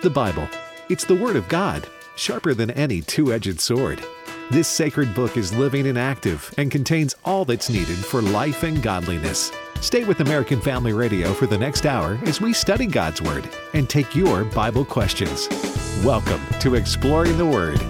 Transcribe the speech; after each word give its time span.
The 0.00 0.10
Bible. 0.10 0.48
It's 0.88 1.04
the 1.04 1.16
Word 1.16 1.34
of 1.34 1.48
God, 1.48 1.88
sharper 2.14 2.54
than 2.54 2.70
any 2.70 3.00
two 3.00 3.32
edged 3.32 3.58
sword. 3.58 4.00
This 4.48 4.68
sacred 4.68 5.12
book 5.12 5.36
is 5.36 5.52
living 5.52 5.88
and 5.88 5.98
active 5.98 6.54
and 6.56 6.70
contains 6.70 7.16
all 7.24 7.44
that's 7.44 7.68
needed 7.68 7.96
for 7.96 8.22
life 8.22 8.62
and 8.62 8.80
godliness. 8.80 9.50
Stay 9.80 10.04
with 10.04 10.20
American 10.20 10.60
Family 10.60 10.92
Radio 10.92 11.32
for 11.32 11.48
the 11.48 11.58
next 11.58 11.84
hour 11.84 12.16
as 12.26 12.40
we 12.40 12.52
study 12.52 12.86
God's 12.86 13.20
Word 13.20 13.48
and 13.74 13.90
take 13.90 14.14
your 14.14 14.44
Bible 14.44 14.84
questions. 14.84 15.48
Welcome 16.04 16.42
to 16.60 16.76
Exploring 16.76 17.36
the 17.36 17.46
Word. 17.46 17.80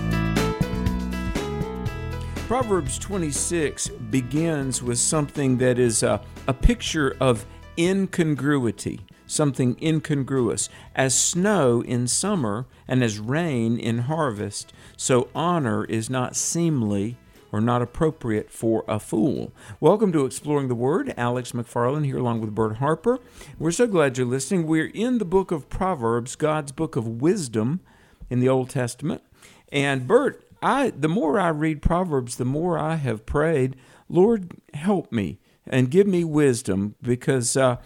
Proverbs 2.46 2.98
26 2.98 3.88
begins 3.88 4.82
with 4.82 4.98
something 4.98 5.58
that 5.58 5.78
is 5.78 6.02
a, 6.02 6.22
a 6.46 6.54
picture 6.54 7.14
of 7.20 7.44
incongruity, 7.78 9.00
something 9.28 9.76
incongruous. 9.80 10.68
As 10.96 11.16
snow 11.16 11.82
in 11.82 12.08
summer 12.08 12.66
and 12.88 13.04
as 13.04 13.18
rain 13.18 13.78
in 13.78 13.98
harvest, 13.98 14.72
so 14.96 15.28
honor 15.34 15.84
is 15.84 16.10
not 16.10 16.34
seemly 16.34 17.16
or 17.52 17.60
not 17.60 17.80
appropriate 17.80 18.50
for 18.50 18.84
a 18.88 18.98
fool. 18.98 19.52
Welcome 19.80 20.12
to 20.12 20.24
Exploring 20.24 20.68
the 20.68 20.74
Word. 20.74 21.14
Alex 21.16 21.52
McFarland 21.52 22.04
here 22.04 22.18
along 22.18 22.40
with 22.40 22.54
Bert 22.54 22.76
Harper. 22.76 23.20
We're 23.58 23.70
so 23.70 23.86
glad 23.86 24.18
you're 24.18 24.26
listening. 24.26 24.66
We're 24.66 24.90
in 24.92 25.18
the 25.18 25.24
book 25.24 25.50
of 25.50 25.68
Proverbs, 25.68 26.34
God's 26.34 26.72
book 26.72 26.96
of 26.96 27.06
wisdom 27.06 27.80
in 28.28 28.40
the 28.40 28.48
Old 28.48 28.70
Testament. 28.70 29.22
And 29.70 30.06
Bert, 30.06 30.42
I 30.62 30.90
the 30.90 31.08
more 31.08 31.38
I 31.38 31.48
read 31.48 31.82
Proverbs, 31.82 32.36
the 32.36 32.44
more 32.44 32.78
I 32.78 32.96
have 32.96 33.24
prayed, 33.26 33.76
Lord, 34.08 34.54
help 34.74 35.12
me 35.12 35.38
and 35.66 35.90
give 35.90 36.06
me 36.06 36.24
wisdom, 36.24 36.94
because 37.02 37.56
uh, 37.56 37.76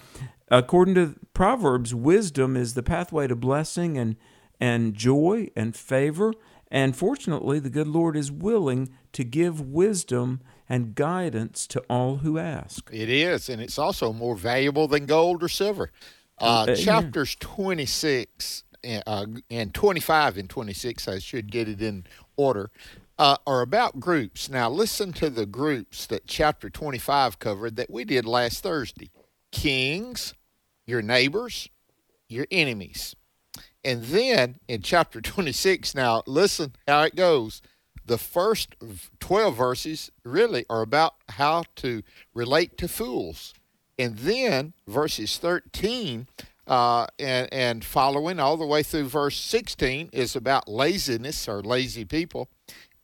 according 0.53 0.95
to 0.95 1.17
Proverbs, 1.35 1.95
wisdom 1.95 2.57
is 2.57 2.75
the 2.75 2.83
pathway 2.83 3.27
to 3.27 3.35
blessing 3.35 3.99
and 3.99 4.17
and 4.61 4.95
joy 4.95 5.49
and 5.57 5.75
favor. 5.75 6.33
And 6.71 6.97
fortunately, 6.97 7.59
the 7.59 7.69
good 7.69 7.89
Lord 7.89 8.17
is 8.17 8.31
willing 8.31 8.91
to 9.13 9.25
give 9.25 9.61
wisdom 9.61 10.41
and 10.69 10.95
guidance 10.95 11.67
to 11.69 11.81
all 11.91 12.19
who 12.19 12.39
ask. 12.39 12.89
It 12.93 13.09
is, 13.11 13.49
and 13.49 13.61
it's 13.61 13.79
also 13.79 14.13
more 14.13 14.37
valuable 14.37 14.87
than 14.87 15.07
gold 15.07 15.43
or 15.43 15.49
silver. 15.49 15.91
Uh, 16.41 16.67
uh, 16.69 16.77
chapters 16.77 17.37
26 17.41 18.65
uh, 19.07 19.27
and 19.51 19.75
25 19.75 20.39
and 20.39 20.49
26, 20.49 21.09
I 21.09 21.19
should 21.19 21.51
get 21.51 21.69
it 21.69 21.83
in 21.83 22.07
order, 22.37 22.71
uh, 23.19 23.37
are 23.47 23.61
about 23.61 24.01
groups. 24.01 24.49
Now, 24.49 24.71
listen 24.71 25.13
to 25.15 25.29
the 25.29 25.45
groups 25.45 26.07
that 26.07 26.27
chapter 26.27 26.71
25 26.71 27.39
covered 27.39 27.77
that 27.77 27.91
we 27.91 28.05
did 28.05 28.25
last 28.25 28.63
Thursday 28.63 29.11
kings, 29.53 30.35
your 30.87 31.03
neighbors, 31.03 31.69
your 32.29 32.47
enemies. 32.51 33.15
And 33.85 34.05
then 34.05 34.57
in 34.69 34.83
chapter 34.83 35.21
26, 35.23 35.95
now 35.95 36.23
listen 36.27 36.75
how 36.87 37.03
it 37.03 37.17
goes. 37.17 37.63
The 38.05 38.19
first 38.19 38.75
12 39.21 39.57
verses 39.57 40.11
really 40.25 40.67
are 40.69 40.83
about 40.83 41.15
how 41.31 41.65
to 41.77 42.03
relate 42.35 42.77
to 42.79 42.89
fools. 42.89 43.55
And 43.99 44.19
then 44.19 44.73
verses 44.89 45.39
13 45.39 46.27
uh, 46.67 47.07
and, 47.19 47.53
and 47.53 47.85
following 47.85 48.41
all 48.41 48.57
the 48.57 48.67
way 48.67 48.83
through 48.83 49.05
verse 49.05 49.37
16 49.37 50.11
is 50.13 50.35
about 50.35 50.69
laziness 50.69 51.49
or 51.49 51.63
lazy 51.63 52.05
people. 52.05 52.49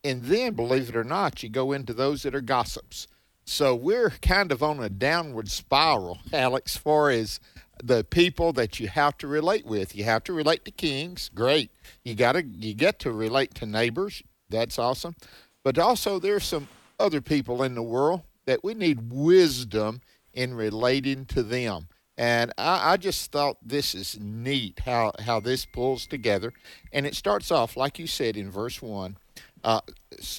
And 0.03 0.23
then, 0.23 0.53
believe 0.53 0.89
it 0.89 0.95
or 0.95 1.03
not, 1.03 1.43
you 1.43 1.49
go 1.49 1.71
into 1.73 1.93
those 1.93 2.23
that 2.23 2.35
are 2.35 2.41
gossips. 2.41 3.07
So 3.45 3.75
we're 3.75 4.11
kind 4.21 4.51
of 4.51 4.63
on 4.63 4.79
a 4.79 4.89
downward 4.89 5.49
spiral, 5.49 6.19
Alex, 6.33 6.77
far 6.77 7.09
as 7.09 7.39
the 7.83 8.03
people 8.03 8.53
that 8.53 8.79
you 8.79 8.87
have 8.87 9.17
to 9.19 9.27
relate 9.27 9.65
with. 9.65 9.95
You 9.95 10.03
have 10.05 10.23
to 10.25 10.33
relate 10.33 10.65
to 10.65 10.71
kings, 10.71 11.29
great. 11.33 11.71
You 12.03 12.15
gotta 12.15 12.43
you 12.45 12.73
get 12.73 12.99
to 12.99 13.11
relate 13.11 13.55
to 13.55 13.65
neighbors, 13.65 14.23
that's 14.49 14.79
awesome. 14.79 15.15
But 15.63 15.77
also 15.77 16.19
there's 16.19 16.45
some 16.45 16.67
other 16.99 17.21
people 17.21 17.63
in 17.63 17.75
the 17.75 17.83
world 17.83 18.23
that 18.45 18.63
we 18.63 18.73
need 18.73 19.11
wisdom 19.11 20.01
in 20.33 20.53
relating 20.53 21.25
to 21.25 21.43
them. 21.43 21.87
And 22.17 22.51
I, 22.57 22.93
I, 22.93 22.97
just 22.97 23.31
thought 23.31 23.57
this 23.65 23.95
is 23.95 24.19
neat 24.19 24.81
how, 24.85 25.13
how 25.21 25.39
this 25.39 25.65
pulls 25.65 26.05
together. 26.05 26.51
And 26.91 27.05
it 27.05 27.15
starts 27.15 27.49
off, 27.49 27.77
like 27.77 27.97
you 27.97 28.07
said 28.07 28.35
in 28.35 28.51
verse 28.51 28.81
1 28.81 29.15
uh, 29.63 29.81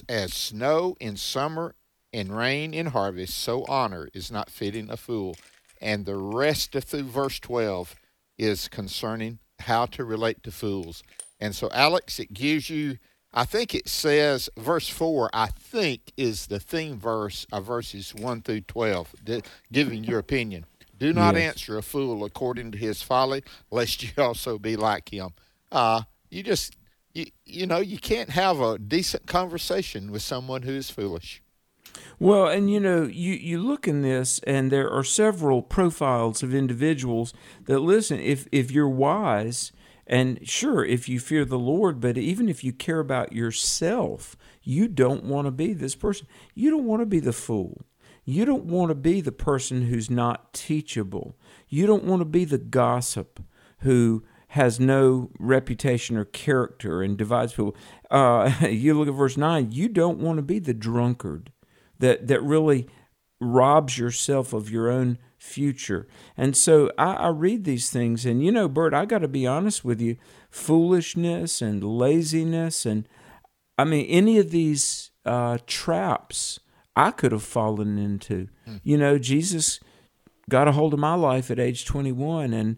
as 0.07 0.33
snow 0.33 0.95
in 0.99 1.17
summer 1.17 1.75
and 2.13 2.35
rain 2.35 2.73
in 2.73 2.87
harvest, 2.87 3.37
so 3.37 3.65
honor 3.65 4.09
is 4.13 4.31
not 4.31 4.49
fitting 4.49 4.89
a 4.89 4.97
fool. 4.97 5.35
And 5.81 6.05
the 6.05 6.15
rest 6.15 6.75
of 6.75 6.83
through 6.83 7.03
verse 7.03 7.39
12 7.39 7.95
is 8.37 8.67
concerning 8.67 9.39
how 9.61 9.85
to 9.87 10.05
relate 10.05 10.43
to 10.43 10.51
fools. 10.51 11.03
And 11.39 11.55
so, 11.55 11.69
Alex, 11.73 12.19
it 12.19 12.33
gives 12.33 12.69
you, 12.69 12.99
I 13.33 13.45
think 13.45 13.73
it 13.73 13.89
says, 13.89 14.49
verse 14.57 14.87
4, 14.87 15.31
I 15.33 15.47
think, 15.47 16.11
is 16.15 16.47
the 16.47 16.59
theme 16.59 16.99
verse 16.99 17.47
of 17.51 17.65
verses 17.65 18.13
1 18.13 18.41
through 18.41 18.61
12, 18.61 19.15
giving 19.71 20.03
your 20.03 20.19
opinion. 20.19 20.65
Do 20.99 21.13
not 21.13 21.33
yes. 21.33 21.43
answer 21.43 21.79
a 21.79 21.81
fool 21.81 22.23
according 22.23 22.71
to 22.73 22.77
his 22.77 23.01
folly, 23.01 23.43
lest 23.71 24.03
you 24.03 24.11
also 24.23 24.59
be 24.59 24.75
like 24.75 25.11
him. 25.11 25.31
Uh, 25.71 26.03
you 26.29 26.43
just, 26.43 26.77
you, 27.13 27.25
you 27.43 27.65
know, 27.65 27.79
you 27.79 27.97
can't 27.97 28.29
have 28.29 28.59
a 28.59 28.77
decent 28.77 29.25
conversation 29.25 30.11
with 30.11 30.21
someone 30.21 30.61
who 30.61 30.73
is 30.73 30.91
foolish. 30.91 31.41
Well, 32.19 32.47
and 32.47 32.69
you 32.69 32.79
know, 32.79 33.03
you, 33.03 33.33
you 33.33 33.59
look 33.59 33.87
in 33.87 34.01
this, 34.01 34.39
and 34.45 34.71
there 34.71 34.89
are 34.89 35.03
several 35.03 35.61
profiles 35.61 36.43
of 36.43 36.53
individuals 36.53 37.33
that 37.65 37.79
listen. 37.79 38.19
If 38.19 38.47
if 38.51 38.69
you're 38.71 38.89
wise, 38.89 39.71
and 40.05 40.47
sure, 40.47 40.83
if 40.85 41.07
you 41.07 41.19
fear 41.19 41.45
the 41.45 41.57
Lord, 41.57 41.99
but 41.99 42.17
even 42.17 42.49
if 42.49 42.63
you 42.63 42.73
care 42.73 42.99
about 42.99 43.33
yourself, 43.33 44.35
you 44.61 44.87
don't 44.87 45.23
want 45.23 45.45
to 45.47 45.51
be 45.51 45.73
this 45.73 45.95
person. 45.95 46.27
You 46.53 46.69
don't 46.69 46.85
want 46.85 47.01
to 47.01 47.05
be 47.05 47.19
the 47.19 47.33
fool. 47.33 47.85
You 48.23 48.45
don't 48.45 48.65
want 48.65 48.89
to 48.89 48.95
be 48.95 49.21
the 49.21 49.31
person 49.31 49.83
who's 49.83 50.09
not 50.09 50.53
teachable. 50.53 51.35
You 51.67 51.87
don't 51.87 52.03
want 52.03 52.21
to 52.21 52.25
be 52.25 52.45
the 52.45 52.57
gossip 52.57 53.39
who 53.79 54.23
has 54.49 54.79
no 54.79 55.31
reputation 55.39 56.17
or 56.17 56.25
character 56.25 57.01
and 57.01 57.17
divides 57.17 57.53
people. 57.53 57.75
Uh, 58.11 58.51
you 58.69 58.93
look 58.93 59.07
at 59.07 59.13
verse 59.13 59.37
9, 59.37 59.71
you 59.71 59.87
don't 59.87 60.19
want 60.19 60.37
to 60.37 60.43
be 60.43 60.59
the 60.59 60.73
drunkard 60.73 61.51
that, 62.01 62.27
that 62.27 62.43
really 62.43 62.87
robs 63.39 63.97
yourself 63.97 64.53
of 64.53 64.69
your 64.69 64.91
own 64.91 65.17
future. 65.37 66.07
And 66.37 66.55
so 66.55 66.91
I, 66.97 67.13
I 67.13 67.27
read 67.29 67.63
these 67.63 67.89
things, 67.89 68.25
and 68.25 68.45
you 68.45 68.51
know, 68.51 68.67
Bert, 68.67 68.93
I 68.93 69.05
got 69.05 69.19
to 69.19 69.27
be 69.27 69.47
honest 69.47 69.83
with 69.83 69.99
you 69.99 70.17
foolishness 70.51 71.61
and 71.61 71.83
laziness, 71.83 72.85
and 72.85 73.07
I 73.77 73.85
mean, 73.85 74.05
any 74.07 74.37
of 74.37 74.51
these 74.51 75.09
uh, 75.25 75.57
traps 75.65 76.59
I 76.95 77.11
could 77.11 77.31
have 77.31 77.43
fallen 77.43 77.97
into. 77.97 78.47
Mm. 78.67 78.81
You 78.83 78.97
know, 78.97 79.17
Jesus 79.17 79.79
got 80.49 80.67
a 80.67 80.73
hold 80.73 80.93
of 80.93 80.99
my 80.99 81.15
life 81.15 81.49
at 81.49 81.59
age 81.59 81.85
21. 81.85 82.53
And 82.53 82.77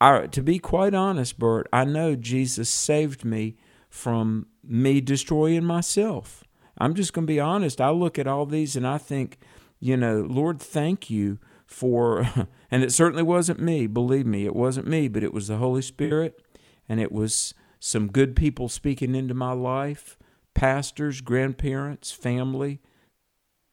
I, 0.00 0.26
to 0.26 0.42
be 0.42 0.58
quite 0.58 0.94
honest, 0.94 1.38
Bert, 1.38 1.66
I 1.72 1.84
know 1.84 2.14
Jesus 2.14 2.68
saved 2.68 3.24
me 3.24 3.56
from 3.88 4.46
me 4.62 5.00
destroying 5.00 5.64
myself. 5.64 6.44
I'm 6.78 6.94
just 6.94 7.12
going 7.12 7.26
to 7.26 7.32
be 7.32 7.40
honest. 7.40 7.80
I 7.80 7.90
look 7.90 8.18
at 8.18 8.26
all 8.26 8.46
these 8.46 8.76
and 8.76 8.86
I 8.86 8.98
think, 8.98 9.38
you 9.80 9.96
know, 9.96 10.20
Lord, 10.20 10.60
thank 10.60 11.10
you 11.10 11.38
for, 11.66 12.26
and 12.70 12.82
it 12.82 12.92
certainly 12.92 13.22
wasn't 13.22 13.60
me, 13.60 13.86
believe 13.86 14.26
me, 14.26 14.46
it 14.46 14.56
wasn't 14.56 14.86
me, 14.86 15.08
but 15.08 15.22
it 15.22 15.34
was 15.34 15.48
the 15.48 15.56
Holy 15.56 15.82
Spirit 15.82 16.40
and 16.88 17.00
it 17.00 17.12
was 17.12 17.52
some 17.80 18.08
good 18.08 18.34
people 18.34 18.68
speaking 18.68 19.14
into 19.14 19.34
my 19.34 19.52
life 19.52 20.16
pastors, 20.54 21.20
grandparents, 21.20 22.10
family 22.10 22.80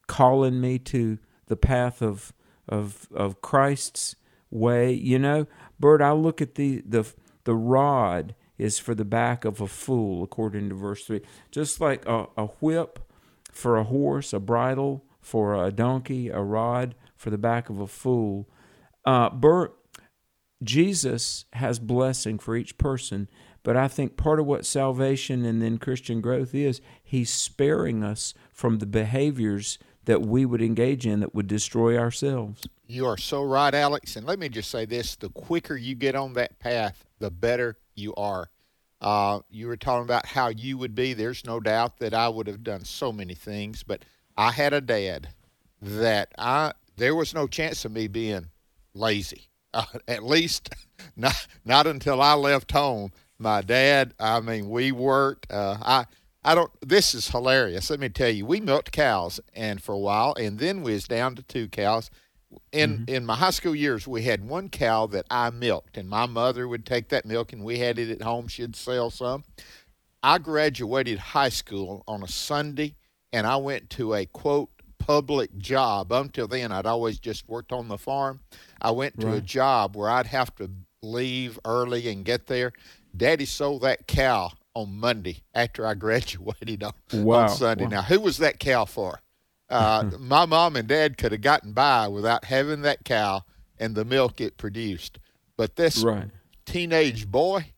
calling 0.07 0.61
me 0.61 0.77
to 0.77 1.17
the 1.47 1.55
path 1.55 2.01
of 2.01 2.33
of 2.67 3.07
of 3.13 3.41
Christ's 3.41 4.15
way. 4.51 4.93
You 4.93 5.19
know, 5.19 5.47
Bert, 5.79 6.01
I 6.01 6.11
look 6.11 6.41
at 6.41 6.55
the 6.55 6.83
the 6.85 7.11
the 7.43 7.55
rod 7.55 8.35
is 8.57 8.79
for 8.79 8.95
the 8.95 9.05
back 9.05 9.45
of 9.45 9.59
a 9.59 9.67
fool, 9.67 10.23
according 10.23 10.69
to 10.69 10.75
verse 10.75 11.03
three. 11.05 11.21
Just 11.51 11.81
like 11.81 12.05
a, 12.05 12.27
a 12.37 12.45
whip 12.59 12.99
for 13.55 13.77
a 13.77 13.85
horse, 13.85 14.33
a 14.33 14.39
bridle 14.39 15.05
for 15.21 15.55
a 15.55 15.71
donkey, 15.71 16.29
a 16.29 16.41
rod 16.41 16.93
for 17.15 17.29
the 17.29 17.37
back 17.37 17.69
of 17.69 17.79
a 17.79 17.87
fool. 17.87 18.47
Uh, 19.05 19.29
Bert, 19.29 19.75
Jesus 20.61 21.45
has 21.53 21.79
blessing 21.79 22.37
for 22.37 22.55
each 22.55 22.77
person, 22.77 23.29
but 23.63 23.77
I 23.77 23.87
think 23.87 24.17
part 24.17 24.39
of 24.39 24.45
what 24.45 24.65
salvation 24.65 25.45
and 25.45 25.61
then 25.61 25.77
Christian 25.77 26.21
growth 26.21 26.53
is, 26.53 26.81
He's 27.01 27.31
sparing 27.31 28.03
us 28.03 28.33
from 28.51 28.79
the 28.79 28.85
behaviors 28.85 29.79
that 30.03 30.21
we 30.21 30.45
would 30.45 30.61
engage 30.61 31.07
in 31.07 31.21
that 31.21 31.33
would 31.33 31.47
destroy 31.47 31.97
ourselves. 31.97 32.67
You 32.85 33.07
are 33.07 33.17
so 33.17 33.41
right, 33.41 33.73
Alex. 33.73 34.15
And 34.15 34.27
let 34.27 34.37
me 34.37 34.49
just 34.49 34.69
say 34.69 34.85
this 34.85 35.15
the 35.15 35.29
quicker 35.29 35.75
you 35.75 35.95
get 35.95 36.15
on 36.15 36.33
that 36.33 36.59
path, 36.59 37.05
the 37.19 37.31
better 37.31 37.77
you 37.95 38.13
are. 38.15 38.49
Uh, 39.05 39.39
you 39.51 39.67
were 39.67 39.77
talking 39.77 40.03
about 40.03 40.25
how 40.25 40.47
you 40.47 40.79
would 40.79 40.95
be. 40.95 41.13
There's 41.13 41.45
no 41.45 41.59
doubt 41.59 41.99
that 41.99 42.15
I 42.15 42.27
would 42.27 42.47
have 42.47 42.63
done 42.63 42.83
so 42.83 43.11
many 43.11 43.35
things, 43.35 43.83
but 43.83 44.03
I 44.35 44.49
had 44.51 44.73
a 44.73 44.81
dad 44.81 45.29
that 45.79 46.33
I 46.39 46.73
there 46.97 47.13
was 47.13 47.31
no 47.33 47.45
chance 47.45 47.85
of 47.85 47.91
me 47.91 48.07
being 48.07 48.47
lazy. 48.93 49.47
Uh, 49.75 49.83
at 50.07 50.23
least 50.23 50.69
not 51.17 51.47
not 51.65 51.85
until 51.85 52.21
I 52.21 52.33
left 52.33 52.71
home. 52.71 53.11
my 53.37 53.61
dad. 53.61 54.13
I 54.17 54.39
mean, 54.39 54.69
we 54.69 54.93
worked. 54.93 55.51
Uh, 55.51 55.75
I 55.81 56.05
I 56.45 56.55
don't. 56.55 56.71
This 56.79 57.13
is 57.13 57.27
hilarious. 57.27 57.89
Let 57.89 57.99
me 57.99 58.07
tell 58.07 58.29
you, 58.29 58.45
we 58.45 58.61
milked 58.61 58.93
cows, 58.93 59.41
and 59.53 59.83
for 59.83 59.91
a 59.91 59.99
while, 59.99 60.33
and 60.39 60.59
then 60.59 60.81
we 60.81 60.93
was 60.93 61.09
down 61.09 61.35
to 61.35 61.43
two 61.43 61.67
cows. 61.67 62.09
In 62.71 62.99
mm-hmm. 62.99 63.15
in 63.15 63.25
my 63.25 63.35
high 63.35 63.51
school 63.51 63.75
years, 63.75 64.07
we 64.07 64.23
had 64.23 64.47
one 64.47 64.69
cow 64.69 65.07
that 65.07 65.25
I 65.29 65.49
milked, 65.49 65.97
and 65.97 66.09
my 66.09 66.25
mother 66.25 66.67
would 66.67 66.85
take 66.85 67.09
that 67.09 67.25
milk, 67.25 67.53
and 67.53 67.63
we 67.63 67.79
had 67.79 67.99
it 67.99 68.09
at 68.09 68.21
home. 68.21 68.47
She'd 68.47 68.75
sell 68.75 69.09
some. 69.09 69.43
I 70.23 70.39
graduated 70.39 71.19
high 71.19 71.49
school 71.49 72.03
on 72.07 72.23
a 72.23 72.27
Sunday, 72.27 72.95
and 73.31 73.45
I 73.45 73.57
went 73.57 73.89
to 73.91 74.15
a 74.15 74.25
quote 74.25 74.69
public 74.97 75.55
job. 75.57 76.11
Until 76.11 76.47
then, 76.47 76.71
I'd 76.71 76.85
always 76.85 77.19
just 77.19 77.47
worked 77.47 77.71
on 77.71 77.87
the 77.87 77.97
farm. 77.97 78.39
I 78.81 78.91
went 78.91 79.19
to 79.21 79.27
right. 79.27 79.37
a 79.37 79.41
job 79.41 79.95
where 79.95 80.09
I'd 80.09 80.27
have 80.27 80.55
to 80.55 80.69
leave 81.03 81.59
early 81.63 82.09
and 82.09 82.25
get 82.25 82.47
there. 82.47 82.73
Daddy 83.15 83.45
sold 83.45 83.83
that 83.83 84.07
cow 84.07 84.51
on 84.73 84.99
Monday 84.99 85.43
after 85.53 85.85
I 85.85 85.93
graduated 85.95 86.83
on, 86.83 86.93
wow. 87.13 87.43
on 87.43 87.49
Sunday. 87.49 87.85
Wow. 87.85 87.89
Now, 87.91 88.01
who 88.01 88.19
was 88.19 88.37
that 88.39 88.59
cow 88.59 88.85
for? 88.85 89.21
Uh, 89.75 90.11
my 90.19 90.45
mom 90.45 90.75
and 90.75 90.87
dad 90.87 91.17
could 91.17 91.31
have 91.31 91.41
gotten 91.41 91.73
by 91.73 92.07
without 92.07 92.45
having 92.45 92.81
that 92.81 93.03
cow 93.03 93.43
and 93.77 93.95
the 93.95 94.05
milk 94.05 94.39
it 94.39 94.57
produced. 94.57 95.19
But 95.57 95.75
this 95.75 96.03
right. 96.03 96.29
teenage 96.65 97.29
boy, 97.29 97.73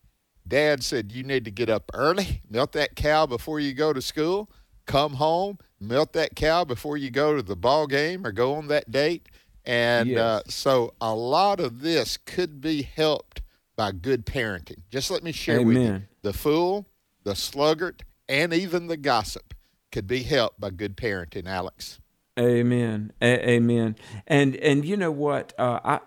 dad 0.48 0.84
said, 0.84 1.12
You 1.12 1.24
need 1.24 1.46
to 1.46 1.52
get 1.52 1.70
up 1.70 1.90
early, 1.94 2.42
milk 2.50 2.72
that 2.74 2.96
cow 2.96 3.26
before 3.26 3.60
you 3.60 3.74
go 3.74 3.94
to 3.94 4.02
school, 4.02 4.50
come 4.86 5.14
home, 5.14 5.60
milk 5.80 6.14
that 6.14 6.36
cow 6.36 6.64
before 6.64 6.98
you 6.98 7.10
go 7.10 7.36
to 7.36 7.42
the 7.42 7.56
ball 7.56 7.88
game 7.88 8.26
or 8.26 8.32
go 8.32 8.56
on 8.56 8.68
that 8.68 8.92
date. 8.92 9.28
And 9.66 10.10
yes. 10.10 10.20
uh, 10.20 10.42
so 10.48 10.94
a 11.02 11.14
lot 11.14 11.60
of 11.60 11.82
this 11.82 12.18
could 12.18 12.62
be 12.62 12.84
helped 12.84 13.42
by 13.76 13.92
good 13.92 14.26
parenting. 14.26 14.82
Just 14.90 15.12
let 15.12 15.24
me 15.24 15.32
share 15.32 15.60
Amen. 15.60 15.68
with 15.68 15.78
you 15.78 16.02
the 16.22 16.34
fool, 16.34 16.88
the 17.24 17.36
sluggard, 17.36 18.04
and 18.30 18.54
even 18.54 18.88
the 18.88 18.98
gossip 18.98 19.54
could 19.98 20.06
be 20.06 20.22
helped 20.22 20.60
by 20.60 20.70
good 20.70 20.96
parenting, 20.96 21.48
Alex. 21.48 22.00
Amen. 22.40 23.12
A- 23.20 23.50
amen. 23.50 23.96
And 24.28 24.56
and 24.58 24.86
you 24.86 24.96
know 24.96 25.10
what? 25.10 25.54
Uh, 25.58 25.80
I 25.84 26.00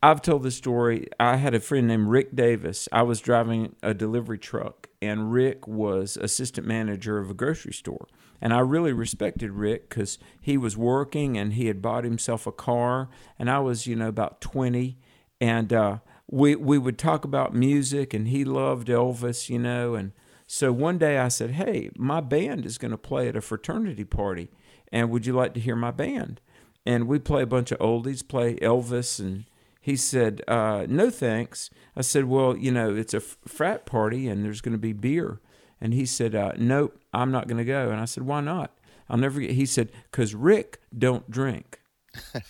I've 0.00 0.22
told 0.22 0.44
this 0.44 0.54
story. 0.54 1.08
I 1.18 1.38
had 1.38 1.52
a 1.52 1.58
friend 1.58 1.88
named 1.88 2.06
Rick 2.06 2.36
Davis. 2.36 2.88
I 2.92 3.02
was 3.02 3.20
driving 3.20 3.74
a 3.82 3.94
delivery 3.94 4.38
truck, 4.38 4.90
and 5.00 5.32
Rick 5.32 5.66
was 5.66 6.16
assistant 6.16 6.68
manager 6.68 7.18
of 7.18 7.30
a 7.30 7.34
grocery 7.34 7.72
store. 7.72 8.06
And 8.40 8.54
I 8.54 8.60
really 8.60 8.92
respected 8.92 9.50
Rick 9.50 9.88
because 9.88 10.20
he 10.40 10.56
was 10.56 10.76
working 10.76 11.36
and 11.36 11.54
he 11.54 11.66
had 11.66 11.82
bought 11.82 12.04
himself 12.04 12.46
a 12.46 12.52
car. 12.52 13.08
And 13.40 13.50
I 13.50 13.58
was, 13.58 13.88
you 13.88 13.96
know, 13.96 14.06
about 14.06 14.40
20. 14.40 14.98
And 15.40 15.72
uh, 15.72 15.98
we 16.30 16.54
we 16.54 16.78
would 16.78 16.96
talk 16.96 17.24
about 17.24 17.56
music, 17.56 18.14
and 18.14 18.28
he 18.28 18.44
loved 18.44 18.86
Elvis, 18.86 19.48
you 19.48 19.58
know. 19.58 19.96
And 19.96 20.12
so 20.52 20.70
one 20.70 20.98
day 20.98 21.16
I 21.16 21.28
said, 21.28 21.52
"Hey, 21.52 21.88
my 21.96 22.20
band 22.20 22.66
is 22.66 22.76
going 22.76 22.90
to 22.90 22.98
play 22.98 23.26
at 23.26 23.36
a 23.36 23.40
fraternity 23.40 24.04
party, 24.04 24.50
and 24.92 25.08
would 25.08 25.24
you 25.24 25.32
like 25.32 25.54
to 25.54 25.60
hear 25.60 25.74
my 25.74 25.90
band?" 25.90 26.42
And 26.84 27.08
we 27.08 27.18
play 27.18 27.42
a 27.42 27.46
bunch 27.46 27.72
of 27.72 27.78
oldies, 27.78 28.26
play 28.26 28.56
Elvis, 28.56 29.18
and 29.18 29.44
he 29.80 29.96
said, 29.96 30.42
uh, 30.46 30.84
"No 30.86 31.08
thanks." 31.08 31.70
I 31.96 32.02
said, 32.02 32.26
"Well, 32.26 32.54
you 32.54 32.70
know, 32.70 32.94
it's 32.94 33.14
a 33.14 33.20
frat 33.20 33.86
party, 33.86 34.28
and 34.28 34.44
there's 34.44 34.60
going 34.60 34.72
to 34.72 34.78
be 34.78 34.92
beer." 34.92 35.40
And 35.80 35.94
he 35.94 36.04
said, 36.04 36.34
uh, 36.34 36.52
"Nope, 36.58 37.00
I'm 37.14 37.30
not 37.30 37.48
going 37.48 37.56
to 37.56 37.64
go." 37.64 37.90
And 37.90 37.98
I 37.98 38.04
said, 38.04 38.24
"Why 38.24 38.42
not?" 38.42 38.76
I'll 39.08 39.16
never 39.16 39.40
get. 39.40 39.52
He 39.52 39.64
said, 39.64 39.90
"Cause 40.10 40.34
Rick 40.34 40.80
don't 40.96 41.30
drink." 41.30 41.80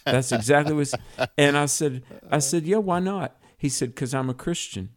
That's 0.04 0.32
exactly 0.32 0.74
what. 0.74 0.92
And 1.38 1.56
I 1.56 1.66
said, 1.66 2.02
"I 2.28 2.40
said, 2.40 2.64
yeah, 2.64 2.78
why 2.78 2.98
not?" 2.98 3.36
He 3.56 3.68
said, 3.68 3.90
Because 3.94 4.12
I'm 4.12 4.28
a 4.28 4.34
Christian. 4.34 4.88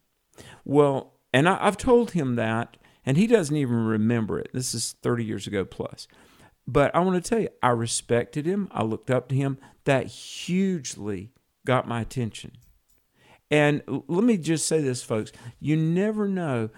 Well, 0.63 1.13
and 1.31 1.48
I, 1.48 1.60
I've 1.62 1.78
told 1.78 2.12
him 2.12 2.34
that, 2.36 2.78
and 3.06 3.18
he 3.18 3.28
doesn't 3.28 3.56
even 3.56 3.86
remember 3.86 4.40
it. 4.40 4.50
This 4.54 4.74
is 4.74 4.96
30 5.02 5.24
years 5.24 5.48
ago 5.48 5.63
plus. 5.66 6.07
But 6.68 6.96
I 6.96 7.00
want 7.00 7.24
to 7.24 7.30
tell 7.30 7.40
you, 7.40 7.50
I 7.62 7.69
respected 7.69 8.46
him. 8.46 8.68
I 8.72 8.84
looked 8.84 9.12
up 9.12 9.30
to 9.30 9.36
him. 9.36 9.60
That 9.84 10.07
hugely 10.07 11.31
got 11.66 11.88
my 11.88 12.02
attention. 12.02 12.54
And 13.52 13.84
let 14.07 14.24
me 14.24 14.38
just 14.38 14.66
say 14.66 14.81
this, 14.81 15.04
folks 15.04 15.31
you 15.60 15.75
never 15.78 16.28
know 16.28 16.69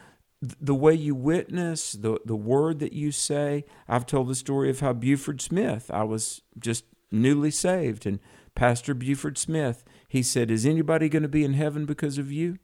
the 0.41 0.75
way 0.75 0.93
you 0.93 1.15
witness, 1.15 1.93
the, 1.93 2.19
the 2.25 2.35
word 2.35 2.79
that 2.79 2.93
you 2.93 3.11
say. 3.11 3.65
I've 3.87 4.05
told 4.05 4.27
the 4.27 4.35
story 4.35 4.69
of 4.69 4.81
how 4.81 4.93
Buford 4.93 5.41
Smith, 5.41 5.89
I 5.91 6.03
was 6.03 6.41
just 6.59 6.85
newly 7.11 7.49
saved, 7.49 8.05
and 8.05 8.19
Pastor 8.53 8.93
Buford 8.93 9.37
Smith, 9.37 9.83
he 10.07 10.21
said, 10.21 10.51
Is 10.51 10.65
anybody 10.65 11.09
going 11.09 11.23
to 11.23 11.29
be 11.29 11.43
in 11.43 11.53
heaven 11.53 11.85
because 11.85 12.17
of 12.17 12.31
you? 12.31 12.57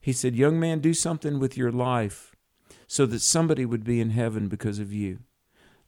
He 0.00 0.12
said, 0.12 0.34
Young 0.34 0.58
man, 0.58 0.80
do 0.80 0.94
something 0.94 1.38
with 1.38 1.56
your 1.56 1.70
life 1.70 2.34
so 2.90 3.06
that 3.06 3.20
somebody 3.20 3.64
would 3.64 3.84
be 3.84 4.00
in 4.00 4.10
heaven 4.10 4.48
because 4.48 4.80
of 4.80 4.92
you. 4.92 5.20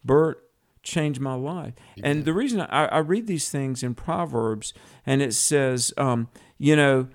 Bert 0.04 0.48
changed 0.84 1.20
my 1.20 1.34
life. 1.34 1.74
Yeah. 1.96 2.06
And 2.06 2.24
the 2.24 2.32
reason 2.32 2.60
I, 2.60 2.86
I, 2.86 2.98
read 2.98 3.26
these 3.26 3.50
things 3.50 3.82
in 3.82 3.96
Proverbs, 3.96 4.72
and 5.04 5.20
it 5.20 5.34
says, 5.34 5.92
um, 5.98 6.28
you 6.58 6.76
know, 6.76 7.08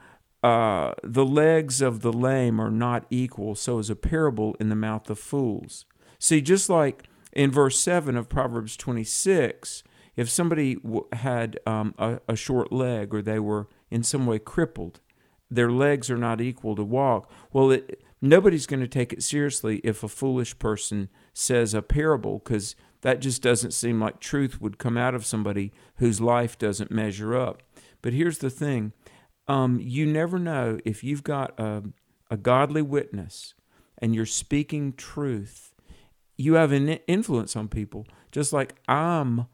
uh, 0.44 0.92
the 1.06 1.24
legs 1.24 1.82
of 1.82 2.02
the 2.02 2.12
lame 2.12 2.60
are 2.60 2.70
not 2.70 3.06
equal, 3.10 3.56
so 3.56 3.80
is 3.80 3.90
a 3.90 3.96
parable 3.96 4.58
in 4.60 4.68
the 4.68 4.76
mouth 4.76 5.10
of 5.10 5.20
fools. 5.20 5.86
See, 6.20 6.42
just 6.42 6.70
like 6.70 7.06
in 7.32 7.50
verse 7.50 7.80
7 7.80 8.18
of 8.18 8.28
Proverbs 8.28 8.76
26, 8.76 9.84
if 10.18 10.30
somebody 10.30 10.76
w- 10.76 11.08
had 11.14 11.62
um, 11.66 11.96
a, 11.98 12.20
a 12.28 12.36
short 12.36 12.74
leg 12.74 13.14
or 13.14 13.22
they 13.22 13.40
were 13.40 13.70
in 13.90 14.04
some 14.04 14.26
way 14.26 14.38
crippled, 14.38 15.00
their 15.50 15.72
legs 15.72 16.12
are 16.12 16.18
not 16.18 16.42
equal 16.42 16.76
to 16.76 16.84
walk. 16.84 17.32
Well, 17.54 17.72
it, 17.72 18.02
nobody's 18.22 18.66
going 18.66 18.80
to 18.80 18.88
take 18.88 19.14
it 19.14 19.24
seriously 19.24 19.78
if 19.84 20.04
a 20.04 20.08
foolish 20.08 20.58
person 20.60 21.10
says 21.34 21.74
a 21.74 21.82
parable 21.82 22.40
because 22.40 22.76
that 23.02 23.22
just 23.22 23.42
doesn't 23.42 23.72
seem 23.72 24.00
like 24.00 24.20
truth 24.20 24.60
would 24.60 24.78
come 24.78 24.98
out 24.98 25.16
of 25.16 25.26
somebody 25.26 25.72
whose 25.98 26.20
life 26.20 26.58
doesn't 26.58 26.92
measure 26.92 27.36
up. 27.36 27.64
But 28.02 28.14
here's 28.14 28.40
the 28.40 28.50
thing 28.50 28.94
um, 29.48 29.80
you 29.82 30.06
never 30.06 30.40
know 30.40 30.80
if 30.84 31.04
you've 31.04 31.24
got 31.24 31.58
a, 31.60 31.84
a 32.30 32.38
godly 32.38 32.82
witness 32.82 33.54
and 34.00 34.14
you're 34.14 34.26
speaking 34.26 34.94
truth, 34.94 35.74
you 36.36 36.56
have 36.56 36.72
an 36.72 36.90
influence 37.08 37.56
on 37.56 37.68
people. 37.68 38.06
Just 38.32 38.52
like 38.52 38.76
I'm 38.88 39.48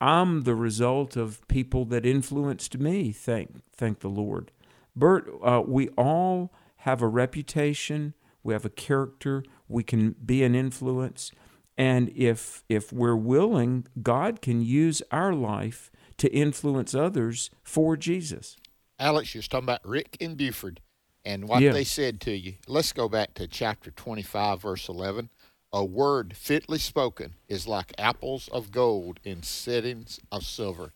I'm 0.00 0.42
the 0.42 0.54
result 0.54 1.16
of 1.16 1.46
people 1.48 1.84
that 1.86 2.04
influenced 2.04 2.78
me. 2.78 3.12
Thank, 3.12 3.62
thank 3.74 4.00
the 4.00 4.08
Lord. 4.08 4.52
Bert, 4.94 5.30
uh, 5.42 5.62
we 5.66 5.88
all 5.90 6.52
have 6.86 7.02
a 7.02 7.08
reputation. 7.08 8.14
We 8.44 8.54
have 8.54 8.64
a 8.64 8.70
character. 8.70 9.42
We 9.68 9.82
can 9.82 10.14
be 10.24 10.44
an 10.44 10.54
influence. 10.54 11.32
And 11.76 12.10
if 12.14 12.62
if 12.68 12.92
we're 12.92 13.16
willing, 13.16 13.86
God 14.02 14.40
can 14.40 14.62
use 14.62 15.02
our 15.10 15.34
life 15.34 15.90
to 16.18 16.32
influence 16.32 16.94
others 16.94 17.50
for 17.64 17.96
Jesus. 17.96 18.56
Alex, 19.00 19.34
you're 19.34 19.42
talking 19.42 19.64
about 19.64 19.84
Rick 19.84 20.16
and 20.20 20.36
Buford 20.36 20.80
and 21.24 21.48
what 21.48 21.60
yeah. 21.60 21.72
they 21.72 21.82
said 21.84 22.20
to 22.22 22.30
you. 22.36 22.54
Let's 22.68 22.92
go 22.92 23.08
back 23.08 23.34
to 23.34 23.48
chapter 23.48 23.90
25, 23.90 24.62
verse 24.62 24.88
11. 24.88 25.28
A 25.72 25.84
word 25.84 26.36
fitly 26.36 26.78
spoken 26.78 27.34
is 27.48 27.66
like 27.66 27.92
apples 27.98 28.48
of 28.52 28.70
gold 28.70 29.18
in 29.24 29.42
settings 29.42 30.20
of 30.30 30.44
silver. 30.44 30.92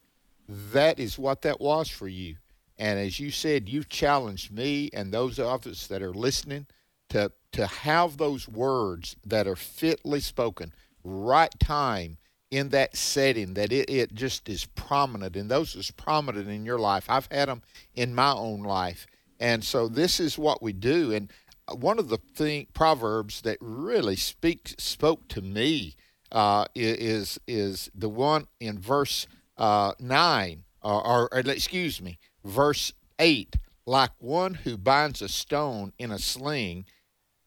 That 0.49 1.00
is 1.00 1.18
what 1.18 1.42
that 1.42 1.61
was 1.61 1.88
for 1.88 2.06
you. 2.09 2.37
And 2.80 2.99
as 2.99 3.20
you 3.20 3.30
said, 3.30 3.68
you've 3.68 3.90
challenged 3.90 4.50
me 4.50 4.88
and 4.94 5.12
those 5.12 5.38
of 5.38 5.66
us 5.66 5.87
that 5.88 6.02
are 6.02 6.14
listening 6.14 6.66
to, 7.10 7.30
to 7.52 7.66
have 7.66 8.16
those 8.16 8.49
words 8.49 9.16
that 9.26 9.46
are 9.46 9.54
fitly 9.54 10.20
spoken, 10.20 10.72
right 11.04 11.52
time 11.60 12.16
in 12.50 12.70
that 12.70 12.96
setting, 12.96 13.52
that 13.52 13.70
it, 13.70 13.90
it 13.90 14.14
just 14.14 14.49
is 14.49 14.64
prominent. 14.64 15.37
And 15.37 15.50
those 15.50 15.76
is 15.76 15.90
prominent 15.90 16.49
in 16.49 16.64
your 16.64 16.78
life. 16.78 17.04
I've 17.10 17.28
had 17.30 17.50
them 17.50 17.60
in 17.94 18.14
my 18.14 18.32
own 18.32 18.62
life. 18.62 19.06
And 19.38 19.62
so 19.62 19.87
this 19.87 20.18
is 20.18 20.38
what 20.38 20.62
we 20.62 20.72
do. 20.72 21.12
And 21.12 21.30
one 21.70 21.99
of 21.99 22.08
the 22.08 22.18
thing, 22.34 22.66
proverbs 22.72 23.42
that 23.42 23.58
really 23.60 24.16
speak 24.16 24.75
spoke 24.78 25.28
to 25.28 25.42
me 25.42 25.96
uh, 26.32 26.64
is 26.75 27.38
is 27.46 27.90
the 27.94 28.08
one 28.08 28.46
in 28.58 28.78
verse 28.78 29.26
uh, 29.58 29.92
nine, 30.00 30.64
or, 30.82 31.06
or, 31.06 31.34
or 31.34 31.40
excuse 31.40 32.00
me, 32.00 32.18
verse 32.44 32.92
eight. 33.18 33.56
Like 33.87 34.12
one 34.18 34.54
who 34.54 34.76
binds 34.76 35.20
a 35.20 35.28
stone 35.28 35.92
in 35.99 36.12
a 36.12 36.18
sling, 36.18 36.85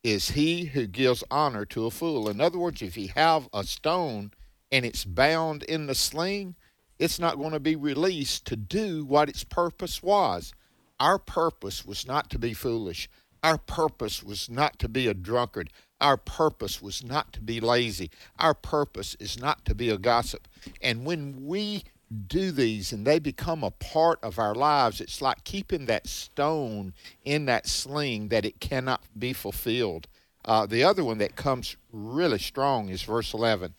is 0.03 0.31
he 0.31 0.65
who 0.65 0.87
gives 0.87 1.23
honor 1.31 1.65
to 1.65 1.85
a 1.85 1.91
fool. 1.91 2.27
In 2.27 2.41
other 2.41 2.57
words, 2.57 2.81
if 2.81 2.97
you 2.97 3.09
have 3.15 3.47
a 3.53 3.63
stone 3.63 4.31
and 4.71 4.85
it's 4.85 5.05
bound 5.05 5.63
in 5.63 5.85
the 5.85 5.95
sling, 5.95 6.55
it's 6.99 7.19
not 7.19 7.37
going 7.37 7.51
to 7.51 7.59
be 7.59 7.75
released 7.75 8.45
to 8.47 8.55
do 8.55 9.05
what 9.05 9.29
its 9.29 9.43
purpose 9.43 10.03
was. 10.03 10.53
Our 10.99 11.17
purpose 11.17 11.85
was 11.85 12.05
not 12.05 12.29
to 12.31 12.39
be 12.39 12.53
foolish. 12.53 13.09
Our 13.43 13.57
purpose 13.57 14.23
was 14.23 14.49
not 14.49 14.79
to 14.79 14.89
be 14.89 15.07
a 15.07 15.13
drunkard. 15.13 15.69
Our 16.01 16.17
purpose 16.17 16.81
was 16.81 17.03
not 17.03 17.31
to 17.33 17.41
be 17.41 17.59
lazy. 17.59 18.09
Our 18.37 18.53
purpose 18.53 19.15
is 19.19 19.39
not 19.39 19.63
to 19.65 19.75
be 19.75 19.89
a 19.89 19.97
gossip. 19.97 20.47
And 20.81 21.05
when 21.05 21.45
we 21.45 21.83
do 22.13 22.51
these 22.51 22.91
and 22.91 23.05
they 23.05 23.19
become 23.19 23.63
a 23.63 23.71
part 23.71 24.19
of 24.23 24.39
our 24.39 24.55
lives, 24.55 25.01
it's 25.01 25.21
like 25.21 25.43
keeping 25.43 25.85
that 25.85 26.07
stone 26.07 26.93
in 27.23 27.45
that 27.45 27.67
sling 27.67 28.29
that 28.29 28.45
it 28.45 28.59
cannot 28.59 29.03
be 29.17 29.33
fulfilled. 29.33 30.07
Uh, 30.45 30.65
the 30.65 30.83
other 30.83 31.03
one 31.03 31.17
that 31.17 31.35
comes 31.35 31.77
really 31.91 32.39
strong 32.39 32.89
is 32.89 33.03
verse 33.03 33.33
11. 33.33 33.73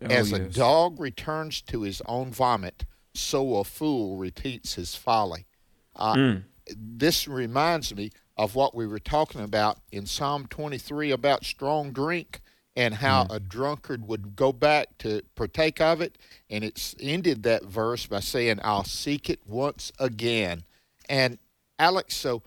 Oh, 0.00 0.06
As 0.06 0.30
yes. 0.30 0.40
a 0.40 0.44
dog 0.44 1.00
returns 1.00 1.60
to 1.62 1.82
his 1.82 2.00
own 2.06 2.30
vomit, 2.30 2.84
so 3.14 3.56
a 3.56 3.64
fool 3.64 4.16
repeats 4.16 4.74
his 4.74 4.94
folly. 4.94 5.46
Uh, 5.96 6.14
mm. 6.14 6.42
This 6.76 7.26
reminds 7.26 7.94
me 7.94 8.10
of 8.36 8.54
what 8.54 8.74
we 8.74 8.86
were 8.86 9.00
talking 9.00 9.40
about 9.40 9.78
in 9.90 10.06
Psalm 10.06 10.46
23 10.46 11.10
about 11.10 11.44
strong 11.44 11.90
drink 11.90 12.40
and 12.78 12.94
how 12.94 13.24
mm. 13.24 13.34
a 13.34 13.40
drunkard 13.40 14.06
would 14.06 14.36
go 14.36 14.52
back 14.52 14.96
to 14.98 15.20
partake 15.34 15.80
of 15.80 16.00
it. 16.00 16.16
And 16.48 16.62
it's 16.62 16.94
ended 17.00 17.42
that 17.42 17.64
verse 17.64 18.06
by 18.06 18.20
saying, 18.20 18.60
I'll 18.62 18.84
seek 18.84 19.28
it 19.28 19.40
once 19.44 19.90
again. 19.98 20.62
And 21.08 21.38
Alex, 21.80 22.14
so 22.14 22.44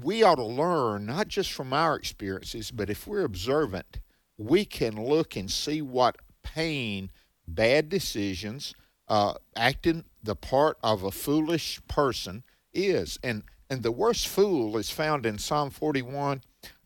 we 0.00 0.22
ought 0.22 0.36
to 0.36 0.44
learn 0.44 1.06
not 1.06 1.26
just 1.26 1.52
from 1.52 1.72
our 1.72 1.96
experiences, 1.96 2.70
but 2.70 2.90
if 2.90 3.08
we're 3.08 3.24
observant, 3.24 3.98
we 4.38 4.64
can 4.64 5.04
look 5.04 5.34
and 5.34 5.50
see 5.50 5.82
what 5.82 6.16
pain, 6.44 7.10
bad 7.48 7.88
decisions, 7.88 8.74
uh, 9.08 9.34
acting 9.56 10.04
the 10.22 10.36
part 10.36 10.78
of 10.84 11.02
a 11.02 11.10
foolish 11.10 11.80
person 11.88 12.44
is. 12.72 13.18
And 13.24 13.42
and 13.68 13.82
the 13.82 13.90
worst 13.90 14.28
fool 14.28 14.76
is 14.76 14.90
found 14.90 15.26
in 15.26 15.38
Psalm 15.38 15.70
41 15.70 16.42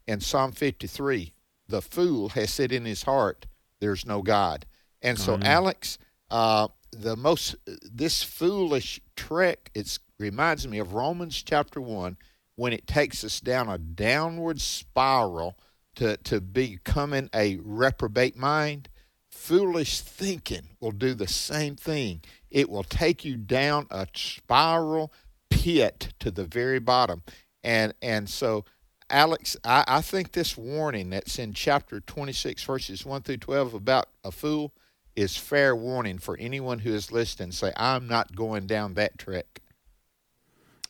and 0.07 0.23
Psalm 0.23 0.53
53 0.53 1.35
the 1.69 1.83
fool 1.83 2.31
has 2.31 2.51
said 2.51 2.73
in 2.73 2.85
his 2.85 3.03
heart, 3.05 3.47
"There's 3.81 4.07
no 4.07 4.23
God." 4.23 4.67
And 5.03 5.19
so, 5.19 5.35
mm-hmm. 5.35 5.45
Alex, 5.45 5.99
uh, 6.31 6.69
the 6.93 7.17
most 7.17 7.57
this 7.67 8.23
foolish 8.23 9.01
trek 9.17 9.71
it 9.75 9.99
reminds 10.19 10.67
me 10.67 10.79
of 10.79 10.95
Romans 10.95 11.43
chapter 11.43 11.81
one 11.81 12.17
when 12.57 12.73
it 12.73 12.87
takes 12.87 13.23
us 13.23 13.41
down 13.41 13.69
a 13.69 13.79
downward 13.79 14.61
spiral 14.61 15.59
to 15.97 16.17
to 16.19 16.41
becoming 16.41 17.29
a 17.35 17.59
reprobate 17.63 18.37
mind. 18.37 18.89
Foolish 19.31 20.01
thinking 20.01 20.71
will 20.81 20.93
do 20.93 21.15
the 21.15 21.29
same 21.29 21.77
thing. 21.77 22.23
It 22.51 22.71
will 22.71 22.83
take 22.83 23.25
you 23.25 23.37
down 23.37 23.87
a 23.91 24.07
spiral 24.15 25.13
pit 25.51 26.15
to 26.21 26.31
the 26.31 26.45
very 26.45 26.79
bottom, 26.79 27.23
and 27.63 27.93
and 28.01 28.29
so 28.29 28.65
Alex, 29.11 29.57
I, 29.65 29.85
I 29.87 30.01
think 30.01 30.33
this 30.33 30.57
warning 30.57 31.11
that's 31.11 31.39
in 31.39 31.53
chapter 31.53 32.01
26, 32.01 32.63
verses 32.65 33.07
1 33.07 33.23
through 33.23 33.37
12 33.39 33.75
about 33.75 34.09
a 34.25 34.33
fool 34.33 34.73
is 35.15 35.37
fair 35.37 35.75
warning 35.75 36.19
for 36.19 36.37
anyone 36.39 36.81
who 36.81 36.93
is 36.93 37.13
listening. 37.13 37.53
Say, 37.53 37.73
I'm 37.77 38.07
not 38.07 38.35
going 38.35 38.67
down 38.67 38.95
that 38.95 39.19
trek. 39.19 39.61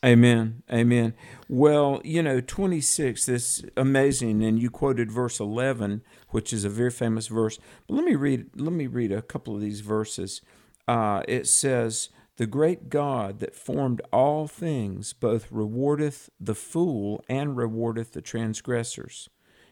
Amen. 0.05 0.61
Amen. 0.71 1.15
Well, 1.49 2.01
you 2.03 2.21
know, 2.21 2.39
26, 2.39 3.25
this 3.25 3.63
amazing, 3.75 4.43
and 4.43 4.61
you 4.61 4.69
quoted 4.69 5.11
verse 5.11 5.39
11, 5.39 6.03
which 6.29 6.53
is 6.53 6.65
a 6.65 6.69
very 6.69 6.91
famous 6.91 7.27
verse. 7.27 7.57
But 7.87 7.95
let 7.95 8.05
me 8.05 8.15
read, 8.15 8.47
let 8.55 8.73
me 8.73 8.87
read 8.87 9.11
a 9.11 9.21
couple 9.23 9.55
of 9.55 9.61
these 9.61 9.81
verses. 9.81 10.41
Uh, 10.87 11.23
it 11.27 11.47
says, 11.47 12.09
the 12.37 12.47
great 12.47 12.89
God 12.89 13.39
that 13.39 13.55
formed 13.55 14.01
all 14.13 14.47
things 14.47 15.13
both 15.13 15.51
rewardeth 15.51 16.29
the 16.39 16.55
fool 16.55 17.23
and 17.27 17.57
rewardeth 17.57 18.11
the 18.11 18.21
transgressors. 18.21 19.29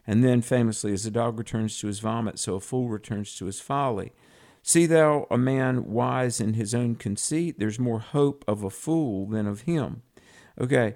And 0.07 0.24
then 0.24 0.41
famously, 0.41 0.93
as 0.93 1.05
a 1.05 1.12
dog 1.12 1.38
returns 1.38 1.79
to 1.79 1.88
his 1.88 2.00
vomit, 2.00 2.38
so 2.38 2.55
a 2.55 2.60
fool 2.60 2.89
returns 2.89 3.36
to 3.38 3.45
his 3.45 3.60
folly. 3.60 4.12
See 4.62 4.88
thou 4.88 5.27
a 5.29 5.38
man 5.38 5.86
wise 5.86 6.41
in 6.41 6.55
his 6.55 6.74
own 6.74 6.95
conceit, 6.95 7.60
there's 7.60 7.79
more 7.79 8.00
hope 8.00 8.43
of 8.48 8.63
a 8.63 8.69
fool 8.69 9.27
than 9.27 9.45
of 9.45 9.62
him. 9.62 10.01
Okay, 10.60 10.95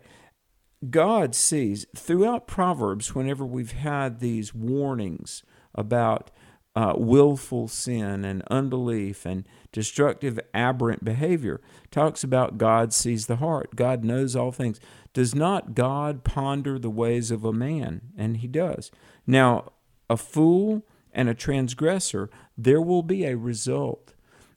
God 0.90 1.36
sees 1.36 1.86
throughout 1.96 2.48
Proverbs, 2.48 3.14
whenever 3.14 3.46
we've 3.46 3.74
had 3.74 4.20
these 4.20 4.56
warnings 4.56 5.44
about 5.76 6.32
uh, 6.80 6.94
willful 6.96 7.68
sin 7.68 8.24
and 8.24 8.42
unbelief 8.50 9.26
and 9.26 9.46
destructive, 9.74 10.40
aberrant 10.54 11.04
behavior. 11.04 11.60
Talks 11.92 12.24
about 12.24 12.58
God 12.58 12.94
sees 12.94 13.28
the 13.28 13.36
heart. 13.36 13.76
God 13.76 14.06
knows 14.06 14.34
all 14.34 14.54
things. 14.54 14.80
Does 15.12 15.36
not 15.36 15.76
God 15.76 16.24
ponder 16.24 16.80
the 16.80 16.90
ways 16.90 17.32
of 17.32 17.44
a 17.44 17.52
man? 17.52 18.14
And 18.18 18.38
he 18.38 18.48
does. 18.48 18.92
Now, 19.28 19.74
a 20.10 20.16
fool 20.16 20.86
and 21.12 21.28
a 21.28 21.34
transgressor, 21.34 22.30
there 22.58 22.82
will 22.82 23.04
be 23.04 23.26
a 23.26 23.36
result. 23.36 24.14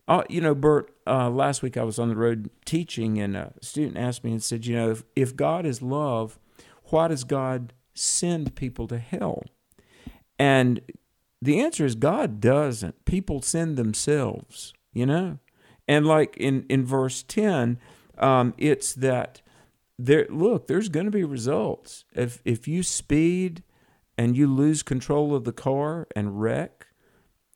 Uh, 0.07 0.23
you 0.29 0.41
know, 0.41 0.55
Bert, 0.55 0.95
uh, 1.09 1.29
last 1.29 1.61
week 1.61 1.77
I 1.77 1.83
was 1.83 1.99
on 1.99 2.09
the 2.09 2.15
road 2.15 2.51
teaching, 2.65 3.19
and 3.19 3.37
a 3.37 3.53
student 3.61 3.97
asked 3.97 4.23
me 4.23 4.31
and 4.31 4.43
said, 4.43 4.65
You 4.65 4.77
know, 4.77 4.91
if, 4.93 5.03
if 5.17 5.35
God 5.35 5.67
is 5.67 5.83
love, 5.83 6.39
why 6.85 7.09
does 7.09 7.25
God 7.25 7.73
send 7.95 8.55
people 8.55 8.87
to 8.87 8.99
hell? 8.99 9.43
And 10.39 10.83
the 11.43 11.59
answer 11.61 11.85
is 11.85 11.97
God 11.97 12.41
doesn't. 12.41 13.05
People 13.05 13.43
send 13.43 13.77
themselves, 13.77 14.73
you 14.93 15.05
know? 15.05 15.41
And 15.89 16.07
like 16.07 16.37
in, 16.37 16.65
in 16.69 16.87
verse 16.87 17.25
10, 17.25 17.81
um, 18.17 18.55
it's 18.57 18.95
that 18.95 19.43
there 19.99 20.27
look, 20.31 20.69
there's 20.69 20.89
going 20.89 21.07
to 21.07 21.11
be 21.11 21.25
results. 21.25 22.05
If 22.15 22.41
if 22.45 22.69
you 22.69 22.85
speed 22.85 23.65
and 24.17 24.37
you 24.37 24.47
lose 24.47 24.85
control 24.85 25.35
of 25.35 25.43
the 25.43 25.53
car 25.53 26.07
and 26.15 26.41
wreck, 26.41 26.87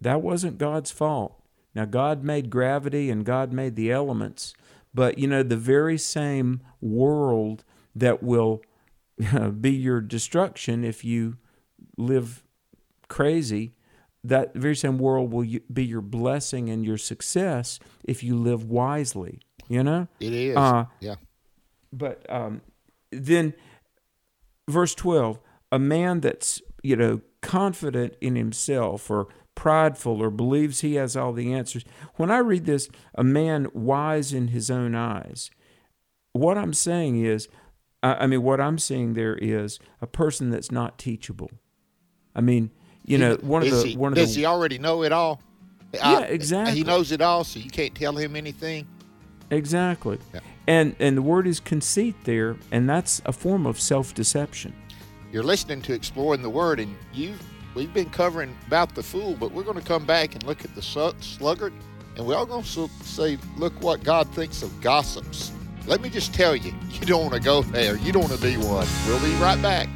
that 0.00 0.20
wasn't 0.20 0.58
God's 0.58 0.90
fault. 0.90 1.40
Now 1.72 1.84
God 1.84 2.24
made 2.24 2.50
gravity 2.50 3.08
and 3.08 3.24
God 3.24 3.52
made 3.52 3.76
the 3.76 3.92
elements, 3.92 4.52
but 4.92 5.18
you 5.18 5.28
know 5.28 5.44
the 5.44 5.56
very 5.56 5.96
same 5.96 6.60
world 6.80 7.62
that 7.94 8.20
will 8.20 8.62
be 9.60 9.72
your 9.72 10.00
destruction 10.00 10.82
if 10.82 11.04
you 11.04 11.36
live 11.96 12.42
crazy 13.08 13.75
that 14.28 14.54
very 14.54 14.76
same 14.76 14.98
world 14.98 15.32
will 15.32 15.46
be 15.72 15.84
your 15.84 16.00
blessing 16.00 16.68
and 16.68 16.84
your 16.84 16.98
success 16.98 17.78
if 18.04 18.22
you 18.22 18.36
live 18.36 18.64
wisely. 18.64 19.40
You 19.68 19.82
know, 19.82 20.08
it 20.20 20.32
is. 20.32 20.56
Uh, 20.56 20.86
yeah. 21.00 21.16
But 21.92 22.24
um, 22.30 22.60
then, 23.10 23.54
verse 24.68 24.94
twelve: 24.94 25.40
a 25.72 25.78
man 25.78 26.20
that's 26.20 26.62
you 26.82 26.96
know 26.96 27.20
confident 27.40 28.14
in 28.20 28.36
himself 28.36 29.10
or 29.10 29.28
prideful 29.54 30.22
or 30.22 30.30
believes 30.30 30.80
he 30.80 30.94
has 30.96 31.16
all 31.16 31.32
the 31.32 31.52
answers. 31.52 31.84
When 32.16 32.30
I 32.30 32.38
read 32.38 32.66
this, 32.66 32.88
a 33.14 33.24
man 33.24 33.68
wise 33.72 34.32
in 34.32 34.48
his 34.48 34.70
own 34.70 34.94
eyes. 34.94 35.50
What 36.32 36.58
I'm 36.58 36.74
saying 36.74 37.24
is, 37.24 37.48
I 38.02 38.26
mean, 38.26 38.42
what 38.42 38.60
I'm 38.60 38.78
seeing 38.78 39.14
there 39.14 39.36
is 39.36 39.78
a 40.02 40.06
person 40.06 40.50
that's 40.50 40.70
not 40.70 40.98
teachable. 40.98 41.50
I 42.34 42.42
mean, 42.42 42.70
you 43.06 43.18
know, 43.18 43.36
one 43.36 43.62
of 43.62 43.70
the 43.70 43.82
he, 43.82 43.96
one 43.96 44.12
of 44.12 44.16
does 44.16 44.34
the, 44.34 44.40
he 44.40 44.46
already 44.46 44.78
know 44.78 45.02
it 45.02 45.12
all? 45.12 45.40
Yeah, 45.94 46.00
I, 46.02 46.22
exactly. 46.24 46.76
He 46.76 46.84
knows 46.84 47.12
it 47.12 47.20
all, 47.20 47.44
so 47.44 47.58
you 47.58 47.70
can't 47.70 47.94
tell 47.94 48.16
him 48.16 48.36
anything. 48.36 48.86
Exactly. 49.50 50.18
Yeah. 50.34 50.40
And 50.66 50.96
and 50.98 51.16
the 51.16 51.22
word 51.22 51.46
is 51.46 51.60
conceit 51.60 52.16
there, 52.24 52.56
and 52.72 52.90
that's 52.90 53.22
a 53.24 53.32
form 53.32 53.66
of 53.66 53.80
self-deception. 53.80 54.74
You're 55.32 55.44
listening 55.44 55.82
to 55.82 55.92
Exploring 55.92 56.42
the 56.42 56.50
Word, 56.50 56.80
and 56.80 56.96
you've 57.12 57.40
we've 57.74 57.94
been 57.94 58.10
covering 58.10 58.56
about 58.66 58.94
the 58.94 59.02
fool, 59.02 59.36
but 59.38 59.52
we're 59.52 59.62
going 59.62 59.78
to 59.78 59.84
come 59.86 60.04
back 60.04 60.34
and 60.34 60.42
look 60.44 60.64
at 60.64 60.74
the 60.74 60.82
sluggard, 60.82 61.72
and 62.16 62.26
we're 62.26 62.36
all 62.36 62.46
going 62.46 62.64
to 62.64 62.88
say, 63.04 63.38
look 63.56 63.80
what 63.80 64.02
God 64.02 64.28
thinks 64.34 64.62
of 64.62 64.80
gossips. 64.80 65.52
Let 65.86 66.00
me 66.00 66.10
just 66.10 66.34
tell 66.34 66.56
you, 66.56 66.74
you 66.90 67.06
don't 67.06 67.22
want 67.22 67.34
to 67.34 67.40
go 67.40 67.62
there. 67.62 67.96
You 67.98 68.10
don't 68.10 68.22
want 68.22 68.34
to 68.34 68.42
be 68.42 68.56
one. 68.56 68.86
We'll 69.06 69.22
be 69.22 69.32
right 69.34 69.60
back. 69.62 69.88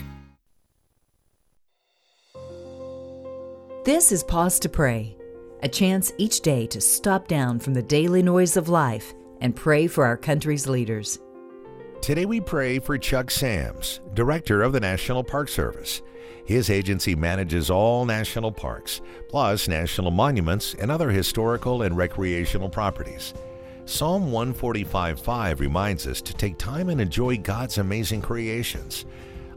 This 3.82 4.12
is 4.12 4.22
Pause 4.22 4.60
to 4.60 4.68
Pray, 4.68 5.16
a 5.62 5.68
chance 5.68 6.12
each 6.18 6.42
day 6.42 6.66
to 6.66 6.82
stop 6.82 7.26
down 7.26 7.58
from 7.58 7.72
the 7.72 7.80
daily 7.82 8.22
noise 8.22 8.58
of 8.58 8.68
life 8.68 9.14
and 9.40 9.56
pray 9.56 9.86
for 9.86 10.04
our 10.04 10.18
country's 10.18 10.68
leaders. 10.68 11.18
Today 12.02 12.26
we 12.26 12.42
pray 12.42 12.78
for 12.78 12.98
Chuck 12.98 13.30
Sams, 13.30 14.00
Director 14.12 14.62
of 14.62 14.74
the 14.74 14.80
National 14.80 15.24
Park 15.24 15.48
Service. 15.48 16.02
His 16.44 16.68
agency 16.68 17.14
manages 17.14 17.70
all 17.70 18.04
national 18.04 18.52
parks, 18.52 19.00
plus 19.30 19.66
national 19.66 20.10
monuments 20.10 20.74
and 20.74 20.90
other 20.90 21.08
historical 21.08 21.80
and 21.80 21.96
recreational 21.96 22.68
properties. 22.68 23.32
Psalm 23.86 24.30
145:5 24.30 25.58
reminds 25.58 26.06
us 26.06 26.20
to 26.20 26.34
take 26.34 26.58
time 26.58 26.90
and 26.90 27.00
enjoy 27.00 27.38
God's 27.38 27.78
amazing 27.78 28.20
creations. 28.20 29.06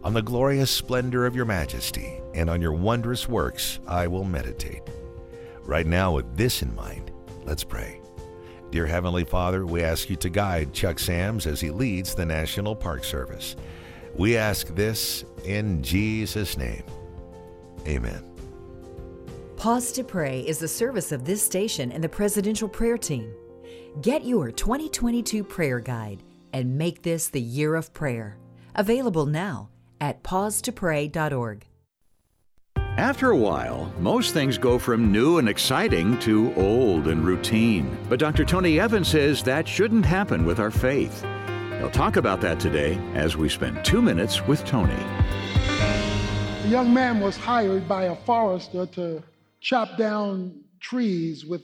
On 0.04 0.14
the 0.14 0.22
glorious 0.22 0.70
splendor 0.70 1.26
of 1.26 1.36
your 1.36 1.46
majesty 1.46 2.20
and 2.34 2.50
on 2.50 2.62
your 2.62 2.74
wondrous 2.74 3.30
works 3.30 3.80
I 3.88 4.08
will 4.08 4.26
meditate. 4.26 4.82
Right 5.64 5.88
now, 5.88 6.16
with 6.16 6.36
this 6.36 6.62
in 6.62 6.76
mind, 6.76 7.12
let's 7.46 7.64
pray. 7.64 8.02
Dear 8.70 8.86
Heavenly 8.86 9.24
Father, 9.24 9.66
we 9.66 9.82
ask 9.82 10.10
you 10.10 10.18
to 10.18 10.30
guide 10.30 10.74
Chuck 10.74 11.00
Sams 11.00 11.48
as 11.48 11.62
he 11.62 11.72
leads 11.72 12.16
the 12.16 12.26
National 12.26 12.76
Park 12.76 13.06
Service. 13.06 13.56
We 14.16 14.36
ask 14.36 14.68
this 14.76 15.24
in 15.46 15.82
Jesus' 15.82 16.58
name. 16.58 16.84
Amen. 17.88 18.30
Pause 19.56 19.94
to 19.94 20.04
Pray 20.04 20.42
is 20.42 20.60
the 20.60 20.68
service 20.68 21.14
of 21.14 21.24
this 21.24 21.42
station 21.42 21.94
and 21.94 22.04
the 22.04 22.10
Presidential 22.10 22.68
Prayer 22.68 22.98
Team. 22.98 23.34
Get 24.02 24.26
your 24.26 24.52
2022 24.52 25.46
prayer 25.46 25.80
guide 25.80 26.24
and 26.52 26.78
make 26.78 27.04
this 27.04 27.30
the 27.30 27.40
year 27.40 27.76
of 27.76 27.94
prayer. 27.94 28.38
Available 28.76 29.26
now 29.26 29.70
at 30.04 30.22
pausetopray.org. 30.22 31.66
After 32.98 33.32
a 33.32 33.38
while, 33.38 33.92
most 33.98 34.34
things 34.34 34.58
go 34.58 34.78
from 34.78 35.12
new 35.12 35.38
and 35.40 35.48
exciting 35.48 36.20
to 36.20 36.54
old 36.56 37.08
and 37.08 37.26
routine. 37.26 37.98
But 38.10 38.20
Dr. 38.20 38.44
Tony 38.44 38.80
Evans 38.80 39.08
says 39.08 39.42
that 39.44 39.68
shouldn't 39.68 40.06
happen 40.06 40.46
with 40.46 40.60
our 40.60 40.70
faith. 40.70 41.26
He'll 41.80 41.90
talk 41.90 42.18
about 42.18 42.42
that 42.42 42.60
today 42.60 43.00
as 43.16 43.38
we 43.38 43.48
spend 43.48 43.84
two 43.84 44.02
minutes 44.02 44.46
with 44.46 44.64
Tony. 44.66 44.94
A 44.94 46.68
young 46.68 46.94
man 46.94 47.22
was 47.22 47.38
hired 47.38 47.88
by 47.88 48.04
a 48.04 48.16
forester 48.16 48.86
to 48.88 49.24
chop 49.62 49.98
down 49.98 50.62
trees 50.82 51.46
with 51.46 51.64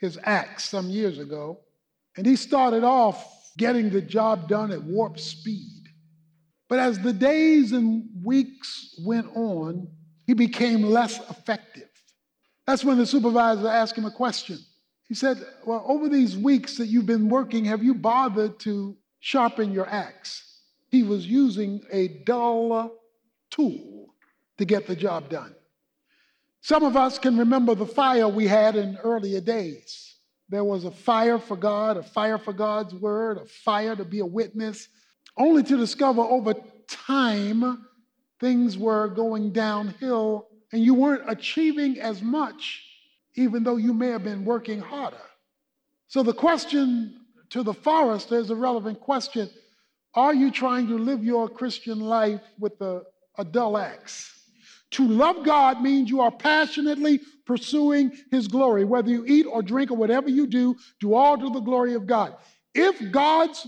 his 0.00 0.18
axe 0.22 0.64
some 0.68 0.88
years 0.88 1.18
ago. 1.18 1.58
And 2.16 2.24
he 2.24 2.36
started 2.36 2.84
off 2.84 3.52
getting 3.58 3.90
the 3.90 4.00
job 4.00 4.48
done 4.48 4.70
at 4.70 4.82
warp 4.82 5.18
speed. 5.18 5.71
But 6.72 6.78
as 6.78 6.98
the 6.98 7.12
days 7.12 7.72
and 7.72 8.08
weeks 8.24 8.98
went 9.04 9.26
on, 9.36 9.88
he 10.26 10.32
became 10.32 10.82
less 10.82 11.18
effective. 11.28 11.90
That's 12.66 12.82
when 12.82 12.96
the 12.96 13.04
supervisor 13.04 13.68
asked 13.68 13.98
him 13.98 14.06
a 14.06 14.10
question. 14.10 14.58
He 15.06 15.12
said, 15.12 15.36
Well, 15.66 15.84
over 15.86 16.08
these 16.08 16.34
weeks 16.34 16.78
that 16.78 16.86
you've 16.86 17.04
been 17.04 17.28
working, 17.28 17.66
have 17.66 17.84
you 17.84 17.92
bothered 17.92 18.58
to 18.60 18.96
sharpen 19.20 19.70
your 19.70 19.86
axe? 19.86 20.62
He 20.88 21.02
was 21.02 21.26
using 21.26 21.82
a 21.92 22.08
dull 22.08 22.90
tool 23.50 24.14
to 24.56 24.64
get 24.64 24.86
the 24.86 24.96
job 24.96 25.28
done. 25.28 25.54
Some 26.62 26.84
of 26.84 26.96
us 26.96 27.18
can 27.18 27.36
remember 27.36 27.74
the 27.74 27.84
fire 27.84 28.28
we 28.28 28.48
had 28.48 28.76
in 28.76 28.96
earlier 29.04 29.42
days. 29.42 30.14
There 30.48 30.64
was 30.64 30.86
a 30.86 30.90
fire 30.90 31.38
for 31.38 31.58
God, 31.58 31.98
a 31.98 32.02
fire 32.02 32.38
for 32.38 32.54
God's 32.54 32.94
word, 32.94 33.36
a 33.36 33.44
fire 33.44 33.94
to 33.94 34.06
be 34.06 34.20
a 34.20 34.26
witness, 34.26 34.88
only 35.36 35.62
to 35.62 35.76
discover 35.76 36.22
over 36.22 36.54
time 36.88 37.86
things 38.40 38.76
were 38.76 39.08
going 39.08 39.52
downhill 39.52 40.48
and 40.72 40.82
you 40.82 40.94
weren't 40.94 41.30
achieving 41.30 42.00
as 42.00 42.22
much, 42.22 42.82
even 43.36 43.62
though 43.62 43.76
you 43.76 43.92
may 43.92 44.08
have 44.08 44.24
been 44.24 44.44
working 44.44 44.80
harder. 44.80 45.16
So 46.08 46.22
the 46.22 46.34
question 46.34 47.20
to 47.50 47.62
the 47.62 47.74
forester 47.74 48.38
is 48.38 48.50
a 48.50 48.56
relevant 48.56 49.00
question. 49.00 49.48
Are 50.14 50.34
you 50.34 50.50
trying 50.50 50.88
to 50.88 50.98
live 50.98 51.24
your 51.24 51.48
Christian 51.48 52.00
life 52.00 52.40
with 52.58 52.80
a, 52.80 53.02
a 53.38 53.44
dull 53.44 53.78
axe? 53.78 54.30
To 54.92 55.08
love 55.08 55.44
God 55.44 55.80
means 55.80 56.10
you 56.10 56.20
are 56.20 56.30
passionately 56.30 57.20
pursuing 57.46 58.12
His 58.30 58.46
glory. 58.46 58.84
Whether 58.84 59.10
you 59.10 59.24
eat 59.26 59.46
or 59.46 59.62
drink 59.62 59.90
or 59.90 59.96
whatever 59.96 60.28
you 60.28 60.46
do, 60.46 60.76
do 61.00 61.14
all 61.14 61.38
to 61.38 61.50
the 61.50 61.60
glory 61.60 61.94
of 61.94 62.06
God. 62.06 62.36
If 62.74 63.10
God's 63.10 63.66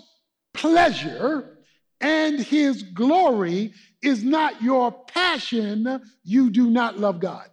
pleasure 0.52 1.53
and 2.00 2.40
His 2.40 2.82
glory 2.82 3.72
is 4.02 4.22
not 4.22 4.62
your 4.62 4.92
passion, 4.92 6.00
you 6.22 6.50
do 6.50 6.70
not 6.70 6.98
love 6.98 7.20
God. 7.20 7.48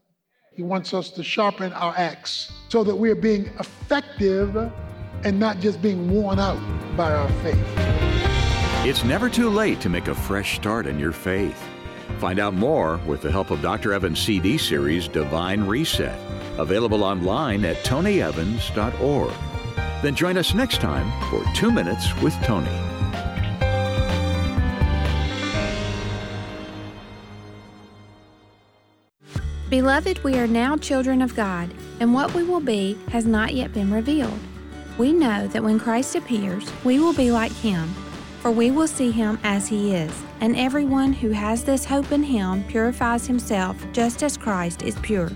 He 0.53 0.63
wants 0.63 0.93
us 0.93 1.09
to 1.11 1.23
sharpen 1.23 1.71
our 1.73 1.93
axe 1.97 2.51
so 2.69 2.83
that 2.83 2.95
we're 2.95 3.15
being 3.15 3.45
effective 3.59 4.55
and 5.23 5.39
not 5.39 5.59
just 5.59 5.81
being 5.81 6.11
worn 6.11 6.39
out 6.39 6.59
by 6.97 7.13
our 7.13 7.29
faith. 7.41 7.65
It's 8.83 9.03
never 9.03 9.29
too 9.29 9.49
late 9.49 9.79
to 9.81 9.89
make 9.89 10.07
a 10.07 10.15
fresh 10.15 10.55
start 10.55 10.87
in 10.87 10.99
your 10.99 11.11
faith. 11.11 11.61
Find 12.19 12.39
out 12.39 12.53
more 12.53 12.99
with 13.05 13.21
the 13.21 13.31
help 13.31 13.51
of 13.51 13.61
Dr. 13.61 13.93
Evans' 13.93 14.19
CD 14.19 14.57
series, 14.57 15.07
Divine 15.07 15.61
Reset, 15.61 16.19
available 16.57 17.03
online 17.03 17.63
at 17.63 17.77
tonyevans.org. 17.77 19.33
Then 20.01 20.15
join 20.15 20.37
us 20.37 20.53
next 20.53 20.81
time 20.81 21.11
for 21.29 21.45
Two 21.53 21.71
Minutes 21.71 22.15
with 22.21 22.33
Tony. 22.43 22.90
Beloved, 29.71 30.21
we 30.21 30.37
are 30.37 30.47
now 30.47 30.75
children 30.75 31.21
of 31.21 31.33
God, 31.33 31.73
and 32.01 32.13
what 32.13 32.33
we 32.33 32.43
will 32.43 32.59
be 32.59 32.97
has 33.07 33.25
not 33.25 33.53
yet 33.53 33.71
been 33.71 33.89
revealed. 33.89 34.37
We 34.97 35.13
know 35.13 35.47
that 35.47 35.63
when 35.63 35.79
Christ 35.79 36.13
appears, 36.15 36.69
we 36.83 36.99
will 36.99 37.13
be 37.13 37.31
like 37.31 37.53
him, 37.53 37.87
for 38.41 38.51
we 38.51 38.69
will 38.69 38.85
see 38.85 39.11
him 39.11 39.39
as 39.45 39.69
he 39.69 39.95
is. 39.95 40.11
And 40.41 40.57
everyone 40.57 41.13
who 41.13 41.29
has 41.29 41.63
this 41.63 41.85
hope 41.85 42.11
in 42.11 42.21
him 42.21 42.65
purifies 42.65 43.25
himself 43.25 43.77
just 43.93 44.23
as 44.23 44.35
Christ 44.35 44.83
is 44.83 44.99
pure. 44.99 45.31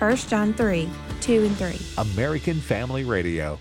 1 0.00 0.16
John 0.16 0.52
3 0.52 0.86
2 1.22 1.44
and 1.44 1.56
3. 1.56 1.78
American 1.96 2.60
Family 2.60 3.04
Radio. 3.04 3.58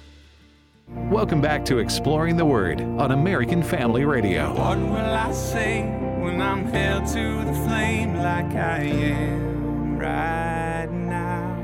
Welcome 1.10 1.40
back 1.40 1.63
to 1.66 1.78
Exploring 1.78 2.36
the 2.36 2.46
Word 2.46 2.82
on 2.82 3.12
American 3.13 3.63
Family 3.63 4.04
Radio. 4.04 4.54
What 4.56 4.78
will 4.78 4.98
I 4.98 5.32
say 5.32 5.84
when 6.20 6.42
I'm 6.42 6.66
held 6.66 7.08
to 7.13 7.46
the 7.46 7.54
flame 7.66 8.13
like 8.18 8.54
I 8.56 8.80
am 8.82 9.47
right 10.00 10.88
now? 10.92 11.56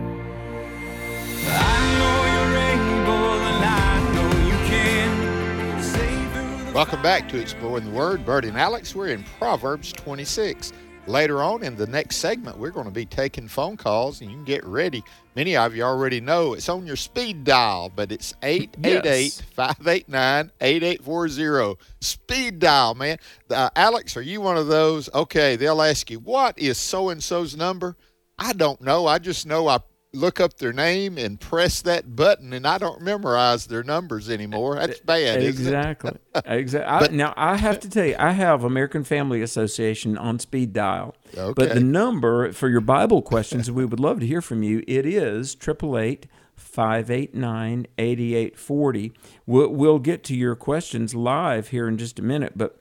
I 1.46 1.78
know 2.00 2.18
you're 2.34 2.58
able 2.74 3.40
and 3.42 3.66
I 3.66 4.14
know 4.14 4.30
you 4.46 4.58
can. 4.68 5.84
Save 5.84 6.32
through 6.34 6.66
the 6.66 6.74
Welcome 6.74 7.02
back 7.02 7.30
to 7.30 7.40
Exploring 7.40 7.86
the 7.86 7.92
Word. 7.92 8.26
Bert 8.26 8.46
and 8.46 8.58
Alex, 8.58 8.96
we're 8.96 9.10
in 9.10 9.24
Proverbs 9.38 9.92
26. 9.92 10.74
Later 11.06 11.44
on 11.44 11.64
in 11.64 11.76
the 11.76 11.86
next 11.86 12.18
segment, 12.18 12.58
we're 12.58 12.72
going 12.72 12.86
to 12.86 12.92
be 12.92 13.06
taking 13.06 13.50
phone 13.50 13.76
calls, 13.76 14.22
and 14.22 14.32
you 14.32 14.38
can 14.38 14.46
get 14.46 14.64
ready. 14.66 15.04
Many 15.36 15.58
of 15.58 15.76
you 15.76 15.84
already 15.84 16.22
know 16.22 16.54
it's 16.54 16.70
on 16.70 16.88
your 16.88 16.96
speed 16.96 17.44
dial, 17.44 17.92
but 17.94 18.10
it's 18.10 18.34
888 18.42 19.44
589 19.54 20.52
8840. 20.62 21.78
Speed 22.00 22.60
dial, 22.60 22.96
man. 22.96 23.18
Uh, 23.50 23.70
Alex, 23.76 24.16
are 24.16 24.22
you 24.22 24.40
one 24.40 24.56
of 24.56 24.68
those? 24.68 25.10
Okay, 25.14 25.58
they'll 25.58 25.82
ask 25.82 26.10
you, 26.10 26.20
what 26.20 26.58
is 26.58 26.78
so 26.78 27.10
and 27.10 27.22
so's 27.22 27.58
number? 27.58 27.98
I 28.44 28.54
don't 28.54 28.82
know. 28.82 29.08
I 29.08 29.20
just 29.20 29.46
know 29.46 29.68
I 29.68 29.80
look 30.14 30.40
up 30.40 30.58
their 30.58 30.74
name 30.74 31.18
and 31.18 31.40
press 31.40 31.82
that 31.82 32.16
button, 32.16 32.54
and 32.54 32.68
I 32.68 32.78
don't 32.78 33.02
memorize 33.02 33.66
their 33.66 33.84
numbers 33.84 34.30
anymore. 34.30 34.76
That's 34.76 35.00
bad. 35.00 35.42
isn't 35.42 35.44
it? 35.44 35.48
Exactly. 35.50 36.12
exactly. 36.46 37.08
But- 37.08 37.14
now 37.14 37.34
I 37.36 37.58
have 37.58 37.80
to 37.80 37.90
tell 37.90 38.06
you, 38.06 38.16
I 38.20 38.32
have 38.32 38.64
American 38.64 39.04
Family 39.04 39.42
Association 39.42 40.18
on 40.18 40.40
speed 40.40 40.74
dial. 40.74 41.16
But 41.34 41.56
the 41.74 41.80
number 41.80 42.52
for 42.52 42.70
your 42.70 42.82
Bible 42.82 43.22
questions, 43.22 43.72
we 43.72 43.86
would 43.86 44.00
love 44.00 44.20
to 44.20 44.28
hear 44.28 44.42
from 44.42 44.62
you. 44.62 44.84
It 44.88 45.06
is 45.06 45.56
triple 45.56 45.98
eight. 45.98 46.28
589 46.56 47.88
8840. 47.98 49.14
We'll, 49.46 49.70
we'll 49.70 50.00
get 50.00 50.24
to 50.26 50.36
your 50.36 50.56
questions 50.56 51.16
live 51.16 51.70
here 51.70 51.88
in 51.88 51.98
just 51.98 52.20
a 52.20 52.22
minute. 52.22 52.54
But 52.56 52.80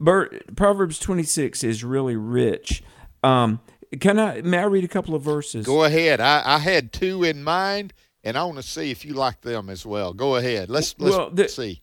Bert, 0.00 0.56
Proverbs 0.56 0.98
26 0.98 1.62
is 1.64 1.84
really 1.84 2.16
rich. 2.16 2.82
Um, 3.22 3.60
can 4.00 4.18
I, 4.18 4.40
may 4.42 4.58
I 4.58 4.64
read 4.64 4.84
a 4.84 4.88
couple 4.88 5.14
of 5.14 5.22
verses? 5.22 5.66
Go 5.66 5.84
ahead. 5.84 6.20
I, 6.20 6.42
I 6.44 6.58
had 6.58 6.92
two 6.92 7.24
in 7.24 7.42
mind, 7.44 7.92
and 8.24 8.36
I 8.36 8.44
want 8.44 8.56
to 8.56 8.62
see 8.62 8.90
if 8.90 9.04
you 9.04 9.14
like 9.14 9.40
them 9.42 9.68
as 9.68 9.84
well. 9.86 10.12
Go 10.12 10.36
ahead. 10.36 10.70
Let's 10.70 10.94
let's 10.98 11.16
Well, 11.16 11.30
the- 11.30 11.48
see. 11.48 11.82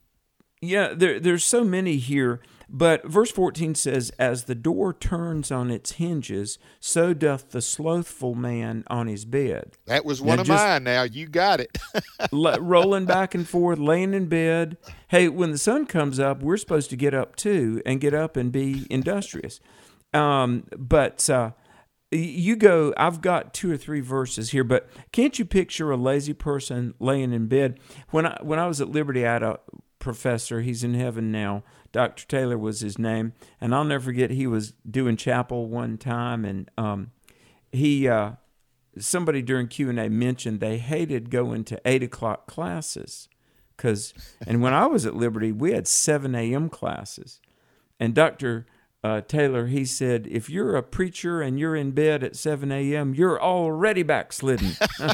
Yeah, 0.61 0.93
there, 0.93 1.21
there's 1.21 1.45
so 1.45 1.63
many 1.63 1.95
here, 1.95 2.41
but 2.67 3.05
verse 3.05 3.31
14 3.31 3.75
says, 3.75 4.11
As 4.19 4.43
the 4.43 4.55
door 4.55 4.93
turns 4.93 5.51
on 5.51 5.71
its 5.71 5.93
hinges, 5.93 6.59
so 6.81 7.13
doth 7.13 7.51
the 7.51 7.61
slothful 7.61 8.35
man 8.35 8.83
on 8.87 9.07
his 9.07 9.23
bed. 9.23 9.77
That 9.85 10.03
was 10.03 10.21
one 10.21 10.35
Now 10.35 10.41
of 10.41 10.47
just- 10.47 10.61
mine. 10.65 10.83
Now 10.83 11.03
you 11.03 11.27
got 11.27 11.61
it. 11.61 11.77
Rolling 12.33 13.05
back 13.05 13.33
and 13.33 13.47
forth, 13.47 13.79
laying 13.79 14.13
in 14.13 14.25
bed. 14.25 14.75
Hey, 15.07 15.29
when 15.29 15.51
the 15.51 15.57
sun 15.57 15.85
comes 15.85 16.19
up, 16.19 16.41
we're 16.43 16.57
supposed 16.57 16.89
to 16.89 16.97
get 16.97 17.13
up 17.13 17.37
too 17.37 17.81
and 17.85 18.01
get 18.01 18.13
up 18.13 18.35
and 18.35 18.51
be 18.51 18.85
industrious. 18.89 19.61
Um, 20.13 20.65
but 20.77 21.29
uh, 21.29 21.51
you 22.11 22.55
go, 22.55 22.93
I've 22.97 23.21
got 23.21 23.53
two 23.53 23.71
or 23.71 23.77
three 23.77 24.01
verses 24.01 24.51
here, 24.51 24.63
but 24.63 24.89
can't 25.11 25.37
you 25.37 25.45
picture 25.45 25.91
a 25.91 25.97
lazy 25.97 26.33
person 26.33 26.93
laying 26.99 27.33
in 27.33 27.47
bed? 27.47 27.79
When 28.09 28.25
I, 28.25 28.39
when 28.41 28.59
I 28.59 28.67
was 28.67 28.81
at 28.81 28.89
Liberty, 28.89 29.25
I 29.25 29.33
had 29.33 29.43
a 29.43 29.59
professor, 29.99 30.61
he's 30.61 30.83
in 30.83 30.93
heaven 30.95 31.31
now. 31.31 31.63
Dr. 31.91 32.25
Taylor 32.27 32.57
was 32.57 32.79
his 32.79 32.97
name. 32.97 33.33
And 33.61 33.75
I'll 33.75 33.83
never 33.83 34.05
forget, 34.05 34.31
he 34.31 34.47
was 34.47 34.73
doing 34.89 35.17
chapel 35.17 35.67
one 35.67 35.97
time 35.97 36.45
and 36.45 36.69
um, 36.77 37.11
he. 37.71 38.07
Uh, 38.07 38.33
somebody 38.97 39.41
during 39.41 39.67
q&a 39.67 40.09
mentioned 40.09 40.59
they 40.59 40.77
hated 40.77 41.29
going 41.29 41.63
to 41.63 41.79
8 41.85 42.03
o'clock 42.03 42.47
classes 42.47 43.29
because 43.77 44.13
and 44.45 44.61
when 44.61 44.73
i 44.73 44.87
was 44.87 45.05
at 45.05 45.15
liberty 45.15 45.51
we 45.51 45.71
had 45.71 45.87
7 45.87 46.33
a.m 46.35 46.69
classes 46.69 47.39
and 47.99 48.15
dr 48.15 48.65
uh, 49.03 49.21
taylor 49.21 49.67
he 49.67 49.85
said 49.85 50.27
if 50.29 50.49
you're 50.49 50.75
a 50.75 50.83
preacher 50.83 51.41
and 51.41 51.59
you're 51.59 51.75
in 51.75 51.91
bed 51.91 52.23
at 52.23 52.35
7 52.35 52.71
a.m 52.71 53.13
you're 53.13 53.41
already 53.41 54.03
backslidden 54.03 54.71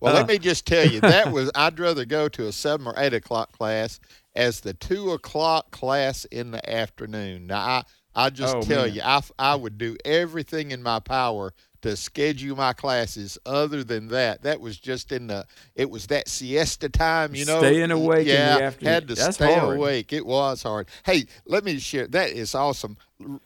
Well, 0.00 0.14
Uh. 0.14 0.18
let 0.20 0.28
me 0.28 0.38
just 0.38 0.66
tell 0.66 0.86
you 0.86 1.00
that 1.00 1.32
was 1.32 1.50
I'd 1.54 1.80
rather 1.80 2.04
go 2.04 2.28
to 2.28 2.46
a 2.46 2.52
seven 2.52 2.86
or 2.86 2.94
eight 2.96 3.12
o'clock 3.12 3.50
class 3.50 3.98
as 4.36 4.60
the 4.60 4.72
two 4.72 5.10
o'clock 5.10 5.72
class 5.72 6.24
in 6.26 6.52
the 6.52 6.70
afternoon. 6.70 7.48
Now 7.48 7.58
I 7.58 7.82
I 8.14 8.30
just 8.30 8.54
Oh, 8.54 8.60
tell 8.62 8.84
man. 8.86 8.94
you 8.94 9.02
I, 9.04 9.20
I 9.36 9.56
would 9.56 9.76
do 9.76 9.96
everything 10.04 10.70
in 10.70 10.80
my 10.82 11.00
power 11.00 11.52
to 11.82 11.96
schedule 11.96 12.56
my 12.56 12.72
classes. 12.72 13.38
Other 13.46 13.84
than 13.84 14.08
that, 14.08 14.42
that 14.42 14.60
was 14.60 14.78
just 14.78 15.12
in 15.12 15.26
the 15.28 15.46
it 15.74 15.88
was 15.90 16.06
that 16.08 16.28
siesta 16.28 16.88
time, 16.88 17.34
you 17.34 17.44
know. 17.44 17.58
Staying 17.58 17.90
awake 17.90 18.26
yeah, 18.26 18.52
in 18.54 18.58
the 18.58 18.64
afternoon. 18.64 18.94
had 18.94 19.08
to 19.08 19.14
That's 19.14 19.36
stay 19.36 19.54
hard. 19.54 19.76
awake. 19.76 20.12
It 20.12 20.26
was 20.26 20.62
hard. 20.62 20.88
Hey, 21.04 21.26
let 21.46 21.64
me 21.64 21.78
share. 21.78 22.06
That 22.08 22.30
is 22.30 22.54
awesome. 22.54 22.96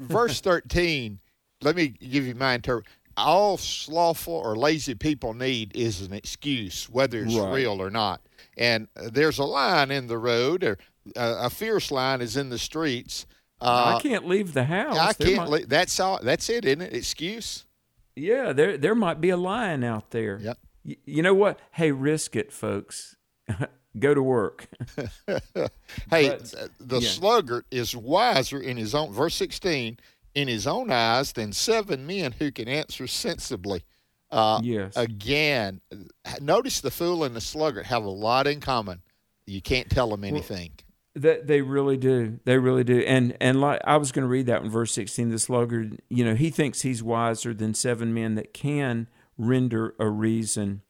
Verse 0.00 0.40
thirteen. 0.48 1.18
let 1.62 1.76
me 1.76 1.88
give 1.88 2.26
you 2.26 2.34
my 2.34 2.54
interpret. 2.54 2.86
All 3.16 3.58
slothful 3.58 4.32
or 4.34 4.56
lazy 4.56 4.94
people 4.94 5.34
need 5.34 5.76
is 5.76 6.00
an 6.00 6.14
excuse, 6.14 6.88
whether 6.88 7.22
it's 7.22 7.34
Right. 7.34 7.52
real 7.52 7.82
or 7.82 7.90
not. 7.90 8.22
And 8.56 8.88
uh, 8.96 9.10
there's 9.12 9.38
a 9.38 9.44
line 9.44 9.90
in 9.90 10.06
the 10.06 10.16
road, 10.16 10.64
or 10.64 10.78
uh, 11.16 11.36
a 11.40 11.50
fierce 11.50 11.90
line 11.90 12.22
is 12.22 12.36
in 12.38 12.48
the 12.48 12.58
streets. 12.58 13.26
Uh, 13.60 13.96
I 13.98 14.02
can't 14.02 14.26
leave 14.26 14.54
the 14.54 14.64
house. 14.64 14.96
I 14.98 15.12
There 15.12 15.36
can't. 15.36 15.50
li- 15.50 15.64
that's 15.68 16.00
all. 16.00 16.18
That's 16.22 16.48
it, 16.48 16.64
isn't 16.64 16.80
it? 16.80 16.94
Excuse. 16.94 17.66
Yeah, 18.16 18.52
there 18.52 18.76
there 18.76 18.94
might 18.94 19.20
be 19.20 19.30
a 19.30 19.36
lion 19.36 19.84
out 19.84 20.10
there. 20.10 20.38
Yep. 20.40 20.58
Y- 20.84 20.96
you 21.04 21.22
know 21.22 21.34
what? 21.34 21.58
Hey, 21.72 21.92
risk 21.92 22.36
it, 22.36 22.52
folks. 22.52 23.16
Go 23.98 24.14
to 24.14 24.22
work. 24.22 24.68
Hey, 26.10 26.28
But- 26.30 26.54
the 26.80 27.00
yeah. 27.00 27.08
sluggard 27.08 27.64
is 27.70 27.94
wiser 27.96 28.58
in 28.60 28.76
his 28.76 28.94
own 28.94 29.12
verse 29.12 29.34
sixteen 29.34 29.98
in 30.34 30.48
his 30.48 30.66
own 30.66 30.90
eyes 30.90 31.32
than 31.32 31.52
seven 31.52 32.06
men 32.06 32.32
who 32.32 32.50
can 32.50 32.68
answer 32.68 33.06
sensibly. 33.06 33.84
Uh, 34.30 34.60
Yes. 34.62 34.94
Again, 34.96 35.80
notice 36.40 36.80
the 36.80 36.90
fool 36.90 37.22
and 37.24 37.36
the 37.36 37.40
sluggard 37.40 37.84
have 37.86 38.02
a 38.04 38.08
lot 38.10 38.46
in 38.46 38.60
common. 38.60 39.02
You 39.46 39.60
can't 39.60 39.90
tell 39.90 40.08
them 40.08 40.24
anything. 40.24 40.70
That 41.14 41.46
they 41.46 41.60
really 41.60 41.98
do. 41.98 42.40
They 42.44 42.56
really 42.56 42.84
do. 42.84 43.00
And 43.00 43.36
and 43.40 43.60
like 43.60 43.80
I 43.84 43.98
was 43.98 44.12
going 44.12 44.22
to 44.22 44.28
read 44.28 44.46
that 44.46 44.62
in 44.62 44.70
verse 44.70 44.92
16 44.92 45.28
the 45.28 45.38
sluggard, 45.38 46.00
you 46.08 46.24
know, 46.24 46.34
he 46.34 46.48
thinks 46.48 46.80
he's 46.82 47.02
wiser 47.02 47.52
than 47.52 47.74
seven 47.74 48.14
men 48.14 48.34
that 48.36 48.54
can 48.54 49.08
render 49.36 49.94
a 49.98 50.08
reason. 50.08 50.80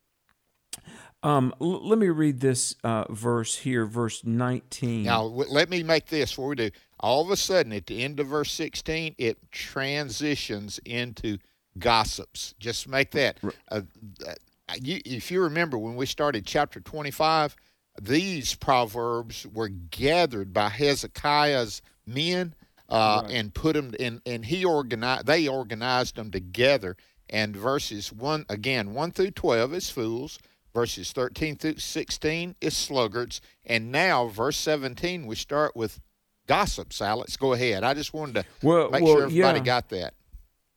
Um 1.25 1.55
l- 1.61 1.87
let 1.89 1.99
me 1.99 2.09
read 2.09 2.41
this 2.41 2.77
uh, 2.85 3.05
verse 3.11 3.59
here, 3.59 3.85
verse 3.85 4.25
19. 4.25 5.05
Now, 5.05 5.29
w- 5.29 5.51
let 5.51 5.69
me 5.69 5.83
make 5.83 6.07
this 6.07 6.31
before 6.31 6.49
we 6.49 6.55
do. 6.57 6.71
All 7.01 7.23
of 7.23 7.31
a 7.31 7.37
sudden, 7.37 7.73
at 7.73 7.87
the 7.87 8.03
end 8.05 8.21
of 8.21 8.29
verse 8.29 8.53
16, 8.53 9.17
it 9.19 9.39
transitions 9.51 10.79
into 10.85 11.39
gossips. 11.79 12.55
Just 12.59 12.89
make 12.89 13.11
that. 13.13 13.39
Uh, 13.69 13.83
uh, 14.27 14.35
you, 14.81 15.01
if 15.05 15.31
you 15.31 15.43
remember 15.43 15.79
when 15.79 15.97
we 15.97 16.07
started 16.07 16.47
chapter 16.47 16.81
25, 16.81 17.57
these 18.01 18.55
proverbs 18.55 19.47
were 19.47 19.69
gathered 19.69 20.53
by 20.53 20.69
Hezekiah's 20.69 21.83
men 22.07 22.55
uh, 22.89 23.27
and 23.31 23.55
put 23.55 23.75
them 23.75 23.95
in, 23.99 24.21
and 24.27 24.45
he 24.45 24.65
organized. 24.65 25.27
They 25.27 25.49
organized 25.49 26.17
them 26.17 26.31
together. 26.31 26.97
And 27.31 27.57
verses 27.57 28.13
one 28.13 28.45
again, 28.49 28.93
one 28.93 29.11
through 29.13 29.31
12 29.33 29.75
is 29.75 29.91
fools. 29.91 30.39
Verses 30.75 31.13
13 31.13 31.57
through 31.57 31.79
16 31.79 32.57
is 32.61 32.75
sluggards. 32.77 33.41
And 33.65 33.93
now, 33.93 34.29
verse 34.29 34.57
17, 34.57 35.27
we 35.27 35.37
start 35.37 35.77
with 35.77 36.01
gossips. 36.47 37.03
Alex, 37.03 37.37
go 37.37 37.53
ahead. 37.53 37.85
I 37.85 37.93
just 37.95 38.15
wanted 38.15 38.37
to 38.37 38.45
Well- 38.63 38.91
make 38.91 39.03
well, 39.03 39.15
sure 39.15 39.23
everybody 39.25 39.59
yeah. 39.61 39.65
got 39.65 39.89
that. 39.91 40.15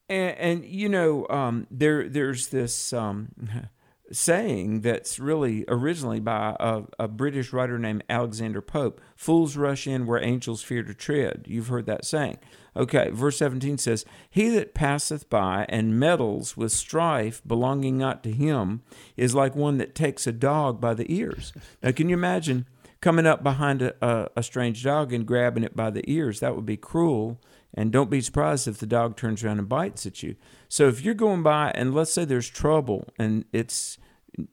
And, 0.07 0.37
and 0.37 0.65
you 0.65 0.89
know, 0.89 1.25
um, 1.29 1.65
there 1.71 2.07
there's 2.07 2.49
this 2.49 2.93
um, 2.93 3.29
saying 4.11 4.81
that's 4.81 5.19
really 5.19 5.65
originally 5.67 6.19
by 6.19 6.55
a, 6.59 6.83
a 6.99 7.07
British 7.07 7.51
writer 7.51 7.79
named 7.79 8.03
Alexander 8.09 8.61
Pope: 8.61 9.01
"Fools 9.15 9.57
rush 9.57 9.87
in 9.87 10.05
where 10.05 10.23
angels 10.23 10.61
fear 10.61 10.83
to 10.83 10.93
tread." 10.93 11.45
You've 11.47 11.67
heard 11.67 11.85
that 11.87 12.05
saying. 12.05 12.37
Okay, 12.77 13.09
verse 13.11 13.37
17 13.37 13.77
says, 13.77 14.03
He 14.29 14.49
that 14.49 14.73
passeth 14.73 15.29
by 15.29 15.65
and 15.69 15.97
meddles 15.97 16.57
with 16.57 16.73
strife 16.73 17.41
belonging 17.47 17.97
not 17.97 18.21
to 18.23 18.31
him 18.31 18.81
is 19.15 19.33
like 19.33 19.55
one 19.55 19.77
that 19.77 19.95
takes 19.95 20.27
a 20.27 20.33
dog 20.33 20.81
by 20.81 20.93
the 20.93 21.11
ears. 21.13 21.53
Now, 21.81 21.91
can 21.91 22.09
you 22.09 22.15
imagine 22.15 22.65
coming 22.99 23.25
up 23.25 23.43
behind 23.43 23.81
a, 23.81 23.95
a, 24.05 24.29
a 24.37 24.43
strange 24.43 24.83
dog 24.83 25.13
and 25.13 25.25
grabbing 25.25 25.63
it 25.63 25.75
by 25.75 25.89
the 25.89 26.03
ears? 26.11 26.41
That 26.41 26.55
would 26.55 26.65
be 26.65 26.75
cruel. 26.75 27.39
And 27.75 27.91
don't 27.91 28.09
be 28.09 28.21
surprised 28.21 28.67
if 28.67 28.77
the 28.77 28.87
dog 28.87 29.17
turns 29.17 29.43
around 29.43 29.59
and 29.59 29.67
bites 29.69 30.05
at 30.05 30.23
you. 30.23 30.37
So 30.69 30.87
if 30.87 31.01
you're 31.01 31.13
going 31.13 31.43
by 31.43 31.71
and 31.75 31.93
let's 31.93 32.13
say 32.13 32.23
there's 32.23 32.49
trouble 32.49 33.09
and 33.19 33.43
it's 33.51 33.97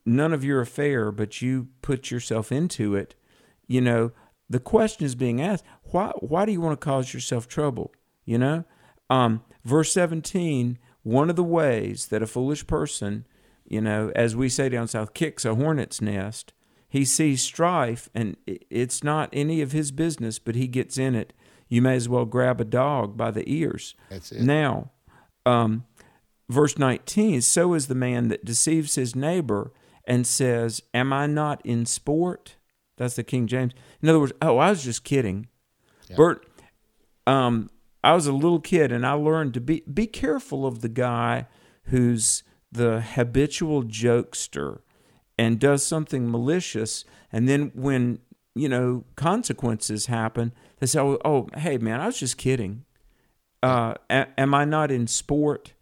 none 0.04 0.32
of 0.32 0.44
your 0.44 0.60
affair, 0.60 1.12
but 1.12 1.40
you 1.40 1.68
put 1.82 2.10
yourself 2.10 2.50
into 2.50 2.96
it, 2.96 3.14
you 3.68 3.80
know, 3.80 4.10
the 4.50 4.58
question 4.58 5.06
is 5.06 5.14
being 5.14 5.40
asked, 5.40 5.64
why 5.84 6.12
why 6.18 6.44
do 6.44 6.52
you 6.52 6.60
want 6.60 6.78
to 6.78 6.84
cause 6.84 7.14
yourself 7.14 7.46
trouble? 7.46 7.92
You 8.24 8.38
know? 8.38 8.64
Um, 9.08 9.42
verse 9.64 9.92
17, 9.92 10.78
one 11.02 11.30
of 11.30 11.36
the 11.36 11.44
ways 11.44 12.06
that 12.06 12.22
a 12.22 12.26
foolish 12.26 12.66
person, 12.66 13.26
you 13.64 13.80
know, 13.80 14.10
as 14.16 14.34
we 14.34 14.48
say 14.48 14.68
down 14.68 14.88
south, 14.88 15.14
kicks 15.14 15.44
a 15.44 15.54
hornet's 15.54 16.00
nest, 16.00 16.52
he 16.88 17.04
sees 17.04 17.40
strife 17.40 18.08
and 18.14 18.36
it's 18.46 19.04
not 19.04 19.30
any 19.32 19.62
of 19.62 19.72
his 19.72 19.92
business, 19.92 20.38
but 20.38 20.54
he 20.54 20.66
gets 20.66 20.98
in 20.98 21.14
it. 21.14 21.32
You 21.72 21.80
may 21.80 21.96
as 21.96 22.06
well 22.06 22.26
grab 22.26 22.60
a 22.60 22.66
dog 22.66 23.16
by 23.16 23.30
the 23.30 23.50
ears. 23.50 23.94
That's 24.10 24.30
it. 24.30 24.42
Now, 24.42 24.90
um, 25.46 25.84
verse 26.50 26.76
19 26.76 27.40
so 27.40 27.72
is 27.72 27.86
the 27.86 27.94
man 27.94 28.28
that 28.28 28.44
deceives 28.44 28.96
his 28.96 29.16
neighbor 29.16 29.72
and 30.06 30.26
says, 30.26 30.82
Am 30.92 31.14
I 31.14 31.26
not 31.26 31.64
in 31.64 31.86
sport? 31.86 32.56
That's 32.98 33.16
the 33.16 33.24
King 33.24 33.46
James. 33.46 33.72
In 34.02 34.10
other 34.10 34.20
words, 34.20 34.34
oh, 34.42 34.58
I 34.58 34.68
was 34.68 34.84
just 34.84 35.02
kidding. 35.02 35.48
Bert, 36.14 36.46
um, 37.26 37.70
I 38.04 38.12
was 38.12 38.26
a 38.26 38.34
little 38.34 38.60
kid 38.60 38.92
and 38.92 39.06
I 39.06 39.12
learned 39.12 39.54
to 39.54 39.60
be 39.62 39.82
be 39.90 40.06
careful 40.06 40.66
of 40.66 40.82
the 40.82 40.90
guy 40.90 41.46
who's 41.84 42.42
the 42.70 43.00
habitual 43.00 43.82
jokester 43.82 44.80
and 45.38 45.58
does 45.58 45.86
something 45.86 46.30
malicious 46.30 47.06
and 47.32 47.48
then 47.48 47.72
when 47.74 48.18
you 48.54 48.68
know 48.68 49.04
consequences 49.16 50.06
happen 50.06 50.52
they 50.78 50.86
say 50.86 51.00
oh, 51.00 51.18
oh 51.24 51.48
hey 51.56 51.78
man 51.78 52.00
i 52.00 52.06
was 52.06 52.18
just 52.18 52.36
kidding 52.36 52.84
uh, 53.62 53.94
a- 54.10 54.28
am 54.38 54.54
i 54.54 54.64
not 54.64 54.90
in 54.90 55.06
sport 55.06 55.72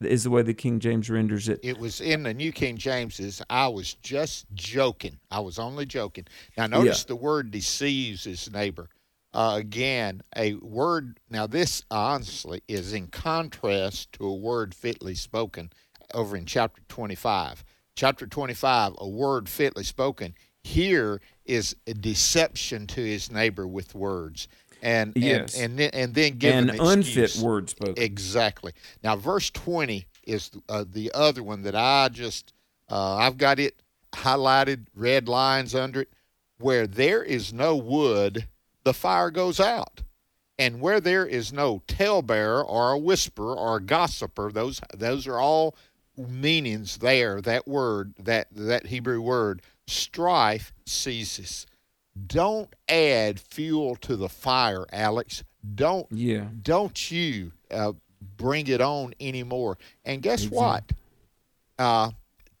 is 0.00 0.24
the 0.24 0.30
way 0.30 0.42
the 0.42 0.54
king 0.54 0.78
james 0.80 1.08
renders 1.08 1.48
it 1.48 1.60
It 1.62 1.78
was 1.78 2.00
in 2.00 2.22
the 2.22 2.34
New 2.34 2.52
King 2.52 2.76
James's. 2.76 3.40
I 3.48 3.68
was 3.68 3.94
just 3.94 4.46
joking. 4.54 5.18
I 5.30 5.40
was 5.40 5.58
only 5.58 5.86
joking. 5.86 6.26
Now, 6.56 6.66
notice 6.66 7.04
the 7.04 7.16
word 7.16 7.50
deceives 7.50 8.24
his 8.24 8.50
neighbor. 8.52 8.90
Uh, 9.32 9.54
again, 9.56 10.22
a 10.36 10.54
word. 10.54 11.18
Now, 11.30 11.46
this 11.46 11.82
honestly 11.90 12.62
is 12.68 12.92
in 12.92 13.06
contrast 13.06 14.12
to 14.14 14.26
a 14.26 14.34
word 14.34 14.74
fitly 14.74 15.14
spoken 15.14 15.70
over 16.12 16.36
in 16.36 16.44
chapter 16.44 16.82
25. 16.88 17.64
Chapter 17.96 18.26
25, 18.26 18.92
a 18.98 19.08
word 19.08 19.48
fitly 19.48 19.84
spoken. 19.84 20.34
Here 20.62 21.20
is 21.46 21.76
a 21.86 21.94
deception 21.94 22.86
to 22.88 23.00
his 23.00 23.30
neighbor 23.30 23.66
with 23.66 23.94
words. 23.94 24.48
And, 24.82 25.12
Yes. 25.16 25.54
and, 25.56 25.70
and, 25.72 25.78
then, 25.78 25.90
and 25.92 26.14
then 26.14 26.38
give 26.38 26.54
an 26.54 26.70
an 26.70 26.80
unfit 26.80 27.24
excuse. 27.24 27.42
word 27.42 27.70
spoken 27.70 27.94
Exactly. 28.02 28.72
Now, 29.02 29.16
verse 29.16 29.50
20 29.50 30.06
is 30.24 30.50
uh, 30.68 30.84
the 30.90 31.10
other 31.14 31.42
one 31.42 31.62
that 31.62 31.74
I 31.74 32.08
just, 32.08 32.52
uh, 32.90 33.16
I've 33.16 33.38
got 33.38 33.58
it 33.58 33.82
highlighted, 34.12 34.86
red 34.94 35.28
lines 35.28 35.74
under 35.74 36.02
it. 36.02 36.12
Where 36.58 36.86
there 36.86 37.22
is 37.22 37.52
no 37.52 37.76
wood, 37.76 38.46
the 38.84 38.94
fire 38.94 39.30
goes 39.30 39.60
out. 39.60 40.02
And 40.58 40.80
where 40.80 41.00
there 41.00 41.26
is 41.26 41.52
no 41.52 41.82
talebearer 41.86 42.62
or 42.64 42.92
a 42.92 42.98
whisperer 42.98 43.54
or 43.54 43.76
a 43.76 43.82
gossiper, 43.82 44.50
those 44.50 44.80
those 44.94 45.26
are 45.26 45.38
all 45.38 45.76
meanings 46.16 46.96
there. 46.96 47.42
That 47.42 47.68
word, 47.68 48.14
that 48.18 48.48
that 48.52 48.86
Hebrew 48.86 49.20
word, 49.20 49.60
strife 49.86 50.72
ceases. 50.86 51.66
Don't 52.26 52.72
add 52.88 53.38
fuel 53.38 53.96
to 53.96 54.16
the 54.16 54.28
fire, 54.28 54.86
Alex. 54.92 55.44
Don't 55.74 56.06
yeah 56.10 56.46
don't 56.62 57.10
you 57.10 57.52
uh, 57.70 57.92
bring 58.36 58.66
it 58.68 58.80
on 58.80 59.14
anymore. 59.20 59.78
And 60.04 60.22
guess 60.22 60.46
what? 60.46 60.92
Uh, 61.78 62.10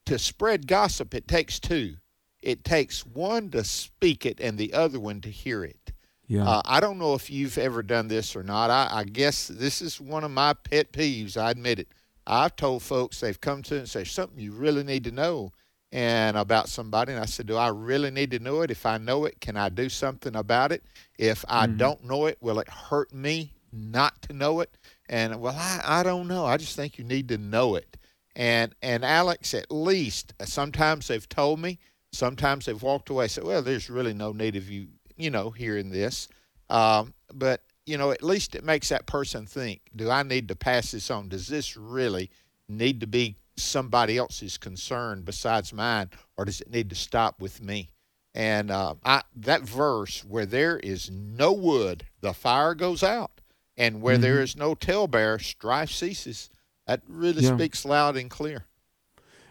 to 0.06 0.18
spread 0.18 0.66
gossip, 0.66 1.14
it 1.14 1.26
takes 1.26 1.58
two. 1.58 1.94
It 2.42 2.64
takes 2.64 3.04
one 3.06 3.50
to 3.50 3.64
speak 3.64 4.26
it 4.26 4.40
and 4.40 4.58
the 4.58 4.72
other 4.74 5.00
one 5.00 5.20
to 5.22 5.30
hear 5.30 5.64
it. 5.64 5.92
yeah 6.28 6.46
Uh, 6.46 6.62
I 6.64 6.80
don't 6.80 6.98
know 6.98 7.14
if 7.14 7.30
you've 7.30 7.58
ever 7.58 7.82
done 7.82 8.08
this 8.08 8.36
or 8.36 8.42
not. 8.42 8.70
I, 8.70 8.88
I 8.90 9.04
guess 9.04 9.48
this 9.48 9.80
is 9.80 10.00
one 10.00 10.22
of 10.22 10.30
my 10.30 10.52
pet 10.52 10.92
peeves. 10.92 11.36
I 11.36 11.50
admit 11.50 11.78
it. 11.78 11.88
I've 12.26 12.56
told 12.56 12.82
folks 12.82 13.20
they've 13.20 13.40
come 13.40 13.62
to 13.64 13.78
and 13.78 13.88
say 13.88 14.04
something 14.04 14.38
you 14.38 14.52
really 14.52 14.84
need 14.84 15.04
to 15.04 15.12
know 15.12 15.52
and 15.96 16.36
about 16.36 16.68
somebody, 16.68 17.12
and 17.12 17.22
I 17.22 17.24
said, 17.24 17.46
"Do 17.46 17.56
I 17.56 17.68
really 17.68 18.10
need 18.10 18.30
to 18.32 18.38
know 18.38 18.60
it? 18.60 18.70
If 18.70 18.84
I 18.84 18.98
know 18.98 19.24
it, 19.24 19.40
can 19.40 19.56
I 19.56 19.70
do 19.70 19.88
something 19.88 20.36
about 20.36 20.70
it? 20.70 20.84
If 21.16 21.42
I 21.48 21.66
don't 21.66 22.04
know 22.04 22.26
it, 22.26 22.36
will 22.42 22.58
it 22.58 22.68
hurt 22.68 23.14
me 23.14 23.54
not 23.72 24.20
to 24.22 24.34
know 24.34 24.60
it?" 24.60 24.76
And 25.08 25.40
well, 25.40 25.56
I, 25.56 25.80
I 25.82 26.02
don't 26.02 26.28
know. 26.28 26.44
I 26.44 26.58
just 26.58 26.76
think 26.76 26.98
you 26.98 27.04
need 27.04 27.28
to 27.28 27.38
know 27.38 27.76
it. 27.76 27.96
And 28.36 28.74
and 28.82 29.06
Alex, 29.06 29.54
at 29.54 29.72
least 29.72 30.34
sometimes 30.44 31.08
they've 31.08 31.26
told 31.30 31.60
me, 31.60 31.78
sometimes 32.12 32.66
they've 32.66 32.82
walked 32.82 33.08
away. 33.08 33.28
Said, 33.28 33.44
"Well, 33.44 33.62
there's 33.62 33.88
really 33.88 34.12
no 34.12 34.32
need 34.32 34.54
of 34.54 34.68
you, 34.68 34.88
you 35.16 35.30
know, 35.30 35.48
hearing 35.48 35.88
this." 35.88 36.28
Um, 36.68 37.14
but 37.32 37.62
you 37.86 37.96
know, 37.96 38.10
at 38.10 38.22
least 38.22 38.54
it 38.54 38.64
makes 38.64 38.90
that 38.90 39.06
person 39.06 39.46
think: 39.46 39.80
Do 39.96 40.10
I 40.10 40.24
need 40.24 40.48
to 40.48 40.56
pass 40.56 40.90
this 40.90 41.10
on? 41.10 41.30
Does 41.30 41.48
this 41.48 41.74
really 41.74 42.30
need 42.68 43.00
to 43.00 43.06
be 43.06 43.36
somebody 43.56 44.18
else's 44.18 44.58
concern 44.58 45.22
besides 45.22 45.72
mine, 45.72 46.10
or 46.36 46.44
does 46.44 46.60
it 46.60 46.70
need 46.70 46.90
to 46.90 46.96
stop 46.96 47.40
with 47.40 47.62
me? 47.62 47.90
And 48.34 48.70
uh, 48.70 48.96
I, 49.04 49.22
that 49.36 49.62
verse, 49.62 50.24
where 50.24 50.46
there 50.46 50.78
is 50.78 51.10
no 51.10 51.52
wood, 51.52 52.04
the 52.20 52.34
fire 52.34 52.74
goes 52.74 53.02
out, 53.02 53.40
and 53.76 54.02
where 54.02 54.16
mm-hmm. 54.16 54.22
there 54.22 54.42
is 54.42 54.56
no 54.56 54.74
talebearer, 54.74 55.38
strife 55.38 55.90
ceases. 55.90 56.50
That 56.86 57.02
really 57.08 57.42
yeah. 57.42 57.56
speaks 57.56 57.84
loud 57.84 58.16
and 58.16 58.30
clear. 58.30 58.66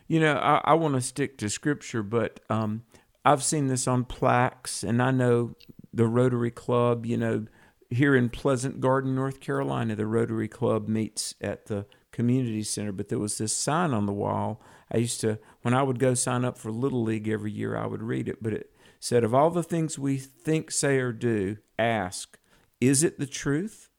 You 0.07 0.19
know, 0.19 0.35
I, 0.35 0.61
I 0.63 0.73
want 0.75 0.93
to 0.95 1.01
stick 1.01 1.37
to 1.39 1.49
scripture, 1.49 2.03
but 2.03 2.39
um, 2.49 2.83
I've 3.25 3.43
seen 3.43 3.67
this 3.67 3.87
on 3.87 4.05
plaques, 4.05 4.83
and 4.83 5.01
I 5.01 5.09
know 5.09 5.55
the 5.91 6.05
Rotary 6.05 6.51
Club, 6.51 7.05
you 7.05 7.17
know, 7.17 7.45
here 7.89 8.15
in 8.15 8.29
Pleasant 8.29 8.81
Garden, 8.81 9.15
North 9.15 9.39
Carolina, 9.39 9.95
the 9.95 10.05
Rotary 10.05 10.47
Club 10.47 10.87
meets 10.87 11.33
at 11.41 11.65
the 11.65 11.85
community 12.15 12.63
center, 12.63 12.93
but 12.93 13.10
there 13.10 13.19
was 13.19 13.38
this 13.38 13.51
sign 13.51 13.93
on 13.93 14.06
the 14.06 14.13
wall. 14.13 14.62
I 14.89 14.97
used 14.97 15.19
to, 15.21 15.38
when 15.63 15.73
I 15.73 15.84
would 15.84 15.99
go 15.99 16.13
sign 16.13 16.45
up 16.45 16.58
for 16.58 16.71
Little 16.71 17.04
League 17.04 17.28
every 17.28 17.51
year, 17.51 17.75
I 17.75 17.86
would 17.86 18.01
read 18.01 18.30
it, 18.30 18.41
but 18.41 18.54
it 18.54 18.71
said, 19.01 19.25
Of 19.25 19.36
all 19.36 19.49
the 19.49 19.62
things 19.62 19.99
we 19.99 20.17
think, 20.17 20.71
say, 20.71 20.97
or 20.97 21.12
do, 21.12 21.58
ask, 21.78 22.39
is 22.80 23.04
it 23.04 23.19
the 23.19 23.25
truth? 23.25 23.89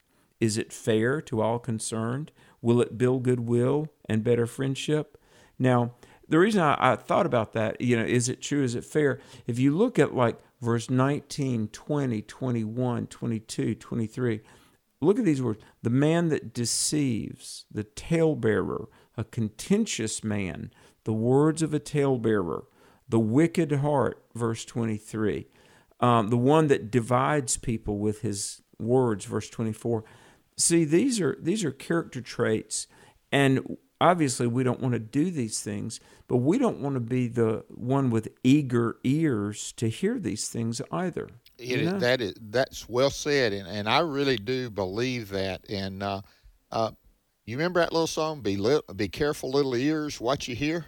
Is 0.41 0.57
it 0.57 0.73
fair 0.73 1.21
to 1.23 1.43
all 1.43 1.59
concerned? 1.59 2.33
Will 2.63 2.81
it 2.81 2.97
build 2.97 3.25
goodwill 3.25 3.89
and 4.09 4.25
better 4.25 4.47
friendship? 4.47 5.19
Now, 5.59 5.93
the 6.27 6.39
reason 6.39 6.63
I, 6.63 6.77
I, 6.93 6.97
thought 6.97 7.27
about 7.27 7.53
that, 7.53 7.81
you 7.81 7.97
know, 7.97 8.05
is 8.05 8.31
it 8.31 8.41
true? 8.41 8.63
Is 8.63 8.75
it 8.75 8.85
fair? 8.85 9.21
If 9.47 9.59
you 9.59 9.77
look 9.77 9.99
at 9.99 10.15
like 10.15 10.39
verse 10.63 10.89
19, 10.89 11.69
20, 11.69 12.23
21, 12.23 13.07
22, 13.07 13.75
23, 13.75 14.41
look 15.01 15.19
at 15.19 15.25
these 15.25 15.43
words 15.43 15.63
the 15.83 15.91
man 15.91 16.29
that 16.29 16.55
deceives, 16.55 17.65
the 17.71 17.85
talebearer, 17.85 18.87
a 19.17 19.25
contentious 19.25 20.23
man, 20.25 20.71
the 21.05 21.13
words 21.13 21.63
of 21.63 21.73
a 21.75 21.79
talebearer, 21.79 22.65
the 23.09 23.21
wicked 23.21 23.73
heart, 23.73 24.25
verse 24.35 24.65
23, 24.65 25.47
um, 26.01 26.29
the 26.29 26.37
one 26.37 26.67
that 26.69 26.91
divides 26.91 27.57
people 27.57 27.99
with 27.99 28.23
his 28.23 28.63
words, 28.79 29.25
verse 29.25 29.49
24. 29.49 30.05
See, 30.57 30.85
these 30.85 31.21
are 31.21 31.37
these 31.41 31.65
are 31.65 31.71
character 31.71 32.21
traits, 32.21 32.87
and 33.31 33.77
obviously 34.01 34.47
we 34.47 34.63
don't 34.63 34.81
want 34.81 34.93
to 34.95 34.99
do 34.99 35.31
these 35.31 35.61
things, 35.61 36.01
but 36.29 36.39
we 36.39 36.59
don't 36.59 36.81
want 36.81 36.95
to 36.95 37.01
be 37.01 37.29
the 37.29 37.65
one 37.69 38.11
with 38.11 38.29
eager 38.43 38.97
ears 39.05 39.73
to 39.73 39.89
hear 39.89 40.19
these 40.19 40.49
things 40.49 40.81
either. 40.91 41.29
It 41.59 41.81
is, 41.81 41.93
that 42.01 42.21
is 42.21 42.35
that's 42.41 42.89
well 42.89 43.11
said, 43.11 43.53
and, 43.53 43.67
and 43.67 43.89
I 43.89 44.01
really 44.01 44.37
do 44.37 44.69
believe 44.69 45.31
that. 45.31 45.69
And 45.71 46.03
uh, 46.03 46.21
uh, 46.71 46.91
you 47.47 47.57
remember 47.57 47.81
that 47.81 47.93
little 47.93 48.07
song, 48.07 48.41
"Be 48.41 48.57
li- 48.57 48.83
be 48.95 49.09
careful, 49.09 49.51
little 49.51 49.75
ears, 49.75 50.21
what 50.21 50.49
you 50.49 50.55
hear." 50.55 50.87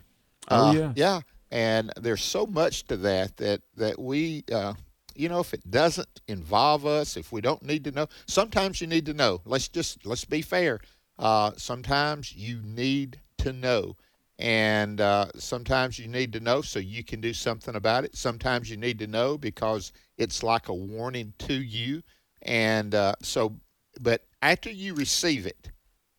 Oh 0.50 0.68
uh, 0.68 0.72
yeah, 0.72 0.92
yeah. 0.94 1.20
And 1.50 1.92
there's 1.96 2.22
so 2.22 2.46
much 2.46 2.85
to 2.88 2.96
that 2.98 3.37
that 3.38 3.62
that 3.76 3.98
we, 3.98 4.44
uh, 4.52 4.74
you 5.14 5.28
know, 5.28 5.40
if 5.40 5.54
it 5.54 5.70
doesn't 5.70 6.20
involve 6.28 6.85
us, 6.85 7.16
if 7.16 7.33
we 7.33 7.40
don't 7.40 7.62
need 7.62 7.85
to 7.85 7.90
know, 7.90 8.07
sometimes 8.26 8.81
you 8.81 8.87
need 8.87 9.07
to 9.07 9.14
know. 9.14 9.40
Let's 9.46 9.68
just 9.68 10.04
let's 10.04 10.24
be 10.26 10.42
fair. 10.42 10.81
Uh, 11.18 11.52
sometimes 11.57 12.35
you 12.35 12.61
need 12.62 13.20
to 13.38 13.52
know. 13.52 13.96
And 14.38 15.01
uh, 15.01 15.27
sometimes 15.37 15.98
you 15.98 16.07
need 16.07 16.33
to 16.35 16.40
know 16.40 16.62
so 16.62 16.79
you 16.79 17.03
can 17.03 17.20
do 17.20 17.33
something 17.33 17.74
about 17.74 18.05
it. 18.05 18.16
Sometimes 18.16 18.70
you 18.70 18.77
need 18.77 18.98
to 19.01 19.09
know 19.09 19.37
because 19.37 19.92
it's 20.16 20.42
like 20.42 20.68
a 20.68 20.74
warning 20.74 21.33
to 21.38 21.55
you. 21.55 22.03
And 22.42 22.94
uh, 22.94 23.14
so, 23.20 23.57
but 24.01 24.24
after 24.40 24.70
you 24.70 24.94
receive 24.94 25.44
it, 25.46 25.72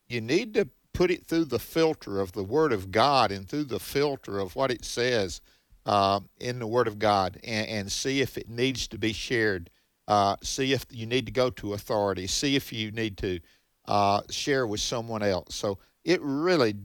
you 0.08 0.19
need 0.19 0.53
to 0.55 0.67
put 0.93 1.12
it 1.12 1.25
through 1.25 1.45
the 1.45 1.60
filter 1.60 2.19
of 2.19 2.34
the 2.34 2.43
Word 2.43 2.73
of 2.73 2.91
God 2.91 3.32
and 3.32 3.47
through 3.47 3.65
the 3.65 3.79
filter 3.79 4.39
of 4.39 4.55
what 4.55 4.71
it 4.71 4.84
says 4.84 5.39
uh, 5.86 6.19
in 6.41 6.60
the 6.60 6.67
Word 6.67 6.88
of 6.88 6.99
God 6.99 7.39
and, 7.43 7.67
and, 7.67 7.91
see 7.91 8.19
if 8.19 8.38
it 8.38 8.49
needs 8.49 8.88
to 8.89 8.97
be 8.97 9.13
shared. 9.13 9.69
Uh, 10.08 10.36
see 10.41 10.73
if 10.73 10.86
you 10.89 11.05
need 11.05 11.25
to 11.25 11.32
go 11.32 11.49
to 11.51 11.73
authority. 11.73 12.27
See 12.27 12.55
if 12.55 12.73
you 12.73 12.91
need 12.91 13.17
to 13.19 13.39
uh, 13.86 14.21
share 14.29 14.67
with 14.67 14.82
someone 14.82 15.23
else. 15.23 15.55
So 15.55 15.77
it 16.03 16.19
really, 16.21 16.75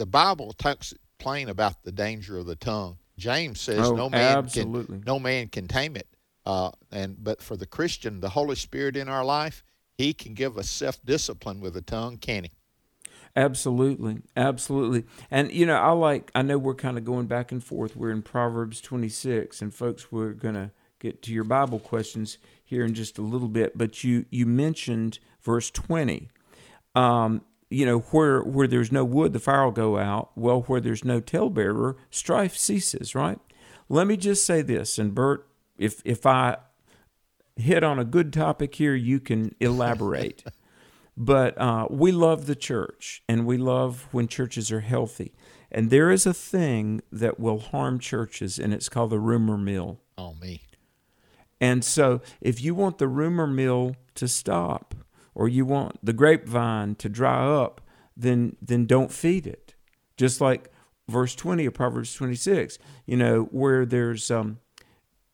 the 0.00 0.06
Bible 0.06 0.54
talks 0.54 0.94
plain 1.18 1.50
about 1.50 1.82
the 1.82 1.92
danger 1.92 2.38
of 2.38 2.46
the 2.46 2.56
tongue. 2.56 2.96
James 3.18 3.60
says 3.60 3.90
oh, 3.90 3.94
no 3.94 4.08
man 4.08 4.38
absolutely. 4.38 4.96
can 4.96 5.04
no 5.06 5.18
man 5.18 5.48
can 5.48 5.68
tame 5.68 5.94
it. 5.94 6.08
Uh, 6.46 6.70
and 6.90 7.22
but 7.22 7.42
for 7.42 7.54
the 7.54 7.66
Christian, 7.66 8.20
the 8.20 8.30
Holy 8.30 8.56
Spirit 8.56 8.96
in 8.96 9.10
our 9.10 9.22
life, 9.22 9.62
He 9.98 10.14
can 10.14 10.32
give 10.32 10.56
us 10.56 10.70
self 10.70 11.04
discipline 11.04 11.60
with 11.60 11.74
the 11.74 11.82
tongue, 11.82 12.16
can 12.16 12.44
He? 12.44 12.50
Absolutely, 13.36 14.22
absolutely. 14.34 15.04
And 15.30 15.52
you 15.52 15.66
know, 15.66 15.76
I 15.76 15.90
like. 15.90 16.30
I 16.34 16.40
know 16.40 16.56
we're 16.56 16.74
kind 16.74 16.96
of 16.96 17.04
going 17.04 17.26
back 17.26 17.52
and 17.52 17.62
forth. 17.62 17.94
We're 17.94 18.10
in 18.10 18.22
Proverbs 18.22 18.80
twenty 18.80 19.10
six, 19.10 19.60
and 19.60 19.74
folks, 19.74 20.10
we're 20.10 20.32
gonna 20.32 20.72
get 20.98 21.22
to 21.24 21.32
your 21.34 21.44
Bible 21.44 21.78
questions 21.78 22.38
here 22.64 22.86
in 22.86 22.94
just 22.94 23.18
a 23.18 23.22
little 23.22 23.48
bit. 23.48 23.76
But 23.76 24.02
you 24.02 24.24
you 24.30 24.46
mentioned 24.46 25.18
verse 25.42 25.70
twenty 25.70 26.30
um, 26.94 27.42
you 27.70 27.86
know, 27.86 28.00
where 28.00 28.42
where 28.42 28.66
there's 28.66 28.92
no 28.92 29.04
wood, 29.04 29.32
the 29.32 29.38
fire 29.38 29.64
will 29.64 29.70
go 29.70 29.96
out. 29.96 30.32
Well, 30.36 30.62
where 30.62 30.80
there's 30.80 31.04
no 31.04 31.20
talebearer, 31.20 31.96
strife 32.10 32.56
ceases. 32.56 33.14
Right. 33.14 33.38
Let 33.88 34.06
me 34.06 34.16
just 34.16 34.44
say 34.44 34.60
this, 34.62 34.98
and 34.98 35.14
Bert, 35.14 35.46
if 35.78 36.02
if 36.04 36.26
I 36.26 36.58
hit 37.56 37.84
on 37.84 37.98
a 37.98 38.04
good 38.04 38.32
topic 38.32 38.74
here, 38.74 38.94
you 38.94 39.20
can 39.20 39.54
elaborate. 39.60 40.44
but 41.16 41.56
uh, 41.58 41.86
we 41.90 42.12
love 42.12 42.46
the 42.46 42.56
church, 42.56 43.22
and 43.28 43.46
we 43.46 43.56
love 43.56 44.08
when 44.10 44.26
churches 44.28 44.72
are 44.72 44.80
healthy. 44.80 45.32
And 45.70 45.90
there 45.90 46.10
is 46.10 46.26
a 46.26 46.34
thing 46.34 47.00
that 47.12 47.38
will 47.38 47.60
harm 47.60 48.00
churches, 48.00 48.58
and 48.58 48.74
it's 48.74 48.88
called 48.88 49.10
the 49.10 49.20
rumor 49.20 49.56
mill. 49.56 50.00
Oh, 50.18 50.34
me. 50.34 50.62
And 51.60 51.84
so, 51.84 52.22
if 52.40 52.60
you 52.60 52.74
want 52.74 52.98
the 52.98 53.06
rumor 53.06 53.46
mill 53.46 53.94
to 54.16 54.26
stop, 54.26 54.89
or 55.34 55.48
you 55.48 55.64
want 55.64 56.04
the 56.04 56.12
grapevine 56.12 56.94
to 56.96 57.08
dry 57.08 57.44
up, 57.46 57.80
then 58.16 58.56
then 58.60 58.86
don't 58.86 59.12
feed 59.12 59.46
it. 59.46 59.74
Just 60.16 60.40
like 60.40 60.70
verse 61.08 61.34
20 61.34 61.66
of 61.66 61.74
Proverbs 61.74 62.14
26, 62.14 62.78
you 63.06 63.16
know, 63.16 63.44
where 63.50 63.84
there's 63.84 64.30
um 64.30 64.58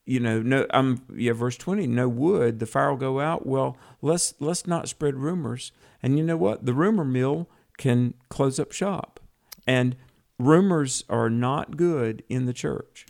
you 0.04 0.20
know, 0.20 0.40
no 0.40 0.66
I'm 0.70 1.02
yeah, 1.14 1.32
verse 1.32 1.56
20, 1.56 1.86
no 1.88 2.08
wood, 2.08 2.60
the 2.60 2.66
fire 2.66 2.90
will 2.90 2.96
go 2.96 3.20
out. 3.20 3.46
Well, 3.46 3.76
let's 4.00 4.34
let's 4.38 4.66
not 4.66 4.88
spread 4.88 5.16
rumors. 5.16 5.72
And 6.02 6.16
you 6.16 6.24
know 6.24 6.36
what? 6.36 6.64
The 6.64 6.74
rumor 6.74 7.04
mill 7.04 7.48
can 7.76 8.14
close 8.28 8.58
up 8.60 8.72
shop. 8.72 9.20
And 9.66 9.96
rumors 10.38 11.04
are 11.08 11.28
not 11.28 11.76
good 11.76 12.22
in 12.28 12.46
the 12.46 12.52
church. 12.52 13.06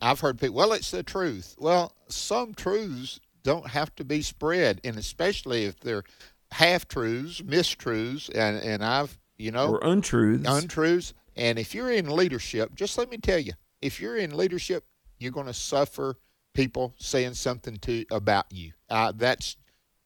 I've 0.00 0.20
heard 0.20 0.40
people, 0.40 0.56
well, 0.56 0.72
it's 0.72 0.90
the 0.90 1.02
truth. 1.02 1.54
Well, 1.58 1.92
some 2.08 2.54
truths 2.54 3.20
don't 3.42 3.68
have 3.68 3.94
to 3.96 4.04
be 4.04 4.22
spread, 4.22 4.80
and 4.84 4.96
especially 4.96 5.64
if 5.64 5.78
they're 5.80 6.04
half 6.52 6.88
truths, 6.88 7.40
mistruths, 7.40 8.28
and 8.34 8.58
and 8.62 8.84
I've 8.84 9.18
you 9.38 9.50
know 9.50 9.74
or 9.74 9.80
untruths, 9.82 10.48
untruths. 10.48 11.14
And 11.36 11.58
if 11.58 11.74
you're 11.74 11.90
in 11.90 12.08
leadership, 12.08 12.74
just 12.74 12.98
let 12.98 13.10
me 13.10 13.16
tell 13.16 13.38
you, 13.38 13.52
if 13.80 14.00
you're 14.00 14.16
in 14.16 14.36
leadership, 14.36 14.84
you're 15.18 15.32
going 15.32 15.46
to 15.46 15.54
suffer 15.54 16.16
people 16.54 16.94
saying 16.98 17.34
something 17.34 17.76
to 17.78 18.04
about 18.10 18.46
you. 18.50 18.72
Uh, 18.88 19.12
that's 19.14 19.56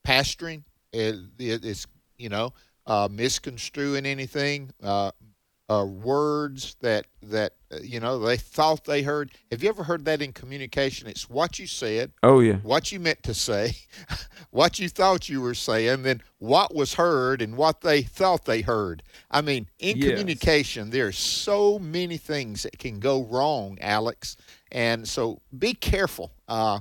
pastoring. 0.07 0.65
It, 0.93 1.17
it, 1.39 1.65
it's 1.65 1.87
you 2.19 2.29
know 2.29 2.53
uh, 2.87 3.09
misconstruing 3.11 4.07
anything, 4.07 4.71
uh, 4.83 5.11
uh, 5.69 5.85
words 5.85 6.77
that 6.81 7.07
that 7.23 7.55
uh, 7.73 7.79
you 7.83 7.99
know 7.99 8.19
they 8.19 8.37
thought 8.37 8.85
they 8.85 9.03
heard. 9.03 9.33
Have 9.51 9.63
you 9.63 9.69
ever 9.69 9.83
heard 9.83 10.05
that 10.05 10.21
in 10.21 10.33
communication? 10.33 11.09
It's 11.09 11.31
what 11.31 11.59
you 11.59 11.67
said. 11.67 12.13
Oh 12.23 12.41
yeah. 12.41 12.57
What 12.57 12.93
you 12.93 13.01
meant 13.01 13.23
to 13.23 13.35
say, 13.35 13.77
what 14.51 14.79
you 14.79 14.89
thought 14.89 15.29
you 15.29 15.41
were 15.41 15.55
saying, 15.55 16.03
then 16.03 16.23
what 16.39 16.75
was 16.75 16.95
heard 16.95 17.41
and 17.41 17.57
what 17.57 17.81
they 17.81 18.03
thought 18.03 18.45
they 18.45 18.61
heard. 18.61 19.03
I 19.31 19.41
mean, 19.41 19.69
in 19.79 19.97
yes. 19.97 20.11
communication, 20.11 20.91
there's 20.91 21.19
so 21.19 21.79
many 21.79 22.19
things 22.19 22.65
that 22.65 22.79
can 22.79 23.01
go 23.01 23.25
wrong, 23.25 23.79
Alex, 23.81 24.37
and 24.71 25.09
so 25.09 25.41
be 25.59 25.73
careful. 25.73 26.33
Uh, 26.47 26.81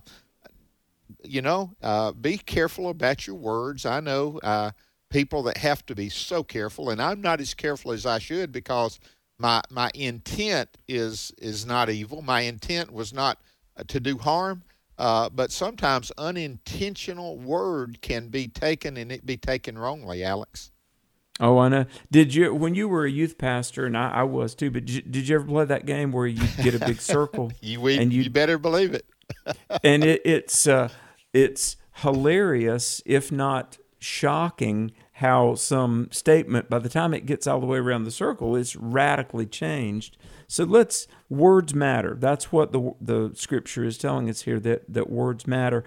you 1.23 1.41
know, 1.41 1.71
uh, 1.81 2.11
be 2.11 2.37
careful 2.37 2.89
about 2.89 3.25
your 3.27 3.37
words. 3.37 3.85
I 3.85 4.01
know 4.01 4.39
uh, 4.43 4.71
people 5.13 5.43
that 5.43 5.57
have 5.57 5.85
to 5.85 5.95
be 5.95 6.09
so 6.09 6.43
careful, 6.43 6.89
and 6.89 7.01
I'm 7.01 7.21
not 7.21 7.39
as 7.39 7.53
careful 7.53 7.91
as 7.91 8.05
I 8.05 8.19
should 8.19 8.51
because 8.51 8.99
my 9.37 9.61
my 9.69 9.89
intent 9.93 10.77
is 10.87 11.31
is 11.37 11.65
not 11.65 11.89
evil. 11.89 12.21
My 12.21 12.41
intent 12.41 12.91
was 12.91 13.13
not 13.13 13.37
uh, 13.77 13.83
to 13.87 13.99
do 13.99 14.17
harm, 14.17 14.63
uh, 14.97 15.29
but 15.29 15.51
sometimes 15.51 16.11
unintentional 16.17 17.37
word 17.37 18.01
can 18.01 18.27
be 18.27 18.47
taken 18.47 18.97
and 18.97 19.11
it 19.11 19.25
be 19.25 19.37
taken 19.37 19.77
wrongly, 19.77 20.23
Alex. 20.23 20.71
Oh, 21.39 21.57
I 21.59 21.69
know. 21.69 21.85
Did 22.11 22.33
you 22.33 22.53
when 22.53 22.73
you 22.75 22.89
were 22.89 23.05
a 23.05 23.11
youth 23.11 23.37
pastor, 23.37 23.85
and 23.85 23.95
I, 23.95 24.09
I 24.09 24.23
was 24.23 24.55
too? 24.55 24.71
But 24.71 24.85
did 24.85 24.95
you, 24.95 25.01
did 25.03 25.27
you, 25.27 25.35
ever 25.35 25.45
play 25.45 25.65
that 25.65 25.85
game 25.85 26.11
where 26.11 26.27
you 26.27 26.45
get 26.63 26.73
a 26.73 26.79
big 26.79 26.99
circle? 27.13 27.51
you, 27.61 27.79
we, 27.79 27.97
and 27.97 28.11
you, 28.11 28.23
you 28.23 28.29
better 28.31 28.57
believe 28.57 28.93
it. 28.93 29.05
and 29.83 30.03
it, 30.03 30.21
it's 30.25 30.67
uh, 30.67 30.89
it's 31.33 31.77
hilarious, 31.97 33.01
if 33.05 33.31
not 33.31 33.77
shocking 33.99 34.91
how 35.17 35.53
some 35.53 36.09
statement, 36.11 36.69
by 36.69 36.79
the 36.79 36.89
time 36.89 37.13
it 37.13 37.25
gets 37.25 37.45
all 37.45 37.59
the 37.59 37.67
way 37.67 37.77
around 37.77 38.03
the 38.03 38.11
circle, 38.11 38.55
is 38.55 38.75
radically 38.75 39.45
changed. 39.45 40.17
So 40.47 40.63
let's 40.63 41.07
words 41.29 41.73
matter. 41.73 42.15
That's 42.19 42.51
what 42.51 42.71
the 42.71 42.93
the 42.99 43.31
scripture 43.35 43.83
is 43.83 43.97
telling 43.97 44.29
us 44.29 44.41
here 44.41 44.59
that 44.61 44.91
that 44.91 45.09
words 45.09 45.45
matter. 45.45 45.83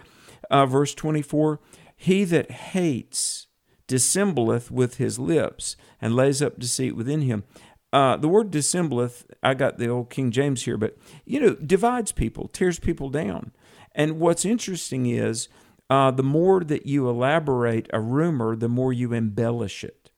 Uh, 0.50 0.66
verse 0.66 0.94
twenty 0.94 1.22
four: 1.22 1.60
He 1.96 2.24
that 2.24 2.50
hates 2.50 3.48
dissembleth 3.88 4.70
with 4.70 4.96
his 4.96 5.18
lips 5.18 5.76
and 6.00 6.14
lays 6.14 6.42
up 6.42 6.58
deceit 6.58 6.96
within 6.96 7.22
him. 7.22 7.44
Uh, 7.92 8.16
the 8.16 8.28
word 8.28 8.50
dissembleth, 8.50 9.24
I 9.42 9.54
got 9.54 9.78
the 9.78 9.88
old 9.88 10.10
King 10.10 10.30
James 10.30 10.64
here, 10.64 10.76
but 10.76 10.96
you 11.24 11.40
know, 11.40 11.54
divides 11.54 12.12
people, 12.12 12.48
tears 12.48 12.78
people 12.78 13.10
down. 13.10 13.52
And 13.94 14.20
what's 14.20 14.44
interesting 14.44 15.06
is 15.06 15.48
uh, 15.88 16.10
the 16.10 16.22
more 16.22 16.64
that 16.64 16.86
you 16.86 17.08
elaborate 17.08 17.88
a 17.92 18.00
rumor, 18.00 18.56
the 18.56 18.68
more 18.68 18.92
you 18.92 19.12
embellish 19.12 19.84
it, 19.84 20.10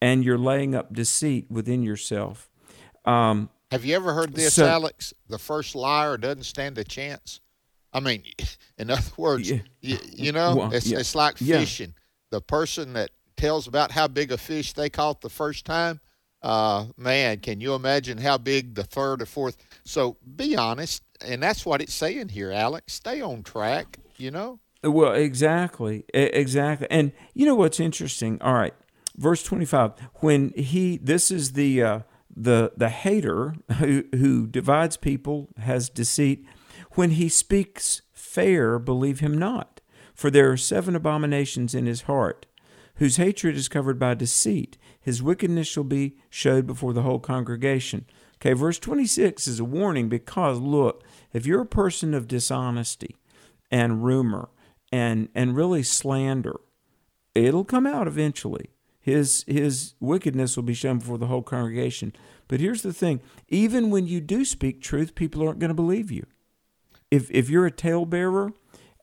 and 0.00 0.24
you're 0.24 0.38
laying 0.38 0.74
up 0.74 0.92
deceit 0.92 1.46
within 1.50 1.82
yourself. 1.82 2.48
Um, 3.04 3.50
Have 3.70 3.84
you 3.84 3.94
ever 3.96 4.14
heard 4.14 4.34
this, 4.34 4.54
so, 4.54 4.66
Alex? 4.66 5.12
The 5.28 5.38
first 5.38 5.74
liar 5.74 6.16
doesn't 6.16 6.44
stand 6.44 6.78
a 6.78 6.84
chance. 6.84 7.40
I 7.92 8.00
mean, 8.00 8.22
in 8.78 8.90
other 8.90 9.02
words, 9.16 9.50
yeah. 9.50 9.58
you, 9.80 9.98
you, 10.10 10.32
know, 10.32 10.56
well, 10.56 10.72
it's, 10.72 10.86
yeah. 10.86 10.98
it's 10.98 11.14
like 11.14 11.36
fishing. 11.38 11.94
Yeah. 11.94 12.38
The 12.38 12.40
person 12.40 12.94
that 12.94 13.10
tells 13.36 13.66
about 13.66 13.90
how 13.90 14.08
big 14.08 14.32
a 14.32 14.38
fish 14.38 14.72
they 14.72 14.88
caught 14.88 15.20
the 15.20 15.30
first 15.30 15.64
time, 15.64 16.00
uh, 16.42 16.86
man, 16.96 17.40
can 17.40 17.60
you 17.60 17.74
imagine 17.74 18.16
how 18.16 18.38
big 18.38 18.74
the 18.74 18.84
third 18.84 19.20
or 19.20 19.26
fourth? 19.26 19.58
So 19.84 20.16
be 20.36 20.56
honest, 20.56 21.02
and 21.22 21.42
that's 21.42 21.66
what 21.66 21.82
it's 21.82 21.92
saying 21.92 22.30
here, 22.30 22.50
Alex. 22.50 22.94
Stay 22.94 23.20
on 23.20 23.42
track. 23.42 23.98
You 24.16 24.30
know. 24.30 24.60
Well, 24.82 25.12
exactly, 25.12 26.04
exactly. 26.14 26.86
And 26.90 27.12
you 27.34 27.44
know 27.44 27.54
what's 27.54 27.80
interesting? 27.80 28.40
All 28.40 28.54
right, 28.54 28.74
verse 29.16 29.42
twenty-five. 29.42 29.92
When 30.16 30.52
he, 30.56 30.96
this 30.96 31.30
is 31.30 31.52
the 31.52 31.82
uh, 31.82 32.00
the 32.34 32.72
the 32.76 32.88
hater 32.88 33.54
who 33.78 34.04
who 34.12 34.46
divides 34.46 34.96
people, 34.96 35.48
has 35.58 35.90
deceit. 35.90 36.46
When 36.92 37.10
he 37.10 37.28
speaks 37.28 38.02
fair, 38.12 38.78
believe 38.78 39.20
him 39.20 39.36
not, 39.36 39.80
for 40.14 40.30
there 40.30 40.50
are 40.50 40.56
seven 40.56 40.96
abominations 40.96 41.74
in 41.74 41.86
his 41.86 42.02
heart, 42.02 42.46
whose 42.96 43.16
hatred 43.16 43.56
is 43.56 43.68
covered 43.68 43.98
by 43.98 44.14
deceit. 44.14 44.78
His 44.98 45.22
wickedness 45.22 45.68
shall 45.68 45.84
be 45.84 46.16
showed 46.30 46.66
before 46.66 46.92
the 46.92 47.02
whole 47.02 47.20
congregation. 47.20 48.06
Okay, 48.36 48.54
verse 48.54 48.78
26 48.78 49.46
is 49.46 49.60
a 49.60 49.64
warning 49.64 50.08
because 50.08 50.58
look, 50.58 51.04
if 51.34 51.44
you're 51.44 51.60
a 51.60 51.66
person 51.66 52.14
of 52.14 52.26
dishonesty 52.26 53.16
and 53.70 54.02
rumor 54.04 54.48
and 54.92 55.28
and 55.34 55.56
really 55.56 55.82
slander, 55.82 56.60
it'll 57.34 57.64
come 57.64 57.86
out 57.86 58.06
eventually. 58.06 58.70
His 59.00 59.44
his 59.46 59.94
wickedness 60.00 60.56
will 60.56 60.64
be 60.64 60.74
shown 60.74 60.98
before 60.98 61.18
the 61.18 61.26
whole 61.26 61.42
congregation. 61.42 62.12
But 62.48 62.60
here's 62.60 62.82
the 62.82 62.92
thing: 62.92 63.20
even 63.48 63.90
when 63.90 64.06
you 64.06 64.20
do 64.20 64.44
speak 64.44 64.82
truth, 64.82 65.14
people 65.14 65.46
aren't 65.46 65.58
going 65.58 65.68
to 65.68 65.74
believe 65.74 66.10
you. 66.10 66.26
If 67.10 67.30
if 67.30 67.48
you're 67.48 67.66
a 67.66 67.70
talebearer 67.70 68.52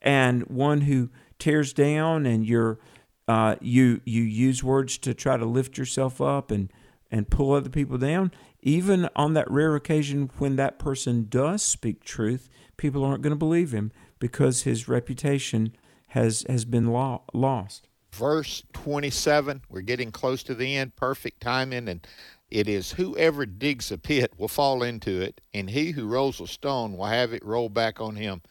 and 0.01 0.43
one 0.43 0.81
who 0.81 1.09
tears 1.39 1.73
down, 1.73 2.25
and 2.25 2.45
you're 2.45 2.79
uh, 3.27 3.55
you 3.59 4.01
you 4.05 4.21
use 4.21 4.63
words 4.63 4.97
to 4.99 5.13
try 5.13 5.37
to 5.37 5.45
lift 5.45 5.77
yourself 5.77 6.21
up 6.21 6.51
and 6.51 6.71
and 7.09 7.29
pull 7.29 7.53
other 7.53 7.69
people 7.69 7.97
down, 7.97 8.31
even 8.61 9.09
on 9.15 9.33
that 9.33 9.49
rare 9.49 9.75
occasion 9.75 10.29
when 10.37 10.57
that 10.57 10.77
person 10.77 11.25
does 11.29 11.63
speak 11.63 12.03
truth, 12.03 12.49
people 12.75 13.03
aren't 13.03 13.21
going 13.21 13.31
to 13.31 13.37
believe 13.37 13.71
him 13.71 13.91
because 14.19 14.63
his 14.63 14.87
reputation 14.87 15.75
has 16.09 16.45
has 16.49 16.65
been 16.65 16.87
lo- 16.87 17.23
lost. 17.33 17.87
Verse 18.11 18.63
27, 18.73 19.61
we're 19.69 19.81
getting 19.81 20.11
close 20.11 20.41
to 20.43 20.55
the 20.55 20.75
end, 20.75 20.95
perfect 20.95 21.41
timing 21.41 21.87
and 21.87 22.07
it 22.49 22.69
is 22.69 22.93
whoever 22.93 23.45
digs 23.45 23.91
a 23.91 23.97
pit 23.97 24.33
will 24.37 24.47
fall 24.47 24.81
into 24.81 25.21
it 25.21 25.41
and 25.53 25.69
he 25.69 25.91
who 25.91 26.07
rolls 26.07 26.39
a 26.39 26.47
stone 26.47 26.95
will 26.95 27.05
have 27.05 27.33
it 27.33 27.45
roll 27.45 27.69
back 27.69 27.99
on 27.99 28.15
him. 28.15 28.41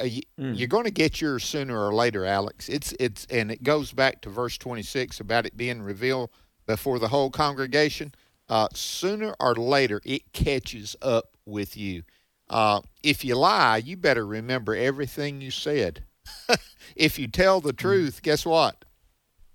Uh, 0.00 0.04
you, 0.04 0.22
mm. 0.38 0.58
You're 0.58 0.68
going 0.68 0.84
to 0.84 0.90
get 0.90 1.20
yours 1.20 1.44
sooner 1.44 1.78
or 1.78 1.94
later, 1.94 2.24
Alex. 2.24 2.68
It's 2.68 2.92
it's 2.98 3.26
and 3.30 3.50
it 3.50 3.62
goes 3.62 3.92
back 3.92 4.22
to 4.22 4.30
verse 4.30 4.58
26 4.58 5.20
about 5.20 5.46
it 5.46 5.56
being 5.56 5.82
revealed 5.82 6.30
before 6.66 6.98
the 6.98 7.08
whole 7.08 7.30
congregation. 7.30 8.14
Uh, 8.48 8.68
sooner 8.74 9.34
or 9.40 9.54
later, 9.54 10.00
it 10.04 10.32
catches 10.32 10.96
up 11.02 11.36
with 11.44 11.76
you. 11.76 12.02
Uh, 12.48 12.80
if 13.02 13.24
you 13.24 13.34
lie, 13.34 13.78
you 13.78 13.96
better 13.96 14.26
remember 14.26 14.74
everything 14.74 15.40
you 15.40 15.50
said. 15.50 16.04
if 16.96 17.18
you 17.18 17.28
tell 17.28 17.60
the 17.60 17.70
hmm. 17.70 17.76
truth, 17.76 18.22
guess 18.22 18.46
what? 18.46 18.84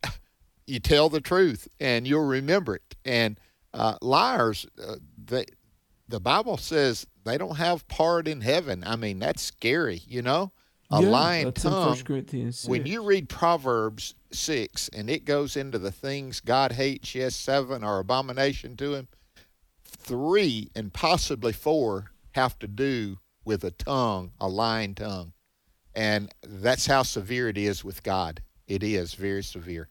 you 0.68 0.80
tell 0.80 1.10
the 1.10 1.22
truth, 1.22 1.68
and 1.80 2.08
you'll 2.08 2.26
remember 2.26 2.76
it. 2.76 2.96
And 3.06 3.40
uh, 3.74 3.98
liars, 4.02 4.66
uh, 4.82 4.96
they, 5.18 5.46
the 6.08 6.20
Bible 6.20 6.58
says 6.58 7.08
they 7.24 7.38
don't 7.38 7.58
have 7.58 7.88
part 7.88 8.28
in 8.28 8.42
heaven. 8.42 8.84
I 8.86 8.96
mean, 8.96 9.20
that's 9.20 9.42
scary, 9.42 10.02
you 10.08 10.22
know. 10.22 10.52
A 10.94 11.02
yeah, 11.02 11.08
lying 11.08 11.54
tongue. 11.54 11.98
When 12.68 12.86
you 12.86 13.02
read 13.02 13.30
Proverbs 13.30 14.14
six, 14.34 14.90
and 14.90 15.10
it 15.10 15.24
goes 15.24 15.56
into 15.56 15.80
the 15.80 15.92
things 15.92 16.42
God 16.42 16.74
hates, 16.74 17.16
yes, 17.16 17.34
seven 17.34 17.82
are 17.82 18.00
abomination 18.00 18.76
to 18.76 18.96
Him. 18.96 19.08
Three 19.86 20.70
and 20.76 20.92
possibly 20.92 21.54
four 21.54 22.11
have 22.32 22.58
to 22.60 22.68
do 22.68 23.20
with 23.44 23.64
a 23.64 23.72
tongue, 23.72 24.32
a 24.40 24.48
lying 24.48 24.96
tongue. 24.96 25.34
And 25.94 26.34
that's 26.44 26.86
how 26.86 27.04
severe 27.04 27.50
it 27.50 27.58
is 27.58 27.84
with 27.84 28.04
God. 28.04 28.42
It 28.68 28.84
is 28.84 29.14
very 29.14 29.44
severe. 29.44 29.90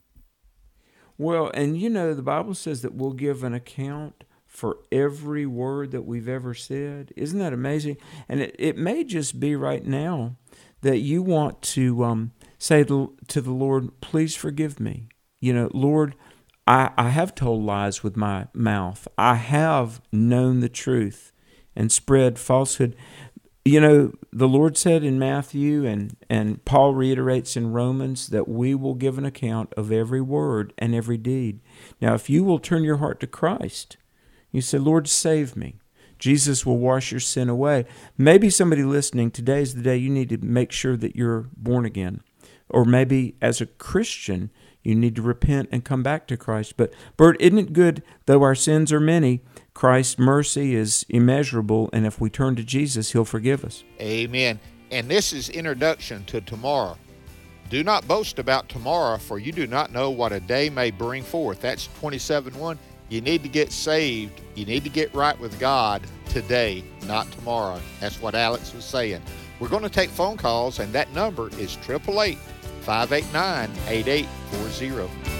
Well, 1.18 1.50
and 1.52 1.78
you 1.78 1.90
know, 1.90 2.14
the 2.14 2.22
Bible 2.22 2.54
says 2.54 2.80
that 2.82 2.94
we'll 2.94 3.12
give 3.12 3.44
an 3.44 3.52
account 3.52 4.24
for 4.46 4.78
every 4.90 5.44
word 5.44 5.90
that 5.90 6.06
we've 6.06 6.28
ever 6.28 6.54
said. 6.54 7.12
Isn't 7.16 7.38
that 7.38 7.52
amazing? 7.52 7.98
And 8.28 8.40
it, 8.40 8.56
it 8.58 8.76
may 8.78 9.04
just 9.04 9.38
be 9.38 9.54
right 9.54 9.84
now 9.84 10.36
that 10.80 10.98
you 10.98 11.22
want 11.22 11.60
to 11.62 12.04
um, 12.04 12.32
say 12.58 12.84
to, 12.84 13.14
to 13.28 13.40
the 13.40 13.52
Lord, 13.52 14.00
please 14.00 14.34
forgive 14.34 14.80
me. 14.80 15.08
You 15.40 15.52
know, 15.52 15.70
Lord, 15.74 16.14
I, 16.66 16.90
I 16.96 17.10
have 17.10 17.34
told 17.34 17.64
lies 17.64 18.02
with 18.02 18.16
my 18.16 18.48
mouth. 18.54 19.06
I 19.18 19.34
have 19.34 20.00
known 20.10 20.60
the 20.60 20.68
truth 20.68 21.32
and 21.74 21.90
spread 21.90 22.38
falsehood. 22.38 22.96
You 23.64 23.80
know, 23.80 24.12
the 24.32 24.48
Lord 24.48 24.76
said 24.76 25.04
in 25.04 25.18
Matthew 25.18 25.84
and, 25.84 26.16
and 26.28 26.64
Paul 26.64 26.94
reiterates 26.94 27.56
in 27.56 27.72
Romans 27.72 28.28
that 28.28 28.48
we 28.48 28.74
will 28.74 28.94
give 28.94 29.18
an 29.18 29.26
account 29.26 29.72
of 29.76 29.92
every 29.92 30.20
word 30.20 30.72
and 30.78 30.94
every 30.94 31.18
deed. 31.18 31.60
Now, 32.00 32.14
if 32.14 32.30
you 32.30 32.42
will 32.42 32.58
turn 32.58 32.84
your 32.84 32.96
heart 32.96 33.20
to 33.20 33.26
Christ, 33.26 33.96
you 34.50 34.60
say, 34.60 34.78
Lord, 34.78 35.08
save 35.08 35.56
me. 35.56 35.76
Jesus 36.18 36.66
will 36.66 36.78
wash 36.78 37.10
your 37.10 37.20
sin 37.20 37.48
away. 37.48 37.86
Maybe 38.16 38.50
somebody 38.50 38.82
listening, 38.82 39.30
today 39.30 39.62
is 39.62 39.74
the 39.74 39.82
day 39.82 39.96
you 39.96 40.10
need 40.10 40.28
to 40.28 40.38
make 40.38 40.70
sure 40.70 40.96
that 40.96 41.16
you're 41.16 41.48
born 41.56 41.84
again. 41.84 42.22
Or 42.68 42.84
maybe 42.84 43.36
as 43.40 43.60
a 43.60 43.66
Christian, 43.66 44.50
you 44.82 44.94
need 44.94 45.16
to 45.16 45.22
repent 45.22 45.68
and 45.72 45.84
come 45.84 46.02
back 46.02 46.26
to 46.26 46.36
Christ. 46.36 46.76
But, 46.76 46.92
Bert, 47.16 47.36
isn't 47.40 47.58
it 47.58 47.72
good, 47.72 48.02
though 48.26 48.42
our 48.42 48.54
sins 48.54 48.92
are 48.92 49.00
many, 49.00 49.42
Christ's 49.80 50.18
mercy 50.18 50.74
is 50.74 51.06
immeasurable, 51.08 51.88
and 51.94 52.04
if 52.04 52.20
we 52.20 52.28
turn 52.28 52.54
to 52.56 52.62
Jesus, 52.62 53.12
He'll 53.12 53.24
forgive 53.24 53.64
us. 53.64 53.82
Amen. 53.98 54.60
And 54.90 55.10
this 55.10 55.32
is 55.32 55.48
introduction 55.48 56.22
to 56.26 56.42
tomorrow. 56.42 56.98
Do 57.70 57.82
not 57.82 58.06
boast 58.06 58.38
about 58.38 58.68
tomorrow, 58.68 59.16
for 59.16 59.38
you 59.38 59.52
do 59.52 59.66
not 59.66 59.90
know 59.90 60.10
what 60.10 60.32
a 60.32 60.40
day 60.40 60.68
may 60.68 60.90
bring 60.90 61.22
forth. 61.22 61.62
That's 61.62 61.88
27 61.98 62.58
1. 62.58 62.78
You 63.08 63.22
need 63.22 63.42
to 63.42 63.48
get 63.48 63.72
saved. 63.72 64.42
You 64.54 64.66
need 64.66 64.84
to 64.84 64.90
get 64.90 65.14
right 65.14 65.40
with 65.40 65.58
God 65.58 66.02
today, 66.28 66.84
not 67.06 67.32
tomorrow. 67.32 67.80
That's 68.00 68.20
what 68.20 68.34
Alex 68.34 68.74
was 68.74 68.84
saying. 68.84 69.22
We're 69.60 69.68
going 69.70 69.82
to 69.82 69.88
take 69.88 70.10
phone 70.10 70.36
calls, 70.36 70.78
and 70.78 70.92
that 70.92 71.10
number 71.14 71.48
is 71.58 71.78
888 71.88 72.36
589 72.82 73.70
8840. 73.88 75.39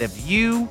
If 0.00 0.26
you 0.26 0.66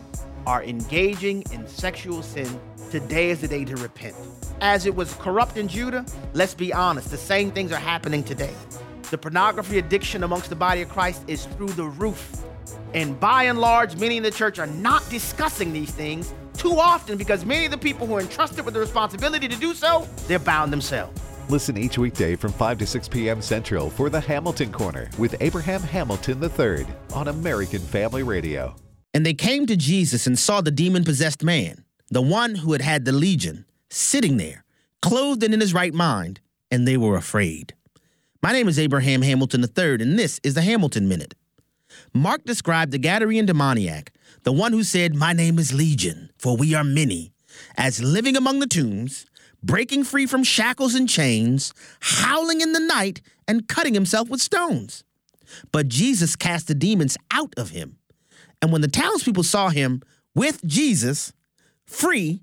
are 0.48 0.64
engaging 0.64 1.44
in 1.52 1.68
sexual 1.68 2.24
sin, 2.24 2.60
today 2.90 3.30
is 3.30 3.42
the 3.42 3.48
day 3.48 3.64
to 3.64 3.76
repent. 3.76 4.16
As 4.60 4.88
it 4.88 4.96
was 4.96 5.14
corrupt 5.14 5.56
in 5.56 5.68
Judah, 5.68 6.04
let's 6.34 6.56
be 6.56 6.74
honest, 6.74 7.12
the 7.12 7.18
same 7.18 7.52
things 7.52 7.72
are 7.72 7.78
happening 7.78 8.24
today. 8.24 8.56
The 9.12 9.20
pornography 9.20 9.78
addiction 9.78 10.24
amongst 10.24 10.50
the 10.50 10.56
body 10.56 10.82
of 10.82 10.90
Christ 10.90 11.26
is 11.28 11.46
through 11.46 11.70
the 11.70 11.84
roof. 11.84 12.44
And 12.96 13.20
by 13.20 13.44
and 13.44 13.60
large, 13.60 13.98
many 13.98 14.18
in 14.18 14.24
the 14.24 14.32
church 14.32 14.58
are 14.58 14.66
not 14.66 15.08
discussing 15.12 15.74
these 15.74 15.92
things 15.92 16.34
too 16.54 16.80
often 16.80 17.16
because 17.16 17.46
many 17.46 17.66
of 17.66 17.72
the 17.72 17.78
people 17.78 18.08
who 18.08 18.16
are 18.16 18.22
entrusted 18.22 18.66
with 18.66 18.74
the 18.74 18.80
responsibility 18.80 19.48
to 19.48 19.56
do 19.56 19.76
so, 19.76 20.08
they're 20.28 20.40
bound 20.40 20.74
themselves. 20.74 21.22
Listen 21.50 21.78
each 21.78 22.00
weekday 22.00 22.36
from 22.36 22.52
5 22.52 22.80
to 22.80 22.88
6 22.88 23.08
p.m. 23.10 23.44
Central 23.44 23.92
for 23.92 24.10
the 24.10 24.20
Hamilton 24.20 24.72
Corner 24.72 25.08
with 25.20 25.36
Abraham 25.40 25.82
Hamilton 25.82 26.44
III 26.44 26.88
on 27.14 27.28
American 27.28 27.80
Family 27.80 28.24
Radio. 28.24 28.76
And 29.14 29.26
they 29.26 29.34
came 29.34 29.66
to 29.66 29.76
Jesus 29.76 30.28
and 30.28 30.38
saw 30.38 30.62
the 30.62 30.72
demon 30.72 31.04
possessed 31.04 31.44
man, 31.44 31.84
the 32.10 32.22
one 32.22 32.56
who 32.56 32.74
had 32.74 32.82
had 32.82 33.06
the 33.06 33.12
legion, 33.12 33.66
sitting 33.90 34.38
there, 34.38 34.64
clothed 35.02 35.44
and 35.44 35.54
in 35.54 35.60
his 35.60 35.74
right 35.74 35.94
mind, 35.94 36.40
and 36.70 36.88
they 36.88 36.98
were 36.98 37.16
afraid. 37.16 37.74
My 38.42 38.52
name 38.52 38.68
is 38.68 38.80
Abraham 38.80 39.22
Hamilton 39.22 39.64
III, 39.64 39.96
and 40.02 40.18
this 40.18 40.40
is 40.44 40.54
the 40.54 40.62
Hamilton 40.62 41.08
Minute. 41.08 41.34
Mark 42.14 42.44
described 42.46 42.92
the 42.92 43.00
Gadarene 43.00 43.46
demoniac, 43.46 44.12
the 44.44 44.52
one 44.52 44.72
who 44.72 44.84
said, 44.84 45.16
My 45.16 45.34
name 45.34 45.60
is 45.60 45.74
Legion, 45.74 46.30
for 46.38 46.56
we 46.56 46.74
are 46.74 46.84
many, 46.84 47.34
as 47.76 48.02
living 48.02 48.38
among 48.38 48.60
the 48.60 48.68
tombs 48.68 49.26
breaking 49.64 50.04
free 50.04 50.26
from 50.26 50.44
shackles 50.44 50.96
and 50.96 51.10
chains, 51.10 51.74
howling 52.00 52.62
in 52.62 52.74
the 52.74 52.80
night, 52.80 53.22
and 53.48 53.68
cutting 53.68 53.94
himself 53.94 54.30
with 54.30 54.42
stones. 54.42 55.04
But 55.72 55.88
Jesus 55.88 56.36
cast 56.36 56.68
the 56.68 56.76
demons 56.76 57.18
out 57.32 57.54
of 57.58 57.72
him. 57.72 57.98
And 58.62 58.72
when 58.72 58.82
the 58.82 58.88
townspeople 58.88 59.44
saw 59.44 59.70
him 59.70 60.02
with 60.36 60.64
Jesus, 60.66 61.34
free, 61.86 62.42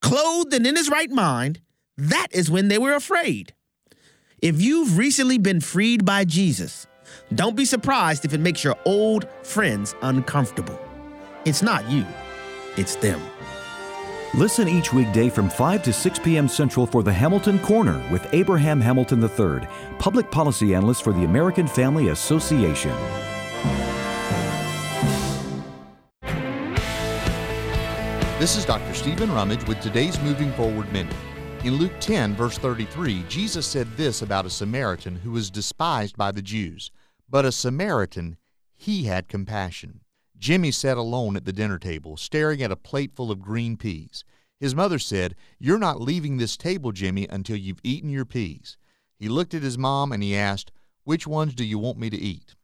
clothed, 0.00 0.54
and 0.54 0.66
in 0.66 0.76
his 0.76 0.88
right 0.88 1.10
mind, 1.10 1.60
that 1.96 2.28
is 2.32 2.50
when 2.50 2.68
they 2.68 2.78
were 2.78 2.94
afraid. 2.94 3.54
If 4.40 4.60
you've 4.60 4.96
recently 4.96 5.36
been 5.36 5.60
freed 5.60 6.04
by 6.04 6.24
Jesus, 6.24 6.86
don't 7.34 7.56
be 7.56 7.64
surprised 7.64 8.24
if 8.24 8.32
it 8.32 8.40
makes 8.40 8.64
your 8.64 8.76
old 8.86 9.28
friends 9.42 9.94
uncomfortable. 10.00 10.78
It's 11.44 11.62
not 11.62 11.88
you, 11.90 12.06
it's 12.76 12.96
them. 12.96 13.20
Listen 14.32 14.68
each 14.68 14.92
weekday 14.92 15.28
from 15.28 15.50
5 15.50 15.82
to 15.82 15.92
6 15.92 16.18
p.m. 16.20 16.46
Central 16.46 16.86
for 16.86 17.02
the 17.02 17.12
Hamilton 17.12 17.58
Corner 17.58 18.00
with 18.10 18.32
Abraham 18.32 18.80
Hamilton 18.80 19.22
III, 19.22 19.68
public 19.98 20.30
policy 20.30 20.74
analyst 20.74 21.02
for 21.02 21.12
the 21.12 21.24
American 21.24 21.66
Family 21.66 22.08
Association. 22.08 22.94
This 28.40 28.56
is 28.56 28.64
Dr. 28.64 28.94
Stephen 28.94 29.30
Rummage 29.30 29.66
with 29.66 29.82
today's 29.82 30.18
Moving 30.22 30.50
Forward 30.52 30.90
Minute. 30.94 31.14
In 31.62 31.74
Luke 31.74 31.92
10, 32.00 32.34
verse 32.34 32.56
33, 32.56 33.22
Jesus 33.28 33.66
said 33.66 33.86
this 33.98 34.22
about 34.22 34.46
a 34.46 34.50
Samaritan 34.50 35.16
who 35.16 35.32
was 35.32 35.50
despised 35.50 36.16
by 36.16 36.32
the 36.32 36.40
Jews. 36.40 36.90
But 37.28 37.44
a 37.44 37.52
Samaritan, 37.52 38.38
he 38.74 39.02
had 39.02 39.28
compassion. 39.28 40.00
Jimmy 40.38 40.70
sat 40.70 40.96
alone 40.96 41.36
at 41.36 41.44
the 41.44 41.52
dinner 41.52 41.78
table, 41.78 42.16
staring 42.16 42.62
at 42.62 42.72
a 42.72 42.76
plate 42.76 43.14
full 43.14 43.30
of 43.30 43.42
green 43.42 43.76
peas. 43.76 44.24
His 44.58 44.74
mother 44.74 44.98
said, 44.98 45.36
You're 45.58 45.78
not 45.78 46.00
leaving 46.00 46.38
this 46.38 46.56
table, 46.56 46.92
Jimmy, 46.92 47.26
until 47.28 47.56
you've 47.56 47.84
eaten 47.84 48.08
your 48.08 48.24
peas. 48.24 48.78
He 49.18 49.28
looked 49.28 49.52
at 49.52 49.62
his 49.62 49.76
mom 49.76 50.12
and 50.12 50.22
he 50.22 50.34
asked, 50.34 50.72
Which 51.04 51.26
ones 51.26 51.54
do 51.54 51.62
you 51.62 51.78
want 51.78 51.98
me 51.98 52.08
to 52.08 52.16
eat? 52.16 52.54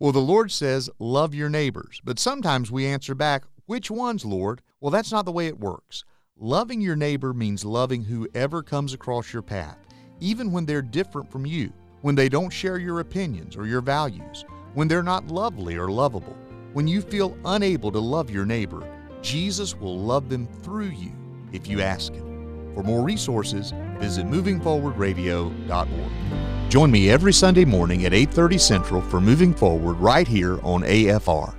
Well, 0.00 0.12
the 0.12 0.18
Lord 0.18 0.50
says, 0.50 0.88
Love 0.98 1.34
your 1.34 1.50
neighbors. 1.50 2.00
But 2.02 2.18
sometimes 2.18 2.72
we 2.72 2.86
answer 2.86 3.14
back, 3.14 3.44
Which 3.66 3.90
ones, 3.90 4.24
Lord? 4.24 4.62
Well, 4.86 4.92
that's 4.92 5.10
not 5.10 5.24
the 5.24 5.32
way 5.32 5.48
it 5.48 5.58
works. 5.58 6.04
Loving 6.38 6.80
your 6.80 6.94
neighbor 6.94 7.34
means 7.34 7.64
loving 7.64 8.04
whoever 8.04 8.62
comes 8.62 8.94
across 8.94 9.32
your 9.32 9.42
path, 9.42 9.78
even 10.20 10.52
when 10.52 10.64
they're 10.64 10.80
different 10.80 11.28
from 11.28 11.44
you, 11.44 11.72
when 12.02 12.14
they 12.14 12.28
don't 12.28 12.52
share 12.52 12.78
your 12.78 13.00
opinions 13.00 13.56
or 13.56 13.66
your 13.66 13.80
values, 13.80 14.44
when 14.74 14.86
they're 14.86 15.02
not 15.02 15.26
lovely 15.26 15.74
or 15.74 15.90
lovable. 15.90 16.36
When 16.72 16.86
you 16.86 17.02
feel 17.02 17.36
unable 17.46 17.90
to 17.90 17.98
love 17.98 18.30
your 18.30 18.46
neighbor, 18.46 18.88
Jesus 19.22 19.74
will 19.74 19.98
love 19.98 20.28
them 20.28 20.46
through 20.62 20.90
you 20.90 21.10
if 21.52 21.66
you 21.66 21.80
ask 21.80 22.12
Him. 22.12 22.72
For 22.72 22.84
more 22.84 23.02
resources, 23.02 23.72
visit 23.98 24.28
movingforwardradio.org. 24.28 26.70
Join 26.70 26.92
me 26.92 27.10
every 27.10 27.32
Sunday 27.32 27.64
morning 27.64 28.04
at 28.04 28.12
8:30 28.12 28.60
Central 28.60 29.02
for 29.02 29.20
Moving 29.20 29.52
Forward 29.52 29.94
right 29.94 30.28
here 30.28 30.60
on 30.62 30.84
AFR. 30.84 31.56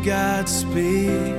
Of 0.00 0.06
God 0.06 0.48
speak. 0.48 1.34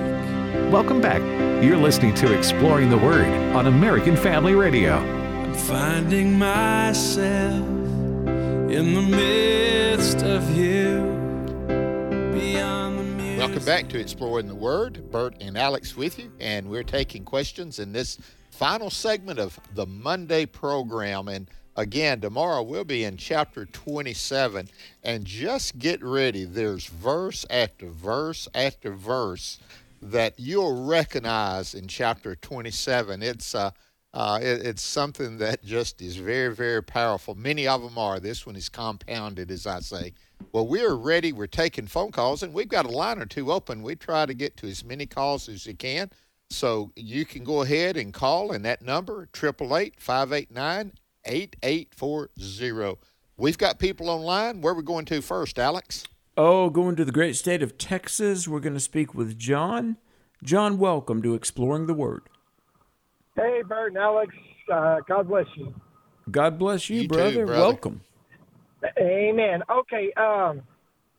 Welcome 0.71 1.01
back. 1.01 1.21
You're 1.63 1.77
listening 1.77 2.13
to 2.15 2.37
Exploring 2.37 2.89
the 2.89 2.97
Word 2.97 3.27
on 3.55 3.67
American 3.67 4.15
Family 4.15 4.53
Radio. 4.53 4.97
I'm 4.97 5.53
finding 5.53 6.37
myself 6.37 7.65
in 7.65 8.93
the 8.93 9.01
midst 9.01 10.23
of 10.23 10.55
you. 10.55 11.01
Beyond 12.33 12.99
the 12.99 13.03
music. 13.03 13.39
Welcome 13.39 13.65
back 13.65 13.89
to 13.89 13.99
Exploring 13.99 14.47
the 14.47 14.55
Word. 14.55 15.11
Bert 15.11 15.35
and 15.41 15.57
Alex 15.57 15.95
with 15.95 16.19
you, 16.19 16.31
and 16.39 16.69
we're 16.69 16.83
taking 16.83 17.25
questions 17.25 17.79
in 17.79 17.93
this 17.93 18.19
final 18.51 18.89
segment 18.89 19.39
of 19.39 19.59
the 19.73 19.85
Monday 19.85 20.45
program. 20.45 21.27
And 21.27 21.49
again, 21.75 22.21
tomorrow 22.21 22.61
we'll 22.61 22.83
be 22.83 23.03
in 23.03 23.17
chapter 23.17 23.65
27. 23.65 24.69
And 25.03 25.25
just 25.25 25.79
get 25.79 26.03
ready, 26.03 26.45
there's 26.45 26.87
verse 26.87 27.45
after 27.49 27.87
verse 27.87 28.47
after 28.53 28.93
verse 28.93 29.59
that 30.01 30.33
you'll 30.37 30.85
recognize 30.85 31.73
in 31.73 31.87
chapter 31.87 32.35
27. 32.35 33.21
It's 33.21 33.53
uh, 33.53 33.71
uh, 34.13 34.39
it, 34.41 34.65
it's 34.65 34.81
something 34.81 35.37
that 35.37 35.63
just 35.63 36.01
is 36.01 36.17
very, 36.17 36.53
very 36.53 36.83
powerful. 36.83 37.33
Many 37.35 37.67
of 37.67 37.81
them 37.81 37.97
are. 37.97 38.19
This 38.19 38.45
one 38.45 38.55
is 38.55 38.67
compounded, 38.67 39.49
as 39.49 39.65
I 39.65 39.79
say. 39.79 40.13
Well, 40.51 40.67
we're 40.67 40.95
ready. 40.95 41.31
We're 41.31 41.47
taking 41.47 41.87
phone 41.87 42.11
calls, 42.11 42.43
and 42.43 42.53
we've 42.53 42.67
got 42.67 42.85
a 42.85 42.89
line 42.89 43.19
or 43.19 43.25
two 43.25 43.51
open. 43.51 43.83
We 43.83 43.95
try 43.95 44.25
to 44.25 44.33
get 44.33 44.57
to 44.57 44.67
as 44.67 44.83
many 44.83 45.05
calls 45.05 45.47
as 45.47 45.65
you 45.65 45.75
can. 45.75 46.09
So 46.49 46.91
you 46.97 47.23
can 47.23 47.45
go 47.45 47.61
ahead 47.61 47.95
and 47.95 48.13
call, 48.13 48.51
and 48.51 48.65
that 48.65 48.81
number, 48.81 49.29
888 49.33 49.97
589 49.97 50.91
8840. 51.25 52.99
We've 53.37 53.57
got 53.57 53.79
people 53.79 54.09
online. 54.09 54.61
Where 54.61 54.73
are 54.73 54.75
we 54.75 54.83
going 54.83 55.05
to 55.05 55.21
first, 55.21 55.57
Alex? 55.59 56.05
Oh, 56.37 56.69
going 56.69 56.95
to 56.95 57.05
the 57.05 57.11
great 57.11 57.35
state 57.35 57.61
of 57.61 57.77
Texas. 57.77 58.47
We're 58.47 58.59
going 58.59 58.73
to 58.73 58.79
speak 58.79 59.13
with 59.13 59.37
John. 59.37 59.97
John, 60.43 60.77
welcome 60.77 61.21
to 61.21 61.33
Exploring 61.35 61.87
the 61.87 61.93
Word. 61.93 62.23
Hey, 63.35 63.61
Bert 63.67 63.89
and 63.89 63.97
Alex. 63.97 64.33
Uh, 64.71 64.97
God 65.07 65.27
bless 65.27 65.45
you. 65.55 65.73
God 66.29 66.57
bless 66.57 66.89
you, 66.89 67.01
You 67.01 67.07
too, 67.07 67.15
brother. 67.15 67.45
brother. 67.45 67.61
Welcome. 67.61 68.01
Amen. 68.99 69.61
Okay. 69.69 70.11
Um, 70.13 70.61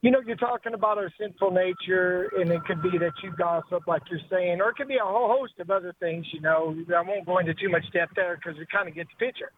you 0.00 0.10
know, 0.10 0.20
you're 0.26 0.36
talking 0.36 0.74
about 0.74 0.98
our 0.98 1.12
sinful 1.20 1.52
nature, 1.52 2.28
and 2.36 2.50
it 2.50 2.64
could 2.64 2.82
be 2.82 2.98
that 2.98 3.12
you 3.22 3.32
gossip, 3.38 3.86
like 3.86 4.02
you're 4.10 4.20
saying, 4.30 4.60
or 4.60 4.70
it 4.70 4.76
could 4.76 4.88
be 4.88 4.96
a 4.96 5.04
whole 5.04 5.28
host 5.38 5.52
of 5.60 5.70
other 5.70 5.94
things. 6.00 6.26
You 6.32 6.40
know, 6.40 6.76
I 6.96 7.00
won't 7.02 7.24
go 7.24 7.38
into 7.38 7.54
too 7.54 7.68
much 7.68 7.84
depth 7.92 8.14
there 8.16 8.36
because 8.36 8.58
we 8.58 8.66
kind 8.66 8.88
of 8.88 8.94
get 8.94 9.06
the 9.08 9.24
picture. 9.24 9.52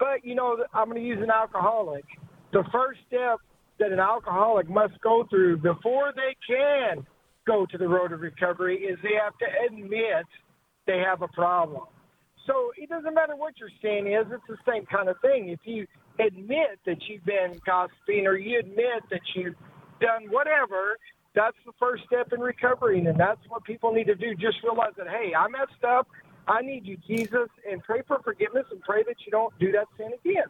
But 0.00 0.24
you 0.24 0.34
know, 0.34 0.56
I'm 0.74 0.88
going 0.88 1.00
to 1.00 1.06
use 1.06 1.22
an 1.22 1.30
alcoholic. 1.30 2.04
The 2.52 2.64
first 2.72 2.98
step 3.06 3.38
that 3.78 3.92
an 3.92 4.00
alcoholic 4.00 4.68
must 4.68 5.00
go 5.02 5.24
through 5.30 5.58
before 5.58 6.12
they 6.16 6.34
can 6.44 7.06
go 7.46 7.66
to 7.70 7.78
the 7.78 7.86
road 7.86 8.12
of 8.12 8.20
recovery 8.20 8.78
is 8.78 8.98
they 9.02 9.16
have 9.22 9.34
to 9.38 9.46
admit 9.68 10.26
they 10.86 10.98
have 10.98 11.22
a 11.22 11.28
problem. 11.28 11.84
So 12.46 12.72
it 12.76 12.88
doesn't 12.88 13.14
matter 13.14 13.36
what 13.36 13.54
your 13.60 13.70
sin 13.80 14.10
is; 14.10 14.26
it's 14.32 14.42
the 14.48 14.58
same 14.66 14.86
kind 14.86 15.08
of 15.08 15.16
thing. 15.20 15.50
If 15.50 15.60
you 15.64 15.86
admit 16.18 16.80
that 16.86 16.96
you've 17.06 17.24
been 17.24 17.60
gossiping 17.64 18.26
or 18.26 18.36
you 18.36 18.58
admit 18.58 19.04
that 19.10 19.20
you've 19.36 19.54
done 20.00 20.30
whatever, 20.30 20.96
that's 21.34 21.56
the 21.64 21.72
first 21.78 22.02
step 22.06 22.32
in 22.32 22.40
recovery, 22.40 22.98
and 23.04 23.20
that's 23.20 23.40
what 23.48 23.64
people 23.64 23.92
need 23.92 24.06
to 24.06 24.14
do. 24.14 24.34
Just 24.34 24.56
realize 24.64 24.92
that, 24.96 25.06
hey, 25.06 25.32
I 25.36 25.46
messed 25.48 25.84
up. 25.86 26.08
I 26.48 26.62
need 26.62 26.86
you, 26.86 26.96
Jesus, 27.06 27.48
and 27.70 27.82
pray 27.82 28.02
for 28.06 28.20
forgiveness 28.22 28.66
and 28.70 28.80
pray 28.80 29.02
that 29.04 29.16
you 29.24 29.30
don't 29.30 29.56
do 29.58 29.72
that 29.72 29.86
sin 29.96 30.10
again. 30.24 30.44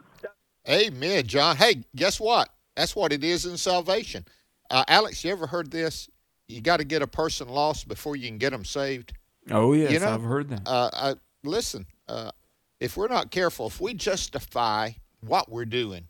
Amen, 0.68 1.26
John. 1.26 1.56
Hey, 1.56 1.84
guess 1.94 2.20
what? 2.20 2.48
That's 2.76 2.94
what 2.94 3.12
it 3.12 3.24
is 3.24 3.46
in 3.46 3.56
salvation. 3.56 4.24
Uh, 4.70 4.84
Alex, 4.88 5.24
you 5.24 5.30
ever 5.30 5.46
heard 5.46 5.70
this? 5.70 6.08
You 6.48 6.60
got 6.60 6.78
to 6.78 6.84
get 6.84 7.02
a 7.02 7.06
person 7.06 7.48
lost 7.48 7.88
before 7.88 8.16
you 8.16 8.28
can 8.28 8.38
get 8.38 8.50
them 8.50 8.64
saved. 8.64 9.12
Oh, 9.50 9.72
yes, 9.72 9.92
You 9.92 10.00
know, 10.00 10.14
I've 10.14 10.22
heard 10.22 10.48
that. 10.50 10.62
Uh, 10.66 10.90
I, 10.92 11.14
listen, 11.44 11.86
uh, 12.08 12.30
if 12.78 12.96
we're 12.96 13.08
not 13.08 13.30
careful, 13.30 13.66
if 13.66 13.80
we 13.80 13.94
justify 13.94 14.90
what 15.20 15.50
we're 15.50 15.64
doing, 15.64 16.04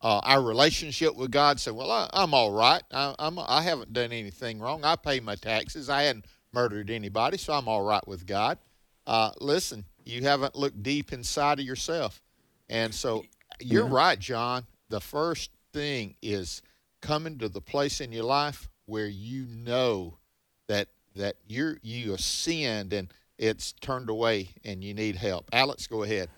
uh, 0.00 0.20
our 0.24 0.42
relationship 0.42 1.16
with 1.16 1.30
God, 1.30 1.58
say, 1.58 1.70
"Well, 1.70 1.90
I, 1.90 2.08
I'm 2.12 2.34
all 2.34 2.52
right. 2.52 2.82
I, 2.92 3.14
I'm 3.18 3.38
I 3.38 3.62
haven't 3.62 3.92
done 3.92 4.12
anything 4.12 4.60
wrong. 4.60 4.84
I 4.84 4.96
pay 4.96 5.20
my 5.20 5.34
taxes. 5.34 5.88
I 5.88 6.02
hadn't 6.02 6.26
murdered 6.52 6.90
anybody, 6.90 7.38
so 7.38 7.54
I'm 7.54 7.68
all 7.68 7.82
right 7.82 8.06
with 8.06 8.26
God." 8.26 8.58
Uh, 9.06 9.30
listen, 9.40 9.84
you 10.04 10.22
haven't 10.22 10.54
looked 10.56 10.82
deep 10.82 11.12
inside 11.12 11.58
of 11.58 11.64
yourself, 11.66 12.22
and 12.68 12.94
so 12.94 13.24
you're 13.60 13.84
Yeah. 13.86 13.94
right, 13.94 14.18
John. 14.18 14.66
The 14.88 15.00
first 15.00 15.50
thing 15.72 16.16
is 16.22 16.62
coming 17.00 17.38
to 17.38 17.48
the 17.48 17.60
place 17.60 18.00
in 18.00 18.12
your 18.12 18.24
life 18.24 18.68
where 18.86 19.06
you 19.08 19.46
know 19.46 20.18
that 20.68 20.88
that 21.14 21.36
you're 21.46 21.78
you 21.82 22.10
have 22.12 22.20
sinned 22.20 22.92
and 22.92 23.12
it's 23.38 23.72
turned 23.74 24.08
away 24.08 24.48
and 24.64 24.82
you 24.82 24.94
need 24.94 25.16
help. 25.16 25.48
Alex, 25.52 25.86
go 25.86 26.02
ahead. 26.02 26.28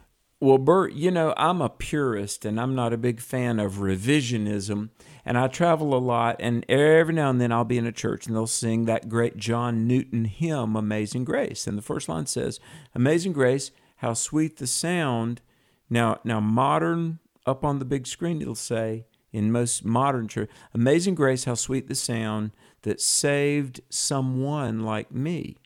Well, 0.41 0.59
Bert, 0.59 0.93
you 0.93 1.11
know, 1.11 1.33
I'm 1.37 1.63
a 1.63 1.69
purist 1.71 2.45
and 2.45 2.61
I'm 2.61 2.75
not 2.75 2.93
a 2.93 2.99
big 2.99 3.21
fan 3.21 3.59
of 3.59 3.75
revisionism. 3.75 4.91
And 5.29 5.37
I 5.37 5.49
travel 5.49 5.93
a 5.93 5.99
lot, 5.99 6.37
and 6.39 6.65
every 6.69 7.13
now 7.13 7.31
and 7.31 7.41
then 7.41 7.51
I'll 7.51 7.65
be 7.65 7.79
in 7.79 7.87
a 7.87 7.91
church 7.91 8.27
and 8.27 8.37
they'll 8.37 8.47
sing 8.47 8.85
that 8.85 9.09
great 9.09 9.37
John 9.37 9.89
Newton 9.89 10.25
hymn, 10.27 10.77
Amazing 10.77 11.25
Grace. 11.25 11.67
And 11.67 11.77
the 11.77 11.83
first 11.83 12.09
line 12.09 12.27
says, 12.27 12.61
Amazing 12.95 13.33
Grace, 13.33 13.73
how 13.97 14.15
sweet 14.15 14.59
the 14.59 14.69
sound. 14.69 15.43
Now, 15.91 16.21
now 16.23 16.39
modern, 16.39 17.19
up 17.45 17.65
on 17.65 17.81
the 17.81 17.85
big 17.85 18.07
screen, 18.07 18.41
it'll 18.41 18.55
say, 18.55 19.07
in 19.33 19.51
most 19.51 19.85
modern 19.85 20.29
church, 20.29 20.49
Amazing 20.73 21.17
Grace, 21.17 21.43
how 21.43 21.55
sweet 21.55 21.89
the 21.89 21.97
sound 21.97 22.53
that 22.83 23.01
saved 23.01 23.81
someone 23.91 24.85
like 24.85 25.11
me. 25.11 25.57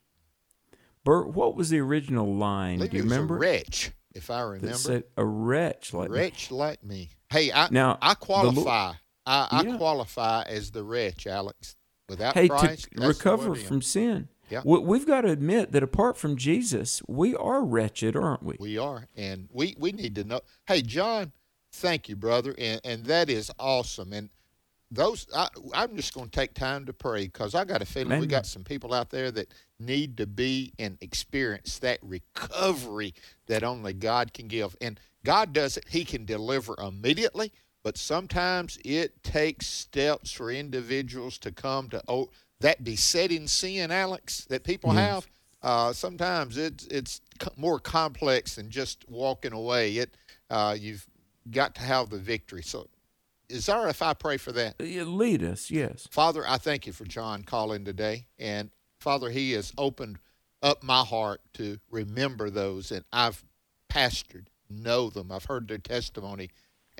Bert, 1.04 1.28
what 1.28 1.54
was 1.54 1.68
the 1.68 1.80
original 1.80 2.34
line? 2.34 2.78
Do 2.78 2.88
you 2.96 3.02
remember? 3.02 3.36
a 3.36 3.40
wretch, 3.40 3.92
if 4.14 4.30
I 4.30 4.40
remember. 4.40 4.74
Said, 4.74 5.04
a 5.18 5.24
wretch 5.24 5.92
like 5.92 6.10
wretch 6.10 6.50
me. 6.50 6.56
like 6.56 6.82
me. 6.82 7.10
Hey, 7.30 7.52
I 7.52 7.68
now 7.70 7.98
I 8.00 8.14
qualify. 8.14 8.94
I, 9.30 9.48
I 9.50 9.62
Yeah. 9.62 9.76
qualify 9.76 10.42
as 10.42 10.72
the 10.72 10.82
wretch, 10.82 11.26
Alex. 11.26 11.76
Without 12.08 12.34
hey, 12.34 12.48
Christ, 12.48 12.88
to 12.96 13.06
recover 13.06 13.54
from 13.54 13.80
sin. 13.82 14.28
Yeah. 14.50 14.62
We, 14.64 14.80
we've 14.80 15.06
got 15.06 15.20
to 15.20 15.28
admit 15.28 15.70
that 15.70 15.84
apart 15.84 16.16
from 16.16 16.36
Jesus, 16.36 17.00
we 17.06 17.36
are 17.36 17.62
wretched, 17.64 18.16
aren't 18.16 18.42
we? 18.42 18.56
We 18.58 18.78
are, 18.78 19.06
and 19.16 19.48
we 19.52 19.76
we 19.78 19.92
need 19.92 20.16
to 20.16 20.24
know. 20.24 20.40
Hey, 20.66 20.82
John, 20.82 21.30
thank 21.72 22.08
you, 22.08 22.16
brother, 22.16 22.52
and 22.58 22.80
and 22.82 23.04
that 23.04 23.30
is 23.30 23.52
awesome. 23.60 24.12
And 24.12 24.30
those, 24.90 25.28
I, 25.32 25.46
I'm 25.72 25.94
just 25.94 26.12
going 26.14 26.28
to 26.28 26.32
take 26.32 26.52
time 26.52 26.84
to 26.86 26.92
pray 26.92 27.26
because 27.26 27.54
I 27.54 27.64
got 27.64 27.80
a 27.80 27.86
feeling 27.86 28.18
we 28.18 28.26
got 28.26 28.44
some 28.44 28.64
people 28.64 28.92
out 28.92 29.10
there 29.10 29.30
that 29.30 29.54
need 29.78 30.16
to 30.16 30.26
be 30.26 30.72
and 30.80 30.98
experience 31.00 31.78
that 31.78 32.00
recovery 32.02 33.14
that 33.46 33.62
only 33.62 33.92
God 33.92 34.34
can 34.34 34.48
give. 34.48 34.76
And 34.80 34.98
God 35.24 35.52
does 35.52 35.76
it; 35.76 35.84
He 35.88 36.04
can 36.04 36.24
deliver 36.24 36.74
immediately. 36.76 37.52
But 37.82 37.96
sometimes 37.96 38.78
it 38.84 39.22
takes 39.22 39.66
steps 39.66 40.32
for 40.32 40.50
individuals 40.50 41.38
to 41.38 41.50
come 41.52 41.88
to 41.90 42.02
oh, 42.08 42.30
that 42.60 42.84
besetting 42.84 43.46
sin, 43.46 43.90
Alex, 43.90 44.44
that 44.50 44.64
people 44.64 44.92
Yes. 44.94 44.98
have. 45.00 45.28
Uh, 45.62 45.92
sometimes 45.92 46.56
it's 46.56 46.86
it's 46.86 47.20
more 47.56 47.78
complex 47.78 48.54
than 48.56 48.70
just 48.70 49.04
walking 49.08 49.52
away. 49.52 49.96
It 49.96 50.14
uh, 50.50 50.76
you've 50.78 51.06
got 51.50 51.74
to 51.76 51.82
have 51.82 52.10
the 52.10 52.18
victory. 52.18 52.62
So, 52.62 52.88
is 53.48 53.66
there 53.66 53.88
if 53.88 54.02
I 54.02 54.14
pray 54.14 54.36
for 54.36 54.52
that? 54.52 54.80
Lead 54.80 55.42
us, 55.42 55.70
yes. 55.70 56.08
Father, 56.10 56.44
I 56.46 56.56
thank 56.58 56.86
you 56.86 56.92
for 56.92 57.04
John 57.04 57.42
calling 57.42 57.84
today, 57.84 58.26
and 58.38 58.70
Father, 59.00 59.30
he 59.30 59.52
has 59.52 59.72
opened 59.78 60.18
up 60.62 60.82
my 60.82 61.02
heart 61.02 61.40
to 61.54 61.78
remember 61.90 62.50
those, 62.50 62.90
and 62.90 63.04
I've 63.12 63.42
pastored, 63.90 64.46
know 64.68 65.10
them. 65.10 65.30
I've 65.32 65.44
heard 65.46 65.68
their 65.68 65.78
testimony, 65.78 66.50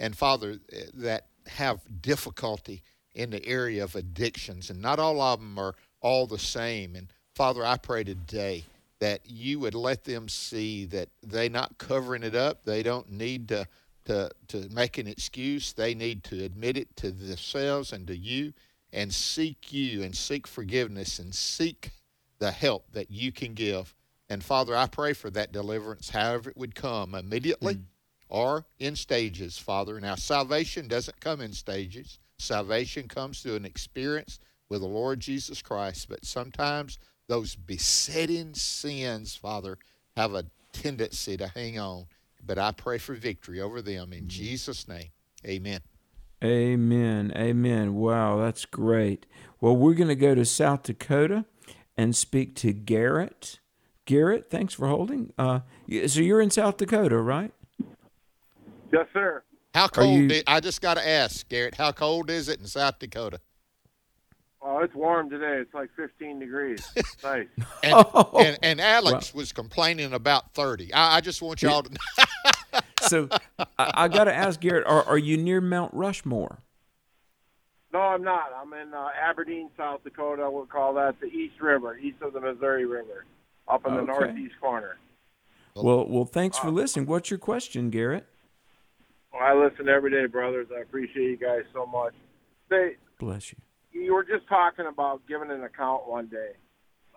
and 0.01 0.17
Father, 0.17 0.59
that 0.95 1.27
have 1.47 1.81
difficulty 2.01 2.83
in 3.15 3.31
the 3.31 3.45
area 3.47 3.85
of 3.85 3.95
addictions, 3.95 4.71
and 4.71 4.81
not 4.81 4.99
all 4.99 5.21
of 5.21 5.39
them 5.39 5.59
are 5.59 5.75
all 6.01 6.27
the 6.27 6.39
same. 6.39 6.97
And 6.97 7.13
Father, 7.35 7.65
I 7.65 7.77
pray 7.77 8.03
today 8.03 8.65
that 8.99 9.21
you 9.27 9.61
would 9.61 9.75
let 9.75 10.05
them 10.05 10.29
see 10.29 10.87
that 10.87 11.11
they 11.23 11.49
not 11.49 11.79
covering 11.79 12.23
it 12.23 12.35
up. 12.35 12.65
They 12.65 12.83
don't 12.83 13.13
need 13.13 13.49
to 13.49 13.69
to 14.07 14.31
to 14.49 14.69
make 14.71 14.97
an 14.97 15.07
excuse. 15.07 15.73
They 15.75 15.95
need 15.95 16.25
to 16.25 16.45
admit 16.45 16.79
it 16.79 16.97
to 16.97 17.11
themselves 17.11 17.93
and 17.93 18.07
to 18.07 18.17
you, 18.17 18.55
and 18.93 19.13
seek 19.13 19.73
you 19.73 20.03
and 20.03 20.17
seek 20.17 20.47
forgiveness 20.47 21.19
and 21.19 21.35
seek 21.35 21.91
the 22.39 22.51
help 22.51 22.91
that 22.93 23.11
you 23.11 23.33
can 23.33 23.53
give. 23.53 23.95
And 24.31 24.43
Father, 24.43 24.75
I 24.75 24.87
pray 24.87 25.13
for 25.13 25.29
that 25.31 25.53
deliverance, 25.53 26.11
however 26.11 26.51
it 26.51 26.57
would 26.57 26.75
come, 26.75 27.15
immediately 27.15 27.75
mm. 27.75 27.83
Or 28.31 28.65
in 28.79 28.97
stages, 28.97 29.59
Father. 29.59 30.01
Now, 30.01 30.15
salvation 30.15 30.89
doesn't 30.89 31.21
come 31.21 31.41
in 31.41 31.53
stages. 31.53 32.19
Salvation 32.39 33.09
comes 33.09 33.43
through 33.43 33.57
an 33.57 33.67
experience 33.67 34.39
with 34.69 34.81
the 34.81 34.87
Lord 34.87 35.21
Jesus 35.21 35.61
Christ. 35.61 36.09
But 36.09 36.25
sometimes 36.25 36.99
those 37.27 37.55
besetting 37.55 38.55
sins, 38.55 39.35
Father, 39.35 39.79
have 40.17 40.35
a 40.35 40.45
tendency 40.73 41.37
to 41.37 41.49
hang 41.49 41.79
on. 41.79 42.07
But 42.47 42.59
I 42.59 42.73
pray 42.73 42.99
for 42.99 43.15
victory 43.15 43.61
over 43.61 43.83
them 43.83 44.13
in 44.13 44.29
Jesus' 44.29 44.89
name. 44.89 45.11
Amen. 45.45 45.81
Amen. 46.43 47.33
Amen. 47.37 47.95
Wow, 47.95 48.39
that's 48.39 48.65
great. 48.65 49.27
Well, 49.61 49.77
we're 49.77 49.95
going 49.95 50.09
to 50.09 50.15
go 50.15 50.35
to 50.35 50.45
South 50.45 50.85
Dakota 50.85 51.45
and 51.97 52.17
speak 52.17 52.55
to 52.57 52.73
Garrett. 52.73 53.59
Garrett, 54.07 54.49
thanks 54.49 54.73
for 54.73 54.89
holding. 54.89 55.33
Uh, 55.37 55.61
so 56.07 56.21
you're 56.21 56.41
in 56.41 56.51
South 56.51 56.79
Dakota, 56.79 57.19
right? 57.19 57.53
Yes, 58.93 59.07
sir. 59.13 59.43
How 59.75 59.87
cold? 59.89 60.31
you- 60.31 60.43
i- 60.47 60.57
I 60.57 60.61
just 60.61 60.81
got 60.81 60.95
to 60.95 61.07
ask, 61.07 61.49
Garrett, 61.49 61.75
how 61.77 61.93
cold 61.93 62.29
is 62.31 62.49
it 62.49 62.59
in 62.61 62.67
South 62.67 62.99
Dakota? 62.99 63.41
Oh, 64.63 64.81
it's 64.81 64.95
warm 64.95 65.31
today. 65.31 65.59
It's 65.59 65.73
like 65.73 65.89
15 65.97 66.39
degrees. 66.39 66.87
nice. 67.25 67.47
And, 67.83 67.95
Oh. 68.15 68.39
and, 68.39 68.59
and 68.63 68.81
Alex 68.81 69.33
was 69.33 69.53
complaining 69.53 70.13
about 70.13 70.53
30. 70.55 70.93
I, 70.93 71.17
I 71.17 71.21
just 71.21 71.41
want 71.41 71.63
y'all 71.63 71.83
to 71.83 71.91
know. 71.91 71.99
So 73.03 73.31
I, 73.59 73.65
I 73.79 74.09
got 74.09 74.25
to 74.25 74.35
ask 74.35 74.61
Garrett, 74.61 74.87
are, 74.87 75.03
are 75.05 75.17
you 75.17 75.39
near 75.39 75.63
Mount 75.63 75.95
Rushmore? 75.95 76.59
No, 77.95 77.99
I'm 77.99 78.23
not. 78.23 78.53
I'm 78.55 78.71
in 78.75 78.93
uh, 78.93 79.09
Aberdeen, 79.19 79.71
South 79.75 80.05
Dakota. 80.05 80.51
We'll 80.51 80.67
call 80.67 80.93
that 80.95 81.19
the 81.19 81.27
East 81.29 81.59
River, 81.63 81.97
east 81.97 82.21
of 82.21 82.35
the 82.35 82.41
Missouri 82.41 82.85
River, 82.85 83.25
up 83.69 83.87
in 83.87 83.95
the 83.95 84.03
northeast 84.03 84.55
corner. 84.61 84.99
Well, 85.75 86.07
well, 86.07 86.27
thanks 86.27 86.59
for 86.59 86.71
listening. 86.71 87.07
What's 87.07 87.31
your 87.31 87.39
question, 87.39 87.89
Garrett? 87.89 88.27
Well, 89.33 89.43
I 89.43 89.55
listen 89.55 89.89
every 89.89 90.11
day, 90.11 90.27
brothers. 90.27 90.69
I 90.77 90.81
appreciate 90.81 91.31
you 91.31 91.37
guys 91.37 91.63
so 91.73 91.87
much. 91.87 92.15
Say, 92.69 92.97
Bless 93.19 93.53
you. 93.53 93.59
you 93.93 94.15
were 94.15 94.25
just 94.25 94.49
talking 94.49 94.87
about 94.87 95.23
giving 95.29 95.51
an 95.51 95.63
account 95.63 96.09
one 96.09 96.27
day. 96.27 96.53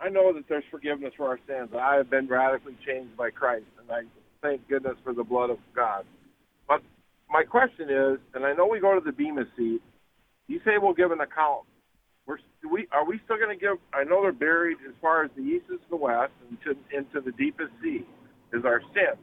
I 0.00 0.08
know 0.08 0.32
that 0.32 0.44
there's 0.48 0.64
forgiveness 0.70 1.12
for 1.16 1.28
our 1.28 1.38
sins. 1.46 1.70
I 1.78 1.94
have 1.96 2.10
been 2.10 2.26
radically 2.26 2.76
changed 2.86 3.16
by 3.16 3.30
Christ, 3.30 3.66
and 3.80 3.90
I 3.90 4.02
thank 4.42 4.68
goodness 4.68 4.96
for 5.04 5.14
the 5.14 5.24
blood 5.24 5.50
of 5.50 5.58
God. 5.74 6.04
But 6.68 6.82
my 7.30 7.42
question 7.44 7.88
is, 7.88 8.18
and 8.34 8.44
I 8.44 8.52
know 8.52 8.66
we 8.66 8.80
go 8.80 8.94
to 8.94 9.04
the 9.04 9.12
Bema 9.12 9.44
seat. 9.56 9.80
You 10.46 10.60
say 10.64 10.72
we'll 10.78 10.94
give 10.94 11.10
an 11.10 11.20
account. 11.20 11.62
We're 12.26 12.38
do 12.62 12.68
we 12.70 12.88
are 12.92 13.04
we 13.04 13.20
still 13.24 13.36
going 13.36 13.56
to 13.56 13.60
give? 13.60 13.76
I 13.92 14.04
know 14.04 14.22
they're 14.22 14.32
buried 14.32 14.78
as 14.86 14.94
far 15.00 15.24
as 15.24 15.30
the 15.36 15.42
east 15.42 15.66
is 15.72 15.80
the 15.90 15.96
west, 15.96 16.32
into 16.50 16.78
into 16.90 17.20
the 17.20 17.32
deepest 17.32 17.70
sea 17.82 18.04
is 18.52 18.64
our 18.64 18.80
sin. 18.94 19.14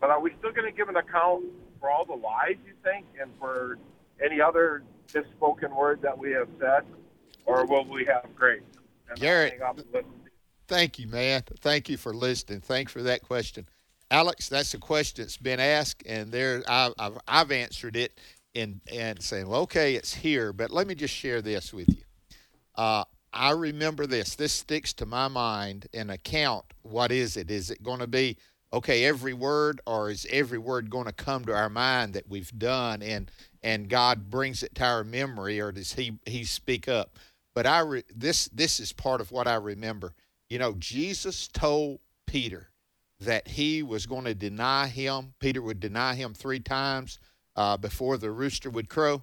But 0.00 0.10
are 0.10 0.20
we 0.20 0.30
still 0.38 0.52
going 0.52 0.70
to 0.70 0.76
give 0.76 0.88
an 0.88 0.96
account 0.96 1.44
for 1.80 1.90
all 1.90 2.04
the 2.04 2.14
lies 2.14 2.56
you 2.66 2.72
think, 2.84 3.06
and 3.20 3.30
for 3.38 3.78
any 4.22 4.40
other 4.40 4.82
misspoken 5.08 5.74
word 5.74 6.00
that 6.02 6.16
we 6.16 6.30
have 6.32 6.48
said, 6.60 6.84
or 7.46 7.66
will 7.66 7.84
we 7.84 8.04
have 8.04 8.26
grace? 8.36 8.62
And 9.08 9.18
Garrett, 9.18 9.52
hang 9.52 9.62
up 9.62 9.78
and. 9.78 10.04
Thank 10.68 11.00
you, 11.00 11.08
man. 11.08 11.42
Thank 11.60 11.88
you 11.88 11.96
for 11.96 12.14
listening. 12.14 12.60
Thanks 12.60 12.92
for 12.92 13.02
that 13.02 13.22
question, 13.22 13.66
Alex. 14.08 14.48
That's 14.48 14.72
a 14.74 14.78
question 14.78 15.24
that's 15.24 15.36
been 15.36 15.58
asked, 15.58 16.04
and 16.06 16.30
there 16.30 16.62
I, 16.68 16.92
I've 16.96 17.18
I've 17.26 17.50
answered 17.50 17.96
it 17.96 18.20
in 18.54 18.80
and 18.92 19.20
saying, 19.20 19.48
well, 19.48 19.62
okay, 19.62 19.94
it's 19.94 20.14
here, 20.14 20.52
but 20.52 20.70
let 20.70 20.86
me 20.86 20.94
just 20.94 21.14
share 21.14 21.42
this 21.42 21.72
with 21.72 21.88
you. 21.88 22.02
Uh, 22.76 23.04
I 23.32 23.50
remember 23.50 24.06
this. 24.06 24.34
This 24.34 24.52
sticks 24.52 24.92
to 24.94 25.06
my 25.06 25.28
mind. 25.28 25.86
An 25.94 26.10
account. 26.10 26.64
What 26.82 27.12
is 27.12 27.36
it? 27.36 27.50
Is 27.50 27.70
it 27.70 27.82
going 27.82 28.00
to 28.00 28.06
be 28.06 28.36
okay? 28.72 29.04
Every 29.04 29.32
word, 29.32 29.80
or 29.86 30.10
is 30.10 30.26
every 30.30 30.58
word 30.58 30.90
going 30.90 31.06
to 31.06 31.12
come 31.12 31.44
to 31.44 31.54
our 31.54 31.70
mind 31.70 32.14
that 32.14 32.28
we've 32.28 32.56
done, 32.58 33.02
and 33.02 33.30
and 33.62 33.88
God 33.88 34.30
brings 34.30 34.62
it 34.62 34.74
to 34.76 34.84
our 34.84 35.04
memory, 35.04 35.60
or 35.60 35.72
does 35.72 35.94
He 35.94 36.18
He 36.26 36.44
speak 36.44 36.88
up? 36.88 37.18
But 37.54 37.66
I 37.66 37.80
re, 37.80 38.04
this 38.14 38.48
this 38.48 38.80
is 38.80 38.92
part 38.92 39.20
of 39.20 39.32
what 39.32 39.46
I 39.46 39.56
remember. 39.56 40.14
You 40.48 40.58
know, 40.58 40.74
Jesus 40.78 41.48
told 41.48 42.00
Peter 42.26 42.70
that 43.20 43.48
he 43.48 43.82
was 43.82 44.06
going 44.06 44.24
to 44.24 44.34
deny 44.34 44.86
him. 44.86 45.34
Peter 45.40 45.60
would 45.60 45.80
deny 45.80 46.14
him 46.14 46.34
three 46.34 46.60
times 46.60 47.18
uh, 47.54 47.76
before 47.76 48.16
the 48.16 48.30
rooster 48.30 48.70
would 48.70 48.88
crow. 48.88 49.22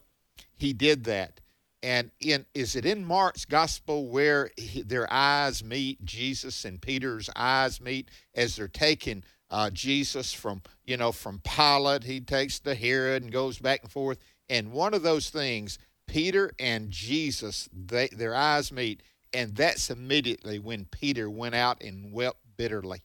He 0.56 0.74
did 0.74 1.04
that. 1.06 1.42
And 1.84 2.12
in 2.20 2.46
is 2.54 2.76
it 2.76 2.86
in 2.86 3.06
Mark's 3.06 3.46
gospel 3.46 4.08
where 4.08 4.52
he, 4.58 4.82
their 4.82 5.12
eyes 5.12 5.64
meet, 5.64 6.04
Jesus 6.04 6.66
and 6.66 6.82
Peter's 6.82 7.30
eyes 7.36 7.80
meet 7.80 8.10
as 8.34 8.56
they're 8.56 8.68
taking 8.68 9.24
uh, 9.50 9.70
Jesus 9.70 10.34
from 10.34 10.62
you 10.86 10.98
know 10.98 11.12
from 11.12 11.40
Pilate, 11.40 12.04
he 12.04 12.20
takes 12.20 12.60
to 12.60 12.76
Herod 12.76 13.24
and 13.24 13.32
goes 13.32 13.60
back 13.60 13.82
and 13.84 13.92
forth. 13.92 14.18
And 14.50 14.72
one 14.72 14.94
of 14.94 15.04
those 15.04 15.30
things, 15.30 15.78
Peter 16.08 16.52
and 16.60 16.90
Jesus, 16.90 17.70
they, 17.74 18.08
their 18.08 18.36
eyes 18.36 18.72
meet, 18.72 19.04
and 19.34 19.56
that's 19.56 19.90
immediately 19.90 20.60
when 20.60 20.86
Peter 20.86 21.30
went 21.30 21.56
out 21.56 21.82
and 21.84 22.12
wept 22.12 22.40
bitterly. 22.56 23.02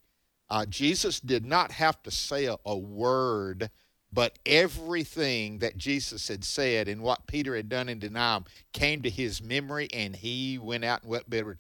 Uh, 0.48 0.66
Jesus 0.66 1.18
did 1.18 1.44
not 1.44 1.72
have 1.72 2.02
to 2.02 2.10
say 2.10 2.44
a, 2.44 2.56
a 2.66 2.76
word, 2.76 3.70
but 4.12 4.38
everything 4.44 5.58
that 5.58 5.78
Jesus 5.78 6.28
had 6.28 6.44
said 6.44 6.88
and 6.88 7.02
what 7.02 7.26
Peter 7.26 7.56
had 7.56 7.68
done 7.68 7.88
in 7.88 7.98
denial 7.98 8.46
came 8.72 9.02
to 9.02 9.10
his 9.10 9.42
memory, 9.42 9.88
and 9.92 10.14
he 10.14 10.58
went 10.58 10.84
out 10.84 11.02
and 11.02 11.10
wept 11.10 11.30
bitterly. 11.30 11.56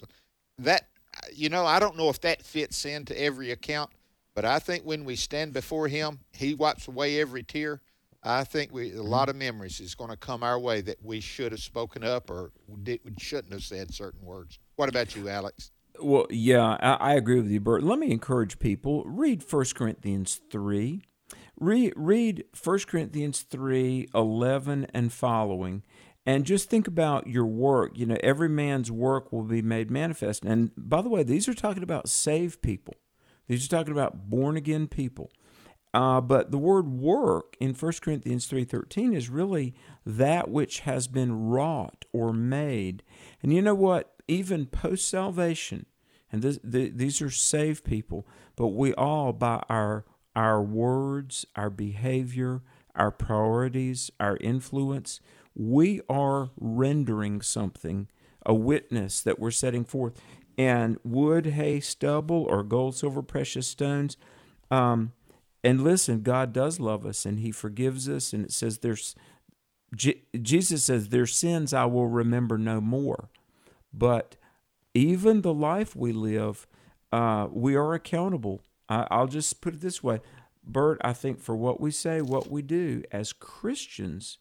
That, 0.58 0.88
you 1.32 1.48
know, 1.48 1.64
I 1.64 1.78
don't 1.78 1.96
know 1.96 2.10
if 2.10 2.20
that 2.20 2.42
fits 2.42 2.84
into 2.84 3.18
every 3.18 3.50
account, 3.50 3.90
But 4.34 4.44
I 4.44 4.58
think 4.58 4.84
when 4.84 5.04
we 5.04 5.16
stand 5.16 5.52
before 5.52 5.88
Him, 5.88 6.20
He 6.32 6.54
wipes 6.54 6.88
away 6.88 7.20
every 7.20 7.42
tear. 7.42 7.80
I 8.24 8.44
think 8.44 8.72
we 8.72 8.92
a 8.92 9.02
lot 9.02 9.28
of 9.28 9.36
memories 9.36 9.80
is 9.80 9.94
going 9.94 10.10
to 10.10 10.16
come 10.16 10.42
our 10.42 10.58
way 10.58 10.80
that 10.82 11.04
we 11.04 11.20
should 11.20 11.52
have 11.52 11.60
spoken 11.60 12.04
up 12.04 12.30
or 12.30 12.52
did, 12.82 13.00
shouldn't 13.18 13.52
have 13.52 13.64
said 13.64 13.92
certain 13.92 14.24
words. 14.24 14.58
What 14.76 14.88
about 14.88 15.16
you, 15.16 15.28
Alex? 15.28 15.72
Well, 16.00 16.26
yeah, 16.30 16.76
I, 16.80 16.92
I 16.92 17.14
agree 17.14 17.40
with 17.40 17.50
you, 17.50 17.60
Bert. 17.60 17.82
Let 17.82 17.98
me 17.98 18.10
encourage 18.10 18.58
people 18.58 19.04
read 19.04 19.44
1 19.48 19.64
Corinthians 19.74 20.40
3. 20.50 21.02
Read, 21.58 21.92
read 21.96 22.44
1 22.62 22.78
Corinthians 22.86 23.42
3 23.42 24.08
11 24.14 24.86
and 24.94 25.12
following 25.12 25.82
and 26.24 26.44
just 26.44 26.70
think 26.70 26.86
about 26.86 27.26
your 27.26 27.46
work. 27.46 27.92
You 27.96 28.06
know, 28.06 28.16
every 28.22 28.48
man's 28.48 28.90
work 28.90 29.32
will 29.32 29.42
be 29.42 29.62
made 29.62 29.90
manifest. 29.90 30.44
And 30.44 30.70
by 30.76 31.02
the 31.02 31.08
way, 31.08 31.22
these 31.22 31.48
are 31.48 31.54
talking 31.54 31.82
about 31.82 32.08
saved 32.08 32.62
people, 32.62 32.94
are 33.56 33.68
talking 33.68 33.92
about 33.92 34.30
born 34.30 34.56
again 34.56 34.86
people. 34.86 35.30
Uh, 35.94 36.20
but 36.20 36.50
the 36.50 36.58
word 36.58 36.88
work 36.88 37.56
in 37.60 37.74
1 37.74 37.92
Corinthians 38.00 38.46
3:13 38.46 39.14
is 39.14 39.28
really 39.28 39.74
that 40.06 40.48
which 40.48 40.80
has 40.80 41.06
been 41.06 41.48
wrought 41.48 42.04
or 42.12 42.32
made. 42.32 43.02
And 43.42 43.52
you 43.52 43.60
know 43.60 43.74
what? 43.74 44.14
Even 44.26 44.66
post 44.66 45.06
salvation, 45.08 45.86
and 46.30 46.40
this, 46.40 46.58
the, 46.64 46.88
these 46.88 47.20
are 47.20 47.30
saved 47.30 47.84
people, 47.84 48.26
but 48.56 48.68
we 48.68 48.94
all 48.94 49.32
by 49.32 49.62
our 49.68 50.06
our 50.34 50.62
words, 50.62 51.44
our 51.56 51.68
behavior, 51.68 52.62
our 52.94 53.10
priorities, 53.10 54.10
our 54.18 54.38
influence, 54.38 55.20
we 55.54 56.00
are 56.08 56.50
rendering 56.58 57.42
something, 57.42 58.08
a 58.46 58.54
witness 58.54 59.20
that 59.20 59.38
we're 59.38 59.50
setting 59.50 59.84
forth. 59.84 60.20
And 60.58 60.98
wood, 61.02 61.46
hay, 61.46 61.80
stubble, 61.80 62.44
or 62.48 62.62
gold, 62.62 62.94
silver, 62.94 63.22
precious 63.22 63.66
stones. 63.66 64.16
Um, 64.70 65.12
and 65.64 65.82
listen, 65.82 66.22
God 66.22 66.52
does 66.52 66.80
love 66.80 67.06
us 67.06 67.24
and 67.24 67.40
He 67.40 67.50
forgives 67.50 68.08
us. 68.08 68.32
And 68.32 68.44
it 68.44 68.52
says 68.52 68.78
there's, 68.78 69.14
J- 69.94 70.22
Jesus 70.40 70.84
says, 70.84 71.08
their 71.08 71.26
sins 71.26 71.72
I 71.72 71.84
will 71.86 72.08
remember 72.08 72.58
no 72.58 72.80
more. 72.80 73.28
But 73.92 74.36
even 74.94 75.42
the 75.42 75.54
life 75.54 75.96
we 75.96 76.12
live, 76.12 76.66
uh, 77.12 77.48
we 77.50 77.74
are 77.74 77.94
accountable. 77.94 78.60
I, 78.88 79.06
I'll 79.10 79.26
just 79.26 79.60
put 79.60 79.74
it 79.74 79.80
this 79.80 80.02
way 80.02 80.20
Bert, 80.64 81.00
I 81.02 81.12
think 81.12 81.40
for 81.40 81.56
what 81.56 81.80
we 81.80 81.90
say, 81.90 82.20
what 82.20 82.50
we 82.50 82.62
do 82.62 83.02
as 83.10 83.32
Christians, 83.32 84.38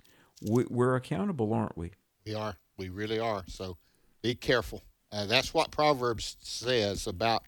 we, 0.47 0.65
are 0.79 0.95
accountable, 0.95 1.53
aren't 1.53 1.77
we? 1.77 1.91
We 2.25 2.35
are. 2.35 2.57
We 2.77 2.89
really 2.89 3.19
are. 3.19 3.43
So 3.47 3.77
be 4.21 4.35
careful. 4.35 4.83
Uh, 5.13 5.25
that's 5.25 5.53
what 5.53 5.71
Proverbs 5.71 6.37
says 6.39 7.05
about 7.05 7.43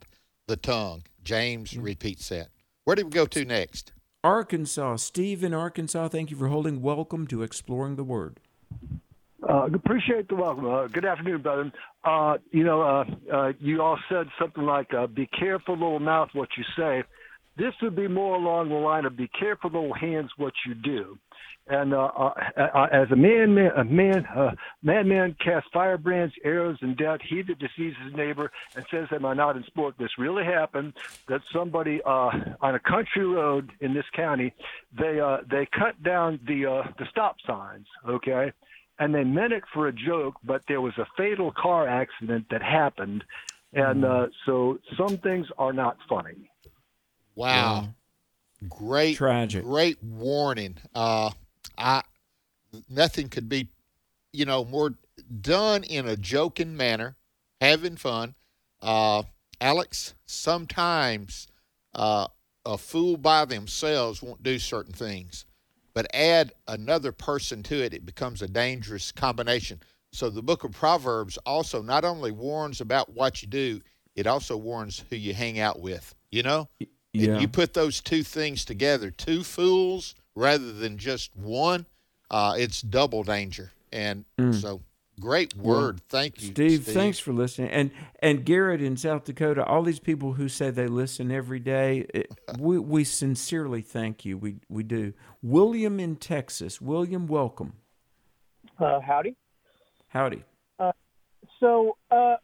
the 0.47 0.57
tongue. 0.57 1.03
James 1.23 1.71
mm-hmm. 1.71 1.83
repeats 1.83 2.27
that. 2.29 2.49
Where 2.83 2.95
do 2.95 3.05
we 3.05 3.11
go 3.11 3.25
to 3.25 3.45
next? 3.45 3.93
Arkansas. 4.23 4.97
Steve 4.97 5.43
in 5.43 5.53
Arkansas, 5.53 6.09
thank 6.09 6.29
you 6.29 6.35
for 6.35 6.47
holding. 6.47 6.81
Welcome 6.81 7.25
to 7.27 7.41
Exploring 7.41 7.95
the 7.95 8.03
Word. 8.03 8.39
Uh, 9.47 9.67
appreciate 9.73 10.27
the 10.27 10.35
welcome. 10.35 10.65
Uh, 10.65 10.87
good 10.87 11.05
afternoon, 11.05 11.41
brother. 11.41 11.71
Uh, 12.03 12.37
you 12.51 12.63
know, 12.63 12.81
uh, 12.81 13.05
uh, 13.33 13.53
you 13.59 13.81
all 13.81 13.99
said 14.09 14.27
something 14.39 14.63
like, 14.63 14.93
uh, 14.93 15.07
"Be 15.07 15.27
careful, 15.27 15.75
little 15.75 15.99
mouth, 15.99 16.29
what 16.33 16.49
you 16.57 16.63
say." 16.77 17.03
This 17.57 17.73
would 17.81 17.95
be 17.95 18.07
more 18.07 18.35
along 18.35 18.69
the 18.69 18.75
line 18.75 19.05
of, 19.05 19.17
"Be 19.17 19.27
careful, 19.27 19.69
little 19.69 19.93
hands, 19.93 20.31
what 20.37 20.53
you 20.65 20.75
do." 20.75 21.17
And 21.67 21.93
uh, 21.93 22.09
uh, 22.17 22.33
uh, 22.57 22.87
as 22.91 23.09
a 23.11 23.15
man, 23.15 23.55
man, 23.55 23.71
a 23.77 23.85
man, 23.85 24.25
uh, 24.25 24.51
madman 24.81 25.33
casts 25.41 25.69
firebrands, 25.71 26.33
arrows, 26.43 26.77
and 26.81 26.97
death. 26.97 27.19
He 27.25 27.41
that 27.41 27.57
deceives 27.57 27.95
his 28.03 28.13
neighbor 28.13 28.51
and 28.75 28.85
says, 28.91 29.07
"Am 29.13 29.25
I 29.25 29.33
not 29.33 29.55
in 29.55 29.63
sport?" 29.63 29.95
This 29.97 30.17
really 30.17 30.43
happened. 30.43 30.91
That 31.29 31.39
somebody 31.53 32.01
uh, 32.05 32.31
on 32.59 32.75
a 32.75 32.79
country 32.79 33.25
road 33.25 33.71
in 33.79 33.93
this 33.93 34.03
county, 34.13 34.53
they 34.91 35.21
uh, 35.21 35.37
they 35.49 35.65
cut 35.67 36.03
down 36.03 36.41
the 36.45 36.65
uh, 36.65 36.91
the 36.97 37.05
stop 37.09 37.37
signs. 37.47 37.87
Okay, 38.09 38.51
and 38.99 39.15
they 39.15 39.23
meant 39.23 39.53
it 39.53 39.63
for 39.73 39.87
a 39.87 39.93
joke, 39.93 40.35
but 40.43 40.63
there 40.67 40.81
was 40.81 40.97
a 40.97 41.07
fatal 41.15 41.53
car 41.53 41.87
accident 41.87 42.47
that 42.51 42.61
happened, 42.61 43.23
and 43.71 44.03
uh, 44.03 44.27
so 44.45 44.79
some 44.97 45.17
things 45.17 45.47
are 45.57 45.71
not 45.71 45.95
funny. 46.09 46.51
Wow. 47.35 47.87
Great, 48.69 49.17
tragic, 49.17 49.63
great 49.63 50.01
warning. 50.01 50.77
I 51.77 52.03
nothing 52.89 53.29
could 53.29 53.49
be, 53.49 53.69
you 54.31 54.45
know, 54.45 54.65
more 54.65 54.95
done 55.41 55.83
in 55.83 56.07
a 56.07 56.15
joking 56.15 56.75
manner, 56.75 57.15
having 57.61 57.95
fun. 57.95 58.35
Uh, 58.81 59.23
Alex, 59.61 60.13
sometimes 60.25 61.47
uh, 61.93 62.27
a 62.65 62.77
fool 62.77 63.17
by 63.17 63.45
themselves 63.45 64.21
won't 64.21 64.43
do 64.43 64.59
certain 64.59 64.93
things, 64.93 65.45
but 65.93 66.07
add 66.13 66.51
another 66.67 67.11
person 67.11 67.63
to 67.63 67.83
it, 67.83 67.93
it 67.93 68.05
becomes 68.05 68.41
a 68.41 68.47
dangerous 68.47 69.11
combination. 69.11 69.79
So 70.11 70.29
the 70.29 70.43
book 70.43 70.63
of 70.63 70.71
Proverbs 70.71 71.37
also 71.45 71.81
not 71.81 72.05
only 72.05 72.31
warns 72.31 72.81
about 72.81 73.13
what 73.13 73.41
you 73.41 73.47
do, 73.47 73.81
it 74.15 74.27
also 74.27 74.57
warns 74.57 75.03
who 75.09 75.15
you 75.15 75.33
hang 75.33 75.59
out 75.59 75.79
with. 75.79 76.13
You 76.31 76.43
know, 76.43 76.69
yeah. 77.13 77.39
You 77.39 77.47
put 77.47 77.73
those 77.73 78.01
two 78.01 78.23
things 78.23 78.65
together, 78.65 79.11
two 79.11 79.43
fools 79.43 80.15
rather 80.35 80.71
than 80.71 80.97
just 80.97 81.35
one, 81.35 81.85
uh, 82.31 82.55
it's 82.57 82.81
double 82.81 83.23
danger. 83.23 83.71
And 83.91 84.25
mm. 84.39 84.55
so 84.55 84.81
great 85.19 85.55
word. 85.55 85.95
Well, 85.95 86.05
Thank 86.09 86.41
you, 86.41 86.47
Steve, 86.47 86.83
Steve, 86.83 86.93
Thanks 86.95 87.19
for 87.19 87.33
listening. 87.33 87.69
And 87.69 87.91
and 88.19 88.43
Garrett 88.43 88.81
in 88.81 88.97
South 88.97 89.25
Dakota, 89.25 89.63
all 89.63 89.83
these 89.83 89.99
people 89.99 90.33
who 90.33 90.49
say 90.49 90.71
they 90.71 90.87
listen 90.87 91.31
every 91.31 91.59
day, 91.59 92.05
it, 92.13 92.31
we 92.59 92.79
we 92.79 93.03
sincerely 93.03 93.81
thank 93.81 94.25
you. 94.25 94.37
We 94.37 94.57
we 94.69 94.83
do. 94.83 95.13
William 95.41 95.99
in 95.99 96.15
Texas. 96.15 96.81
William, 96.81 97.27
welcome. 97.27 97.73
Uh, 98.79 98.99
howdy. 98.99 99.35
Howdy. 100.07 100.43
Uh, 100.79 100.91
so 101.59 101.97
uh, 102.09 102.35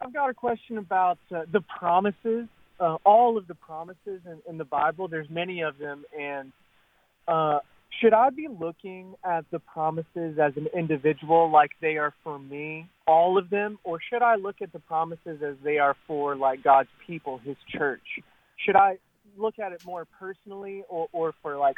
I've 0.00 0.12
got 0.12 0.30
a 0.30 0.34
question 0.34 0.78
about 0.78 1.18
uh, 1.34 1.42
the 1.50 1.60
promises 1.62 2.46
uh, 2.80 2.96
all 3.04 3.36
of 3.36 3.46
the 3.46 3.54
promises 3.54 4.22
in, 4.24 4.38
in, 4.48 4.58
the 4.58 4.64
Bible. 4.64 5.06
There's 5.06 5.28
many 5.28 5.60
of 5.60 5.76
them, 5.78 6.04
and 6.18 6.50
uh, 7.28 7.60
should 8.00 8.14
I 8.14 8.30
be 8.30 8.48
looking 8.48 9.14
at 9.24 9.44
the 9.50 9.58
promises 9.58 10.38
as 10.38 10.52
an 10.56 10.68
individual, 10.74 11.50
like 11.50 11.72
they 11.80 11.96
are 11.96 12.14
for 12.22 12.38
me, 12.38 12.88
all 13.06 13.36
of 13.36 13.50
them, 13.50 13.78
or 13.84 13.98
should 14.00 14.22
I 14.22 14.36
look 14.36 14.56
at 14.62 14.72
the 14.72 14.78
promises 14.78 15.42
as 15.42 15.56
they 15.62 15.78
are 15.78 15.96
for 16.06 16.36
like 16.36 16.62
God's 16.62 16.88
people, 17.06 17.38
His 17.38 17.56
church? 17.68 18.20
Should 18.56 18.76
I 18.76 18.98
look 19.36 19.58
at 19.58 19.72
it 19.72 19.84
more 19.84 20.06
personally, 20.18 20.84
or, 20.88 21.08
or 21.12 21.34
for 21.42 21.56
like 21.56 21.76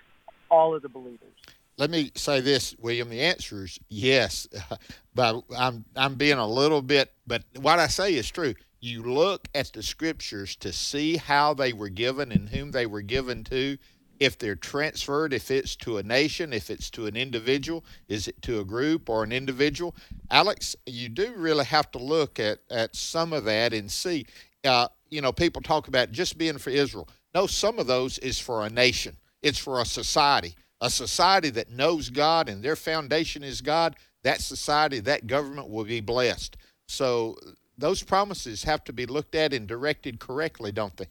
all 0.50 0.74
of 0.74 0.82
the 0.82 0.88
believers? 0.88 1.32
Let 1.78 1.90
me 1.90 2.12
say 2.14 2.40
this, 2.40 2.76
William. 2.78 3.08
The 3.08 3.20
answer 3.20 3.64
is 3.64 3.78
yes, 3.88 4.46
but 5.14 5.42
I'm 5.56 5.84
I'm 5.96 6.14
being 6.14 6.38
a 6.38 6.46
little 6.46 6.82
bit. 6.82 7.12
But 7.26 7.44
what 7.56 7.78
I 7.78 7.86
say 7.86 8.14
is 8.14 8.30
true 8.30 8.54
you 8.82 9.02
look 9.04 9.48
at 9.54 9.72
the 9.72 9.82
scriptures 9.82 10.56
to 10.56 10.72
see 10.72 11.16
how 11.16 11.54
they 11.54 11.72
were 11.72 11.88
given 11.88 12.32
and 12.32 12.48
whom 12.48 12.72
they 12.72 12.84
were 12.84 13.00
given 13.00 13.44
to, 13.44 13.78
if 14.22 14.38
they're 14.38 14.54
transferred, 14.54 15.32
if 15.32 15.50
it's 15.50 15.74
to 15.74 15.96
a 15.98 16.02
nation, 16.02 16.52
if 16.52 16.70
it's 16.70 16.90
to 16.90 17.06
an 17.06 17.16
individual, 17.16 17.84
is 18.06 18.28
it 18.28 18.40
to 18.42 18.60
a 18.60 18.64
group 18.64 19.08
or 19.08 19.24
an 19.24 19.32
individual? 19.32 19.96
Alex, 20.30 20.76
you 20.86 21.08
do 21.08 21.34
really 21.36 21.64
have 21.64 21.90
to 21.90 21.98
look 21.98 22.38
at, 22.38 22.60
at 22.70 22.94
some 22.94 23.32
of 23.32 23.44
that 23.44 23.72
and 23.72 23.90
see. 23.90 24.24
Uh, 24.64 24.86
you 25.10 25.20
know, 25.20 25.32
people 25.32 25.60
talk 25.60 25.88
about 25.88 26.12
just 26.12 26.38
being 26.38 26.56
for 26.56 26.70
Israel. 26.70 27.08
No, 27.34 27.48
some 27.48 27.80
of 27.80 27.88
those 27.88 28.18
is 28.18 28.38
for 28.38 28.64
a 28.64 28.70
nation, 28.70 29.16
it's 29.42 29.58
for 29.58 29.80
a 29.80 29.84
society. 29.84 30.54
A 30.80 30.90
society 30.90 31.50
that 31.50 31.70
knows 31.70 32.08
God 32.08 32.48
and 32.48 32.62
their 32.62 32.76
foundation 32.76 33.44
is 33.44 33.60
God, 33.60 33.96
that 34.22 34.40
society, 34.40 35.00
that 35.00 35.26
government 35.26 35.68
will 35.68 35.84
be 35.84 36.00
blessed. 36.00 36.56
So 36.88 37.36
those 37.78 38.02
promises 38.02 38.64
have 38.64 38.84
to 38.84 38.92
be 38.92 39.06
looked 39.06 39.34
at 39.34 39.52
and 39.52 39.66
directed 39.66 40.18
correctly, 40.18 40.72
don't 40.72 40.96
they? 40.96 41.06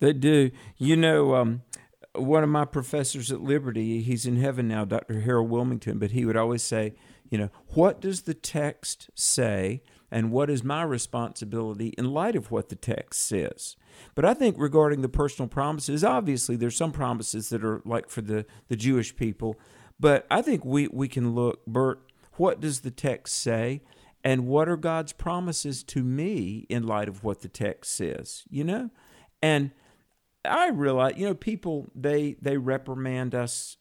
They 0.00 0.12
do. 0.12 0.50
You 0.78 0.96
know, 0.96 1.34
um, 1.34 1.62
one 2.14 2.42
of 2.42 2.50
my 2.50 2.64
professors 2.64 3.32
at 3.32 3.40
Liberty, 3.40 4.02
he's 4.02 4.26
in 4.26 4.36
heaven 4.36 4.68
now, 4.68 4.84
Dr. 4.84 5.20
Harold 5.20 5.50
Willmington, 5.50 5.98
but 5.98 6.10
he 6.10 6.24
would 6.24 6.36
always 6.36 6.62
say, 6.62 6.94
you 7.30 7.38
know, 7.38 7.50
what 7.68 8.00
does 8.00 8.22
the 8.22 8.34
text 8.34 9.10
say 9.14 9.82
and 10.10 10.30
what 10.30 10.50
is 10.50 10.62
my 10.62 10.82
responsibility 10.82 11.88
in 11.96 12.12
light 12.12 12.36
of 12.36 12.50
what 12.50 12.68
the 12.68 12.76
text 12.76 13.24
says? 13.24 13.76
But 14.14 14.24
I 14.24 14.34
think 14.34 14.56
regarding 14.58 15.00
the 15.00 15.08
personal 15.08 15.48
promises, 15.48 16.04
obviously 16.04 16.56
there's 16.56 16.76
some 16.76 16.92
promises 16.92 17.48
that 17.48 17.64
are 17.64 17.80
like 17.84 18.10
for 18.10 18.20
the, 18.20 18.44
the 18.68 18.76
Jewish 18.76 19.16
people, 19.16 19.58
but 19.98 20.26
I 20.30 20.42
think 20.42 20.64
we, 20.64 20.88
we 20.88 21.08
can 21.08 21.34
look, 21.34 21.64
Bert, 21.66 22.00
what 22.34 22.60
does 22.60 22.80
the 22.80 22.90
text 22.90 23.34
say? 23.34 23.82
and 24.24 24.46
what 24.46 24.68
are 24.68 24.76
God's 24.76 25.12
promises 25.12 25.82
to 25.84 26.02
me 26.02 26.66
in 26.68 26.86
light 26.86 27.08
of 27.08 27.24
what 27.24 27.40
the 27.40 27.48
text 27.48 27.92
says, 27.92 28.44
you 28.48 28.64
know? 28.64 28.90
And 29.42 29.72
I 30.44 30.68
realize, 30.68 31.14
you 31.16 31.26
know, 31.26 31.34
people 31.34 31.90
they 31.94 32.36
they 32.40 32.56
reprimand 32.56 33.34
us 33.34 33.76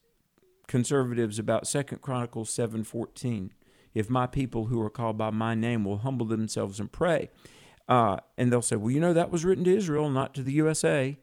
conservatives 0.68 1.39
about 1.39 1.68
Second 1.68 2.01
Chronicles 2.01 2.49
7:14. 2.49 3.51
If 3.93 4.09
my 4.09 4.26
people 4.26 4.66
who 4.66 4.82
are 4.82 4.89
called 4.89 5.18
by 5.18 5.32
my 5.32 5.53
name 5.53 5.84
will 5.84 5.97
humble 5.99 6.26
themselves 6.26 6.80
and 6.80 6.91
pray. 6.91 7.30
Uh, 7.89 8.18
and 8.38 8.51
they'll 8.51 8.62
say, 8.62 8.78
well, 8.78 8.91
you 8.91 9.01
know, 9.01 9.12
that 9.12 9.32
was 9.32 9.43
written 9.43 9.66
to 9.66 9.76
Israel, 9.76 10.09
not 10.09 10.34
to 10.34 10.43
the 10.43 10.53
USA. 10.53 11.18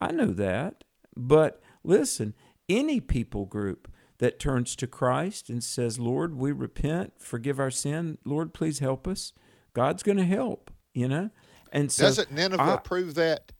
I 0.00 0.12
know 0.12 0.26
that. 0.26 0.84
But 1.16 1.60
listen, 1.82 2.34
any 2.68 3.00
people 3.00 3.46
group 3.46 3.90
that 4.18 4.38
turns 4.38 4.76
to 4.76 4.86
Christ 4.86 5.48
and 5.50 5.62
says, 5.62 5.98
Lord, 5.98 6.36
we 6.36 6.52
repent, 6.52 7.14
forgive 7.18 7.58
our 7.58 7.70
sin, 7.70 8.18
Lord, 8.24 8.54
please 8.54 8.78
help 8.78 9.08
us, 9.08 9.32
God's 9.72 10.04
going 10.04 10.18
to 10.18 10.24
help, 10.24 10.70
you 10.92 11.08
know? 11.08 11.30
And 11.72 11.90
so 11.90 12.04
Doesn't 12.04 12.30
Nineveh 12.30 12.62
I, 12.62 12.76
prove 12.76 13.14
that? 13.16 13.52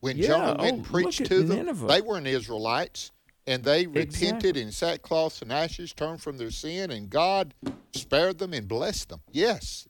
When 0.00 0.16
Yeah, 0.16 0.28
Jonah 0.28 0.46
went 0.46 0.60
oh, 0.60 0.64
and 0.76 0.84
preached 0.84 1.24
to 1.26 1.42
them, 1.42 1.58
Nineveh. 1.58 1.86
they 1.86 2.00
weren't 2.00 2.26
Israelites, 2.26 3.10
and 3.46 3.62
they 3.62 3.86
repented 3.86 4.56
Exactly. 4.56 4.62
in 4.62 4.72
sackcloth 4.72 5.42
and 5.42 5.52
ashes, 5.52 5.92
turned 5.92 6.22
from 6.22 6.38
their 6.38 6.50
sin, 6.50 6.90
and 6.90 7.10
God 7.10 7.54
spared 7.92 8.38
them 8.38 8.52
and 8.54 8.66
blessed 8.66 9.10
them. 9.10 9.20
Yes, 9.30 9.86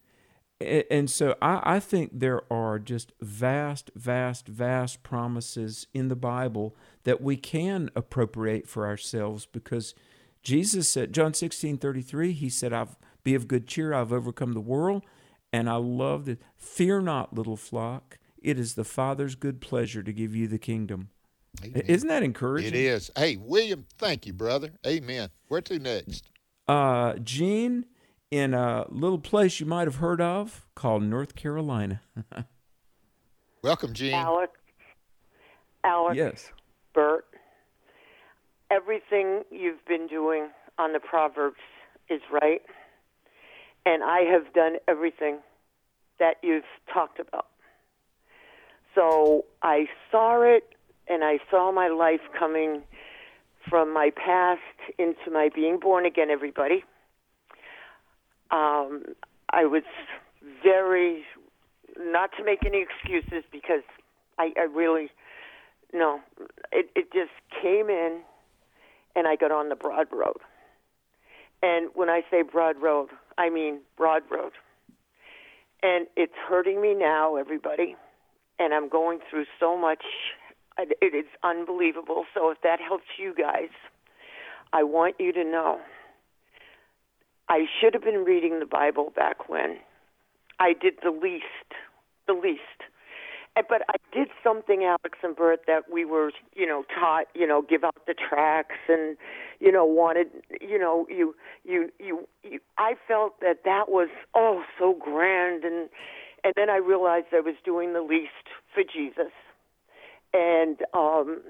A- 0.60 0.92
And 0.92 1.08
so 1.10 1.36
I, 1.40 1.76
I 1.76 1.80
think 1.80 2.10
there 2.18 2.42
are 2.52 2.78
just 2.78 3.12
vast, 3.20 3.90
vast, 3.94 4.48
vast 4.48 5.02
promises 5.02 5.86
in 5.94 6.08
the 6.08 6.16
Bible 6.16 6.74
that 7.04 7.20
we 7.22 7.36
can 7.36 7.90
appropriate 7.94 8.68
for 8.68 8.86
ourselves 8.86 9.46
because 9.46 9.94
Jesus 10.42 10.88
said, 10.88 11.12
John 11.12 11.34
16 11.34 11.78
33, 11.78 12.32
he 12.32 12.48
said, 12.48 12.72
I've 12.72 12.96
be 13.22 13.34
of 13.34 13.46
good 13.46 13.66
cheer, 13.68 13.92
I've 13.92 14.12
overcome 14.12 14.52
the 14.54 14.60
world. 14.60 15.02
And 15.52 15.68
I 15.68 15.76
love 15.76 16.24
that. 16.26 16.40
Fear 16.56 17.02
not, 17.02 17.34
little 17.34 17.56
flock. 17.56 18.18
It 18.42 18.58
is 18.58 18.74
the 18.74 18.84
Father's 18.84 19.34
good 19.34 19.60
pleasure 19.60 20.02
to 20.02 20.12
give 20.12 20.34
you 20.34 20.48
the 20.48 20.58
kingdom. 20.58 21.10
Isn't 21.62 22.08
that 22.08 22.22
encouraging? 22.22 22.68
it 22.68 22.74
is. 22.74 23.10
Hey, 23.16 23.36
William, 23.36 23.86
thank 23.98 24.26
you, 24.26 24.32
brother. 24.32 24.70
Amen. 24.86 25.30
Where 25.48 25.60
to 25.62 25.78
next? 25.78 26.24
Uh, 26.68 27.14
Gene, 27.14 27.86
in 28.30 28.54
a 28.54 28.86
little 28.88 29.18
place 29.18 29.60
you 29.60 29.66
might 29.66 29.86
have 29.86 29.96
heard 29.96 30.20
of 30.20 30.66
called 30.74 31.02
North 31.02 31.34
Carolina. 31.34 32.00
Welcome, 33.62 33.92
Gene. 33.92 34.14
Alex, 34.14 34.52
Alex, 35.84 36.16
yes. 36.16 36.52
Bert, 36.94 37.26
everything 38.70 39.42
you've 39.50 39.84
been 39.86 40.06
doing 40.06 40.48
on 40.78 40.92
the 40.92 41.00
Proverbs 41.00 41.60
is 42.08 42.20
right. 42.32 42.62
And 43.84 44.04
I 44.04 44.20
have 44.20 44.52
done 44.54 44.76
everything 44.88 45.38
that 46.18 46.36
you've 46.42 46.64
talked 46.92 47.18
about. 47.18 47.46
So 48.94 49.44
I 49.62 49.86
saw 50.10 50.42
it 50.42 50.64
and 51.08 51.24
I 51.24 51.38
saw 51.50 51.72
my 51.72 51.88
life 51.88 52.20
coming 52.38 52.82
from 53.68 53.92
my 53.92 54.10
past 54.10 54.60
into 54.98 55.30
my 55.30 55.50
being 55.54 55.78
born 55.78 56.06
again, 56.06 56.30
everybody. 56.30 56.84
Um, 58.50 59.04
I 59.52 59.64
was 59.64 59.82
very, 60.62 61.24
not 61.98 62.30
to 62.38 62.44
make 62.44 62.64
any 62.64 62.82
excuses 62.82 63.44
because 63.52 63.82
I, 64.38 64.52
I 64.56 64.62
really, 64.62 65.10
no, 65.92 66.20
it, 66.72 66.90
it 66.96 67.12
just 67.12 67.30
came 67.62 67.90
in 67.90 68.20
and 69.14 69.28
I 69.28 69.36
got 69.36 69.52
on 69.52 69.68
the 69.68 69.76
broad 69.76 70.06
road. 70.12 70.38
And 71.62 71.90
when 71.94 72.08
I 72.08 72.22
say 72.30 72.42
broad 72.42 72.80
road, 72.80 73.10
I 73.36 73.50
mean 73.50 73.80
broad 73.96 74.22
road. 74.30 74.52
And 75.82 76.06
it's 76.16 76.34
hurting 76.48 76.80
me 76.80 76.94
now, 76.94 77.36
everybody. 77.36 77.96
And 78.60 78.72
I'm 78.72 78.88
going 78.88 79.18
through 79.28 79.46
so 79.58 79.76
much. 79.76 80.04
It 80.78 81.14
is 81.14 81.26
unbelievable. 81.42 82.24
So 82.32 82.50
if 82.50 82.58
that 82.62 82.78
helps 82.80 83.18
you 83.18 83.34
guys, 83.34 83.70
I 84.72 84.84
want 84.84 85.16
you 85.18 85.32
to 85.32 85.42
know 85.42 85.80
I 87.48 87.64
should 87.80 87.94
have 87.94 88.04
been 88.04 88.24
reading 88.24 88.60
the 88.60 88.66
Bible 88.66 89.12
back 89.16 89.48
when. 89.48 89.78
I 90.60 90.72
did 90.72 90.94
the 91.02 91.10
least, 91.10 91.44
the 92.28 92.34
least. 92.34 92.60
But 93.56 93.82
I 93.88 93.96
did 94.16 94.28
something, 94.44 94.84
Alex 94.84 95.18
and 95.24 95.34
Bert, 95.34 95.62
that 95.66 95.90
we 95.92 96.04
were, 96.04 96.30
you 96.54 96.66
know, 96.66 96.84
taught, 96.94 97.26
you 97.34 97.46
know, 97.46 97.62
give 97.62 97.82
out 97.82 98.06
the 98.06 98.14
tracts 98.14 98.78
and, 98.88 99.16
you 99.58 99.72
know, 99.72 99.84
wanted, 99.84 100.28
you 100.60 100.78
know, 100.78 101.06
you, 101.10 101.34
you, 101.64 101.90
you, 101.98 102.28
you. 102.44 102.60
I 102.78 102.94
felt 103.08 103.40
that 103.40 103.64
that 103.64 103.88
was 103.88 104.08
oh 104.34 104.62
so 104.78 104.94
grand, 104.98 105.64
and 105.64 105.88
and 106.44 106.54
then 106.56 106.70
I 106.70 106.76
realized 106.76 107.26
I 107.32 107.40
was 107.40 107.54
doing 107.64 107.92
the 107.92 108.02
least 108.02 108.48
for 108.74 108.82
Jesus, 108.82 109.32
and 110.32 110.78
um, 110.94 111.42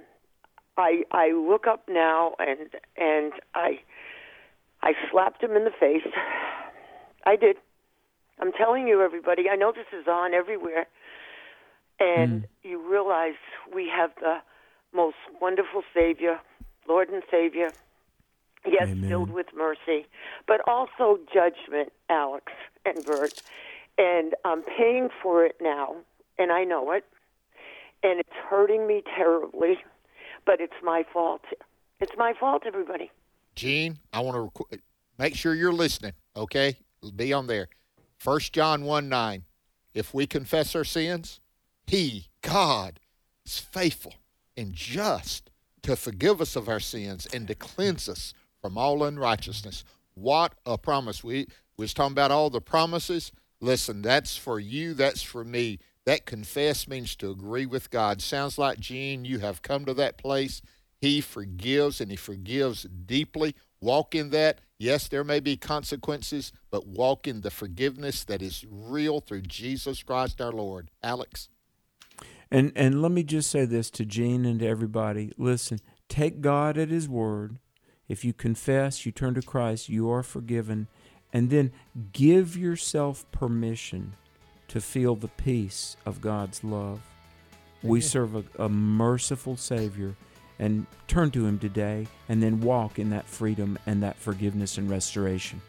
I 0.76 1.02
I 1.12 1.32
look 1.32 1.66
up 1.66 1.84
now 1.88 2.34
and 2.38 2.70
and 2.96 3.32
I 3.54 3.80
I 4.82 4.92
slapped 5.10 5.42
him 5.42 5.52
in 5.52 5.64
the 5.64 5.70
face. 5.78 6.06
I 7.26 7.36
did. 7.36 7.56
I'm 8.40 8.52
telling 8.52 8.88
you, 8.88 9.02
everybody. 9.02 9.50
I 9.50 9.56
know 9.56 9.72
this 9.72 9.86
is 9.92 10.06
on 10.08 10.32
everywhere, 10.32 10.86
and 11.98 12.46
you 12.62 12.80
realize 12.90 13.34
we 13.74 13.90
have 13.94 14.10
the 14.20 14.38
most 14.94 15.16
wonderful 15.40 15.82
Savior, 15.94 16.40
Lord 16.88 17.10
and 17.10 17.22
Savior. 17.30 17.72
Yes, 18.66 18.88
filled 19.08 19.30
with 19.30 19.46
mercy, 19.56 20.06
but 20.46 20.60
also 20.66 21.18
judgment, 21.32 21.92
Alex 22.10 22.52
and 22.84 23.02
Bert. 23.04 23.32
And 24.00 24.34
I'm 24.46 24.62
paying 24.62 25.10
for 25.22 25.44
it 25.44 25.56
now, 25.60 25.96
and 26.38 26.50
I 26.50 26.64
know 26.64 26.90
it, 26.92 27.04
and 28.02 28.18
it's 28.18 28.32
hurting 28.48 28.86
me 28.86 29.02
terribly, 29.14 29.78
but 30.46 30.58
it's 30.58 30.72
my 30.82 31.04
fault. 31.12 31.42
It's 32.00 32.16
my 32.16 32.32
fault, 32.32 32.62
everybody. 32.66 33.10
Gene, 33.54 33.98
I 34.10 34.20
want 34.20 34.36
to 34.36 34.62
requ- 34.62 34.80
make 35.18 35.34
sure 35.34 35.54
you're 35.54 35.70
listening, 35.70 36.14
okay? 36.34 36.78
Be 37.14 37.34
on 37.34 37.46
there. 37.46 37.68
First 38.16 38.54
John 38.54 38.84
1 38.84 39.10
9. 39.10 39.44
If 39.92 40.14
we 40.14 40.26
confess 40.26 40.74
our 40.74 40.84
sins, 40.84 41.40
He, 41.86 42.28
God, 42.40 43.00
is 43.44 43.58
faithful 43.58 44.14
and 44.56 44.72
just 44.72 45.50
to 45.82 45.94
forgive 45.94 46.40
us 46.40 46.56
of 46.56 46.70
our 46.70 46.80
sins 46.80 47.26
and 47.34 47.46
to 47.48 47.54
cleanse 47.54 48.08
us 48.08 48.32
from 48.62 48.78
all 48.78 49.04
unrighteousness. 49.04 49.84
What 50.14 50.54
a 50.64 50.78
promise. 50.78 51.22
We, 51.22 51.48
we 51.76 51.82
was 51.82 51.92
talking 51.92 52.12
about 52.12 52.30
all 52.30 52.48
the 52.48 52.62
promises. 52.62 53.30
Listen, 53.60 54.02
that's 54.02 54.36
for 54.36 54.58
you, 54.58 54.94
that's 54.94 55.22
for 55.22 55.44
me. 55.44 55.78
That 56.06 56.26
confess 56.26 56.88
means 56.88 57.14
to 57.16 57.30
agree 57.30 57.66
with 57.66 57.90
God. 57.90 58.22
Sounds 58.22 58.58
like, 58.58 58.80
Gene, 58.80 59.24
you 59.24 59.38
have 59.40 59.62
come 59.62 59.84
to 59.84 59.94
that 59.94 60.16
place. 60.16 60.62
He 61.00 61.20
forgives 61.20 62.00
and 62.00 62.10
He 62.10 62.16
forgives 62.16 62.84
deeply. 62.84 63.54
Walk 63.80 64.14
in 64.14 64.30
that. 64.30 64.60
Yes, 64.78 65.08
there 65.08 65.24
may 65.24 65.40
be 65.40 65.56
consequences, 65.56 66.52
but 66.70 66.86
walk 66.86 67.26
in 67.26 67.42
the 67.42 67.50
forgiveness 67.50 68.24
that 68.24 68.40
is 68.40 68.64
real 68.70 69.20
through 69.20 69.42
Jesus 69.42 70.02
Christ 70.02 70.40
our 70.40 70.52
Lord. 70.52 70.90
Alex? 71.02 71.48
And 72.50 72.72
and 72.74 73.00
let 73.00 73.12
me 73.12 73.22
just 73.22 73.50
say 73.50 73.64
this 73.64 73.90
to 73.90 74.04
Gene 74.04 74.44
and 74.44 74.60
to 74.60 74.66
everybody. 74.66 75.32
Listen, 75.36 75.80
take 76.08 76.40
God 76.40 76.76
at 76.76 76.88
his 76.88 77.08
word. 77.08 77.58
If 78.08 78.24
you 78.24 78.32
confess, 78.32 79.06
you 79.06 79.12
turn 79.12 79.34
to 79.34 79.42
Christ, 79.42 79.88
you 79.88 80.10
are 80.10 80.22
forgiven. 80.22 80.88
And 81.32 81.50
then 81.50 81.72
give 82.12 82.56
yourself 82.56 83.24
permission 83.32 84.14
to 84.68 84.80
feel 84.80 85.16
the 85.16 85.28
peace 85.28 85.96
of 86.06 86.20
God's 86.20 86.62
love. 86.64 87.00
We 87.82 88.00
serve 88.00 88.36
a, 88.36 88.44
a 88.64 88.68
merciful 88.68 89.56
Savior 89.56 90.14
and 90.58 90.86
turn 91.08 91.30
to 91.30 91.46
him 91.46 91.58
today 91.58 92.06
and 92.28 92.42
then 92.42 92.60
walk 92.60 92.98
in 92.98 93.10
that 93.10 93.26
freedom 93.26 93.78
and 93.86 94.02
that 94.02 94.16
forgiveness 94.16 94.76
and 94.76 94.90
restoration. 94.90 95.60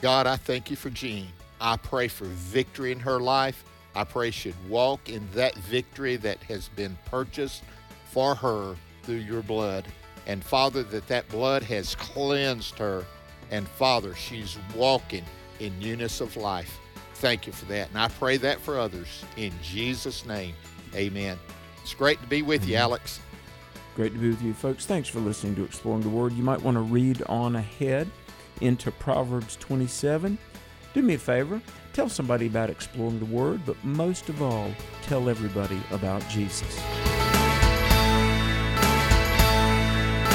God, 0.00 0.26
I 0.26 0.36
thank 0.36 0.70
you 0.70 0.76
for 0.76 0.88
Jean. 0.88 1.28
I 1.60 1.76
pray 1.76 2.08
for 2.08 2.24
victory 2.24 2.90
in 2.90 3.00
her 3.00 3.20
life. 3.20 3.64
I 3.94 4.04
pray 4.04 4.30
she'd 4.30 4.54
walk 4.68 5.10
in 5.10 5.28
that 5.34 5.54
victory 5.56 6.16
that 6.16 6.42
has 6.44 6.68
been 6.68 6.96
purchased 7.04 7.62
for 8.06 8.34
her 8.34 8.76
through 9.02 9.16
your 9.16 9.42
blood. 9.42 9.84
And 10.26 10.42
Father, 10.42 10.82
that 10.84 11.06
that 11.08 11.28
blood 11.28 11.62
has 11.64 11.94
cleansed 11.94 12.78
her. 12.78 13.04
And 13.50 13.66
Father, 13.68 14.14
she's 14.14 14.58
walking 14.74 15.24
in 15.58 15.78
newness 15.78 16.20
of 16.20 16.36
life. 16.36 16.78
Thank 17.14 17.46
you 17.46 17.52
for 17.52 17.66
that. 17.66 17.88
And 17.90 17.98
I 17.98 18.08
pray 18.08 18.36
that 18.38 18.60
for 18.60 18.78
others 18.78 19.24
in 19.36 19.52
Jesus' 19.62 20.24
name. 20.24 20.54
Amen. 20.94 21.38
It's 21.82 21.94
great 21.94 22.20
to 22.22 22.26
be 22.28 22.42
with 22.42 22.66
you, 22.66 22.76
Alex. 22.76 23.20
Great 23.96 24.12
to 24.12 24.18
be 24.18 24.30
with 24.30 24.42
you, 24.42 24.54
folks. 24.54 24.86
Thanks 24.86 25.08
for 25.08 25.20
listening 25.20 25.56
to 25.56 25.64
Exploring 25.64 26.02
the 26.02 26.08
Word. 26.08 26.32
You 26.32 26.42
might 26.42 26.62
want 26.62 26.76
to 26.76 26.80
read 26.80 27.22
on 27.24 27.56
ahead 27.56 28.08
into 28.60 28.90
Proverbs 28.92 29.56
27. 29.56 30.38
Do 30.94 31.02
me 31.02 31.14
a 31.14 31.18
favor, 31.18 31.60
tell 31.92 32.08
somebody 32.08 32.46
about 32.46 32.70
exploring 32.70 33.18
the 33.18 33.24
Word, 33.26 33.60
but 33.66 33.82
most 33.84 34.28
of 34.28 34.42
all, 34.42 34.70
tell 35.02 35.28
everybody 35.28 35.80
about 35.90 36.26
Jesus. 36.28 36.80